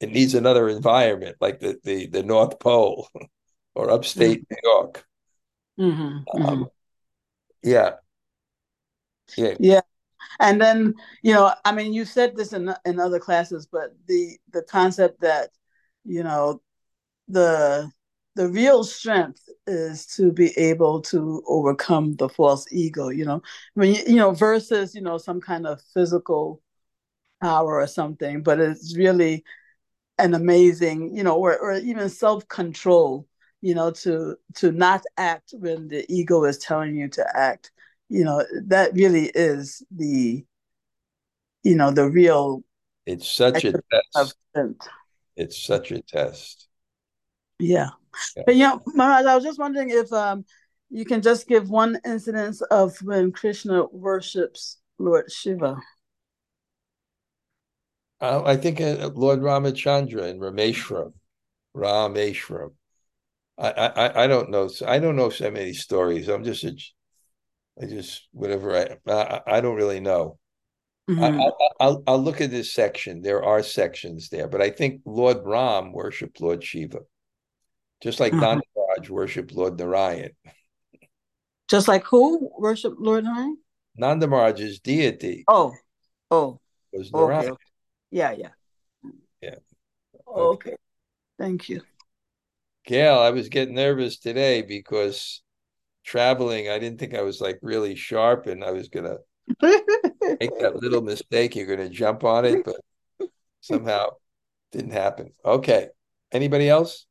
It 0.01 0.11
needs 0.11 0.35
another 0.35 0.69
environment, 0.69 1.37
like 1.41 1.61
the 1.61 1.79
the, 1.83 2.07
the 2.07 2.23
North 2.23 2.59
Pole 2.59 3.09
or 3.75 3.91
upstate 3.91 4.43
mm-hmm. 4.43 4.55
New 4.55 4.71
York. 4.71 5.07
Mm-hmm. 5.79 6.03
Um, 6.03 6.57
mm-hmm. 6.57 6.63
yeah. 7.63 7.91
Yeah. 9.37 9.55
Yeah. 9.59 9.81
And 10.41 10.61
then, 10.61 10.95
you 11.23 11.33
know, 11.33 11.53
I 11.65 11.73
mean, 11.73 11.93
you 11.93 12.05
said 12.05 12.37
this 12.37 12.53
in 12.53 12.75
in 12.85 13.01
other 13.01 13.19
classes, 13.19 13.67
but 13.71 13.95
the 14.07 14.39
the 14.53 14.63
concept 14.63 15.21
that, 15.21 15.51
you 16.05 16.23
know, 16.23 16.61
the 17.29 17.91
the 18.37 18.49
real 18.49 18.85
strength 18.85 19.49
is 19.67 20.07
to 20.07 20.33
be 20.33 20.51
able 20.59 21.01
to 21.01 21.43
overcome 21.47 22.17
the 22.17 22.29
false 22.29 22.67
ego 22.73 23.09
you 23.09 23.25
know? 23.25 23.43
I 23.77 23.81
mean 23.81 23.97
you 24.07 24.17
know 24.17 24.33
versus 24.33 24.95
you 24.95 25.01
know 25.01 25.19
some 25.19 25.41
kind 25.41 25.67
of 25.67 25.81
physical 25.93 26.61
power 27.43 27.81
or 27.81 27.87
something 27.87 28.43
but 28.43 28.61
it's 28.61 28.97
really 28.97 29.45
an 30.19 30.35
amazing 30.35 31.15
you 31.17 31.23
know 31.23 31.37
or, 31.37 31.59
or 31.59 31.75
even 31.75 32.09
self-control 32.09 33.27
you 33.65 33.75
know 33.75 33.91
to 33.91 34.37
to 34.55 34.71
not 34.71 35.03
act 35.17 35.55
when 35.59 35.89
the 35.89 36.05
ego 36.13 36.45
is 36.45 36.59
telling 36.59 36.95
you 36.95 37.09
to 37.09 37.25
act. 37.35 37.73
You 38.11 38.23
know 38.23 38.45
that 38.67 38.93
really 38.93 39.33
is 39.35 39.83
the 39.91 40.45
you 41.63 41.75
know 41.75 41.91
the 41.91 42.09
real 42.09 42.63
it's 43.07 43.27
such 43.27 43.65
a 43.65 43.73
test. 43.73 44.37
it's 45.35 45.63
such 45.63 45.93
a 45.93 46.03
test. 46.03 46.69
Yeah. 47.59 47.89
Yeah. 48.37 48.43
But 48.47 48.55
you 48.57 48.65
know, 48.65 48.83
Maharaj, 48.87 49.27
I 49.27 49.35
was 49.35 49.45
just 49.45 49.59
wondering 49.59 49.91
if 49.91 50.13
um, 50.13 50.45
you 50.91 51.05
can 51.05 51.23
just 51.23 51.47
give 51.49 51.71
one 51.71 51.99
incidence 52.05 52.61
of 52.63 52.97
when 53.03 53.33
Krishna 53.33 53.85
worships 53.87 54.79
Lord 54.99 55.31
Shiva. 55.31 55.77
Uh, 58.21 58.43
I 58.45 58.57
think 58.57 58.81
uh, 58.81 59.11
Lord 59.15 59.41
Ramachandra 59.41 60.31
in 60.31 60.39
Rameshwaram. 60.39 61.13
Rameshwaram. 61.77 62.73
I, 63.59 63.71
I 63.71 64.25
I 64.25 64.27
don't 64.27 64.51
know. 64.51 64.69
I 64.87 64.99
don't 64.99 65.17
know 65.17 65.31
so 65.31 65.51
many 65.51 65.73
stories. 65.73 66.29
I'm 66.29 66.45
just 66.45 66.65
a, 66.65 66.77
I 67.81 67.87
just 67.87 68.29
whatever 68.33 68.77
I 68.77 69.13
I, 69.13 69.41
I 69.47 69.61
don't 69.61 69.77
really 69.77 70.01
know. 70.01 70.39
Mm-hmm. 71.11 71.23
I, 71.23 71.31
will 71.31 71.57
I'll, 71.81 72.03
I'll 72.07 72.23
look 72.23 72.41
at 72.41 72.51
this 72.51 72.73
section. 72.73 73.21
There 73.21 73.45
are 73.45 73.63
sections 73.63 74.29
there, 74.29 74.49
but 74.49 74.63
I 74.63 74.71
think 74.71 75.03
Lord 75.05 75.39
Ram 75.45 75.93
worshipped 75.93 76.41
Lord 76.41 76.65
Shiva 76.65 77.01
just 78.05 78.21
like 78.21 78.33
mm-hmm. 78.33 78.43
Nanda 78.43 79.13
worshiped 79.13 79.53
Lord 79.53 79.79
Narayan. 79.79 80.33
Just 81.71 81.89
like 81.89 82.05
who 82.05 82.51
worshiped 82.59 83.01
Lord 83.01 83.25
Narayan? 83.25 83.57
Nanda 83.97 84.27
Maharaj's 84.27 84.79
deity. 84.79 85.45
Oh, 85.49 85.73
oh, 86.31 86.61
was 86.93 87.11
Narayan. 87.11 87.53
Okay. 87.53 87.65
Yeah, 88.11 88.33
yeah, 88.33 88.49
yeah. 89.41 89.55
Okay. 90.29 90.69
okay. 90.69 90.77
Thank 91.39 91.71
you, 91.71 91.81
Gail. 92.85 93.19
I 93.19 93.31
was 93.31 93.49
getting 93.49 93.75
nervous 93.75 94.19
today 94.19 94.61
because 94.61 95.43
traveling. 96.05 96.69
I 96.69 96.79
didn't 96.79 97.01
think 97.01 97.15
I 97.15 97.23
was 97.23 97.41
like 97.41 97.59
really 97.63 97.95
sharp, 97.95 98.47
and 98.47 98.63
I 98.63 98.73
was 98.73 98.91
gonna 98.91 99.17
make 99.63 100.59
that 100.61 100.77
little 100.77 101.01
mistake. 101.01 101.57
You're 101.57 101.75
gonna 101.75 101.89
jump 101.89 102.23
on 102.23 102.45
it, 102.45 102.67
but 102.67 103.31
somehow 103.63 104.11
didn't 104.73 104.93
happen. 104.93 105.33
Okay. 105.43 105.89
Anybody 106.33 106.69
else? 106.69 107.07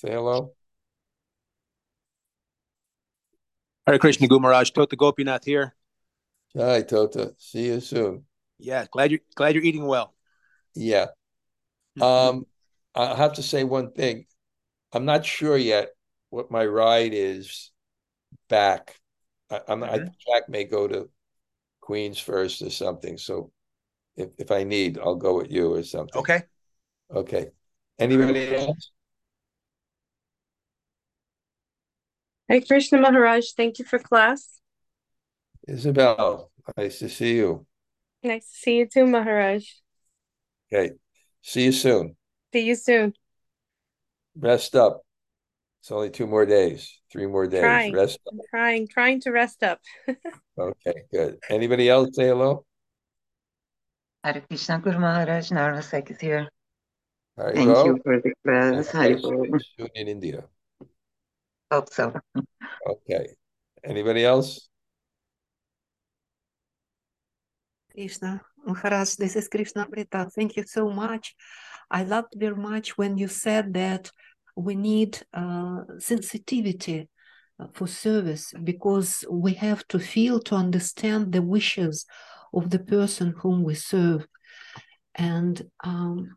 Say 0.00 0.12
hello. 0.12 0.54
Hare 3.86 3.98
Krishna 3.98 4.28
Gumaraj, 4.28 4.72
Tota 4.72 4.96
Gopinath 4.96 5.44
here. 5.44 5.74
Hi, 6.56 6.80
Tota. 6.80 7.34
See 7.36 7.66
you 7.66 7.80
soon. 7.80 8.24
Yeah, 8.58 8.86
glad 8.90 9.10
you're 9.10 9.20
glad 9.34 9.54
you're 9.54 9.62
eating 9.62 9.84
well. 9.86 10.14
Yeah. 10.74 11.08
Um, 12.00 12.46
I 12.94 13.14
have 13.14 13.34
to 13.34 13.42
say 13.42 13.62
one 13.64 13.92
thing. 13.92 14.24
I'm 14.94 15.04
not 15.04 15.26
sure 15.26 15.58
yet 15.58 15.90
what 16.30 16.50
my 16.50 16.64
ride 16.64 17.12
is 17.12 17.70
back. 18.48 18.98
I, 19.50 19.56
am 19.68 19.80
mm-hmm. 19.80 19.84
I 19.84 19.98
think 19.98 20.12
Jack 20.26 20.48
may 20.48 20.64
go 20.64 20.88
to 20.88 21.10
Queens 21.82 22.18
first 22.18 22.62
or 22.62 22.70
something. 22.70 23.18
So 23.18 23.52
if, 24.16 24.30
if 24.38 24.50
I 24.50 24.64
need, 24.64 24.98
I'll 24.98 25.16
go 25.16 25.36
with 25.36 25.50
you 25.50 25.74
or 25.74 25.82
something. 25.82 26.18
Okay. 26.20 26.44
Okay. 27.14 27.48
Anybody 27.98 28.56
else? 28.56 28.92
Hey, 32.50 32.62
Krishna 32.62 32.98
Maharaj, 32.98 33.52
thank 33.56 33.78
you 33.78 33.84
for 33.84 34.00
class. 34.00 34.58
Isabel, 35.68 36.50
nice 36.76 36.98
to 36.98 37.08
see 37.08 37.36
you. 37.36 37.64
Nice 38.24 38.50
to 38.50 38.56
see 38.58 38.78
you 38.78 38.86
too, 38.86 39.06
Maharaj. 39.06 39.62
Okay. 40.66 40.94
See 41.42 41.66
you 41.66 41.70
soon. 41.70 42.16
See 42.52 42.66
you 42.66 42.74
soon. 42.74 43.14
Rest 44.34 44.74
up. 44.74 45.02
It's 45.78 45.92
only 45.92 46.10
two 46.10 46.26
more 46.26 46.44
days, 46.44 46.98
three 47.12 47.28
more 47.28 47.46
days. 47.46 47.60
Trying, 47.60 47.94
rest 47.94 48.18
up. 48.26 48.34
I'm 48.34 48.40
trying, 48.50 48.88
trying 48.88 49.20
to 49.20 49.30
rest 49.30 49.62
up. 49.62 49.78
okay, 50.58 51.04
good. 51.12 51.38
Anybody 51.48 51.88
else 51.88 52.16
say 52.16 52.26
hello? 52.26 52.66
Hare 54.24 54.42
Krishna 54.48 54.80
Guru 54.80 54.98
Maharaj, 54.98 55.52
Narvasek 55.52 56.10
is 56.10 56.18
here. 56.18 56.48
Thank 57.38 57.86
you 57.86 58.00
for 58.02 58.20
the 58.20 58.34
class. 58.42 58.90
Soon 58.90 59.88
in 59.94 60.08
India. 60.08 60.42
Hope 61.70 61.92
so. 61.92 62.12
Okay. 62.86 63.28
Anybody 63.84 64.24
else? 64.24 64.68
Krishna. 67.92 68.40
Maharaj, 68.66 69.14
this 69.14 69.36
is 69.36 69.48
Krishna 69.48 69.86
Brita. 69.86 70.28
Thank 70.34 70.56
you 70.56 70.64
so 70.66 70.90
much. 70.90 71.34
I 71.90 72.04
loved 72.04 72.34
very 72.36 72.56
much 72.56 72.98
when 72.98 73.16
you 73.16 73.28
said 73.28 73.74
that 73.74 74.10
we 74.56 74.74
need 74.74 75.20
uh, 75.32 75.82
sensitivity 75.98 77.08
uh, 77.58 77.66
for 77.72 77.86
service 77.86 78.52
because 78.62 79.24
we 79.30 79.54
have 79.54 79.86
to 79.88 79.98
feel 79.98 80.40
to 80.40 80.54
understand 80.54 81.32
the 81.32 81.42
wishes 81.42 82.04
of 82.52 82.70
the 82.70 82.78
person 82.78 83.34
whom 83.38 83.62
we 83.62 83.74
serve. 83.74 84.26
And 85.14 85.62
um, 85.82 86.36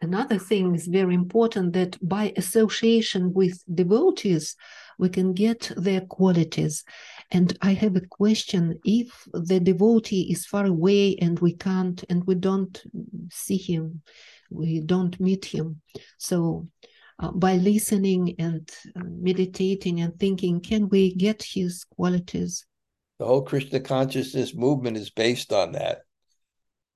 Another 0.00 0.38
thing 0.38 0.74
is 0.74 0.86
very 0.86 1.14
important 1.14 1.72
that 1.72 1.96
by 2.06 2.32
association 2.36 3.32
with 3.32 3.62
devotees, 3.74 4.54
we 4.98 5.08
can 5.08 5.32
get 5.32 5.72
their 5.76 6.02
qualities. 6.02 6.84
And 7.30 7.56
I 7.62 7.72
have 7.72 7.96
a 7.96 8.06
question 8.06 8.78
if 8.84 9.26
the 9.32 9.60
devotee 9.60 10.30
is 10.30 10.46
far 10.46 10.66
away 10.66 11.16
and 11.16 11.38
we 11.38 11.54
can't, 11.54 12.04
and 12.10 12.24
we 12.24 12.34
don't 12.34 12.82
see 13.30 13.56
him, 13.56 14.02
we 14.50 14.80
don't 14.80 15.18
meet 15.18 15.46
him. 15.46 15.80
So, 16.18 16.68
uh, 17.18 17.30
by 17.30 17.56
listening 17.56 18.34
and 18.38 18.70
uh, 18.94 19.00
meditating 19.04 20.00
and 20.00 20.18
thinking, 20.18 20.60
can 20.60 20.90
we 20.90 21.14
get 21.14 21.42
his 21.42 21.84
qualities? 21.84 22.66
The 23.18 23.24
whole 23.24 23.40
Krishna 23.40 23.80
consciousness 23.80 24.54
movement 24.54 24.98
is 24.98 25.08
based 25.08 25.50
on 25.50 25.72
that. 25.72 26.02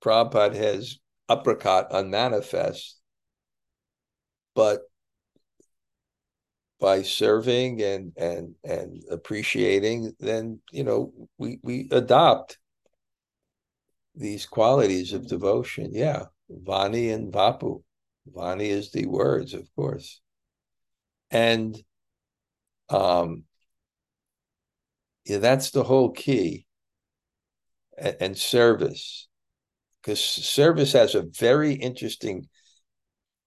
Prabhupada 0.04 0.54
has 0.54 0.98
uppercut 1.30 1.92
on 1.92 2.10
manifest, 2.10 2.98
but 4.54 4.80
by 6.80 7.02
serving 7.02 7.80
and 7.82 8.12
and 8.16 8.54
and 8.64 9.02
appreciating, 9.10 10.12
then 10.18 10.60
you 10.72 10.82
know 10.82 11.12
we 11.38 11.58
we 11.62 11.88
adopt 11.92 12.58
these 14.14 14.44
qualities 14.44 15.12
of 15.12 15.28
devotion. 15.28 15.90
Yeah, 15.92 16.24
Vani 16.50 17.14
and 17.14 17.32
Vapu. 17.32 17.82
Vani 18.34 18.68
is 18.68 18.90
the 18.90 19.06
words, 19.06 19.54
of 19.54 19.68
course, 19.76 20.20
and 21.30 21.78
um, 22.88 23.44
yeah, 25.24 25.38
that's 25.38 25.70
the 25.70 25.84
whole 25.84 26.10
key. 26.10 26.66
And, 27.96 28.16
and 28.20 28.38
service 28.38 29.28
because 30.02 30.20
service 30.20 30.92
has 30.92 31.14
a 31.14 31.22
very 31.38 31.74
interesting 31.74 32.48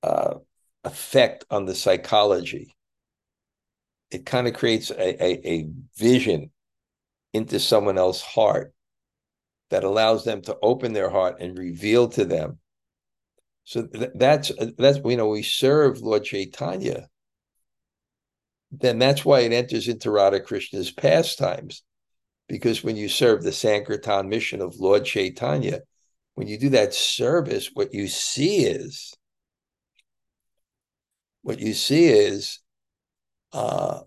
uh, 0.03 0.35
effect 0.83 1.45
on 1.49 1.65
the 1.65 1.75
psychology. 1.75 2.75
It 4.11 4.25
kind 4.25 4.47
of 4.47 4.53
creates 4.53 4.91
a, 4.91 5.23
a, 5.23 5.47
a 5.47 5.69
vision 5.97 6.51
into 7.33 7.59
someone 7.59 7.97
else's 7.97 8.21
heart 8.21 8.73
that 9.71 9.83
allows 9.83 10.23
them 10.23 10.41
to 10.43 10.57
open 10.61 10.93
their 10.93 11.09
heart 11.09 11.37
and 11.39 11.57
reveal 11.57 12.07
to 12.09 12.25
them. 12.25 12.59
So 13.63 13.87
th- 13.87 14.11
that's 14.13 14.51
that's 14.77 14.99
you 15.03 15.17
know 15.17 15.29
we 15.29 15.41
serve 15.41 16.01
Lord 16.01 16.25
Chaitanya. 16.25 17.07
Then 18.71 18.99
that's 18.99 19.23
why 19.23 19.41
it 19.41 19.53
enters 19.53 19.87
into 19.87 20.11
Radha 20.11 20.41
Krishna's 20.41 20.91
pastimes, 20.91 21.83
because 22.47 22.83
when 22.83 22.97
you 22.97 23.07
serve 23.07 23.41
the 23.41 23.51
Sankirtan 23.51 24.29
mission 24.29 24.61
of 24.61 24.79
Lord 24.79 25.05
Chaitanya, 25.05 25.81
when 26.35 26.47
you 26.47 26.57
do 26.57 26.69
that 26.69 26.93
service, 26.93 27.69
what 27.73 27.93
you 27.93 28.07
see 28.07 28.65
is 28.65 29.13
what 31.43 31.59
you 31.59 31.73
see 31.73 32.05
is 32.05 32.59
uh, 33.51 33.99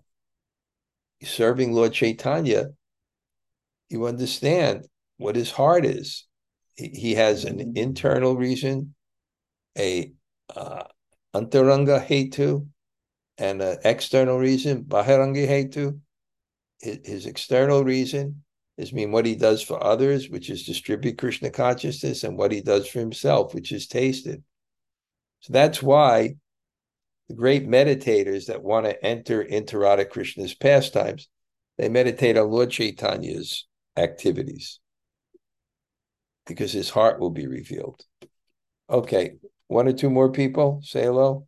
serving 1.23 1.71
Lord 1.71 1.93
Chaitanya, 1.93 2.69
you 3.89 4.07
understand 4.07 4.87
what 5.17 5.35
his 5.35 5.51
heart 5.51 5.85
is. 5.85 6.25
He, 6.75 6.89
he 6.89 7.15
has 7.15 7.45
an 7.45 7.73
internal 7.75 8.35
reason, 8.35 8.95
a 9.77 10.11
uh, 10.55 10.83
antaranga 11.33 12.05
hetu, 12.05 12.67
and 13.37 13.61
an 13.61 13.77
external 13.83 14.37
reason, 14.37 14.83
bahiranga 14.83 15.47
hetu. 15.47 15.99
His, 16.81 16.99
his 17.05 17.25
external 17.25 17.83
reason 17.83 18.43
is 18.77 18.93
mean 18.93 19.11
what 19.11 19.25
he 19.25 19.35
does 19.35 19.61
for 19.61 19.83
others, 19.83 20.29
which 20.29 20.49
is 20.49 20.65
distribute 20.65 21.17
Krishna 21.17 21.49
consciousness, 21.49 22.23
and 22.23 22.37
what 22.37 22.51
he 22.51 22.61
does 22.61 22.87
for 22.87 22.99
himself, 22.99 23.53
which 23.53 23.71
is 23.71 23.87
tasted. 23.87 24.43
So 25.41 25.53
that's 25.53 25.81
why 25.81 26.35
the 27.27 27.35
great 27.35 27.67
meditators 27.67 28.47
that 28.47 28.63
want 28.63 28.85
to 28.85 29.05
enter 29.05 29.41
into 29.41 29.77
Radha 29.77 30.05
Krishna's 30.05 30.53
pastimes, 30.53 31.27
they 31.77 31.89
meditate 31.89 32.37
on 32.37 32.49
Lord 32.49 32.69
Chaitanya's 32.71 33.65
activities 33.97 34.79
because 36.45 36.71
his 36.71 36.89
heart 36.89 37.19
will 37.19 37.29
be 37.29 37.47
revealed. 37.47 38.01
Okay, 38.89 39.33
one 39.67 39.87
or 39.87 39.93
two 39.93 40.09
more 40.09 40.31
people 40.31 40.81
say 40.83 41.03
hello. 41.03 41.47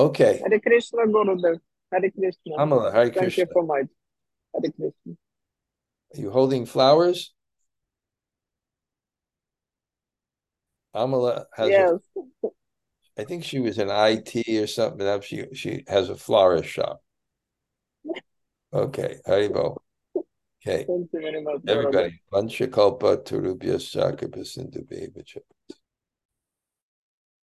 Okay. 0.00 0.40
Hare 0.42 0.60
Krishna, 0.60 1.02
Gurudev. 1.06 1.58
Hare 1.92 2.10
Krishna. 2.10 2.56
Amala, 2.56 2.92
Hare 2.92 3.04
Thank 3.10 3.16
Krishna. 3.18 3.44
you 3.44 3.50
so 3.54 3.62
much. 3.62 3.86
Hare 4.54 4.72
Krishna. 4.72 5.12
Are 6.14 6.20
you 6.20 6.30
holding 6.30 6.64
flowers? 6.64 7.34
Amala 10.96 11.44
has, 11.54 11.68
Yes. 11.68 11.92
I 13.18 13.24
think 13.24 13.44
she 13.44 13.58
was 13.60 13.78
in 13.78 13.88
IT 13.90 14.48
or 14.62 14.66
something. 14.66 15.04
Now 15.06 15.20
she 15.20 15.44
she 15.52 15.84
has 15.86 16.08
a 16.08 16.16
florist 16.16 16.68
shop. 16.70 17.02
Okay, 18.72 19.16
Haribol. 19.26 19.76
Okay, 20.16 20.84
Thank 20.84 21.10
you 21.12 21.20
very 21.20 21.42
much. 21.42 21.60
Everybody. 21.68 22.20
Vanchakalpa 22.32 23.22
Turubhya 23.24 23.80
Saka 23.80 24.28
Pasindu 24.28 24.80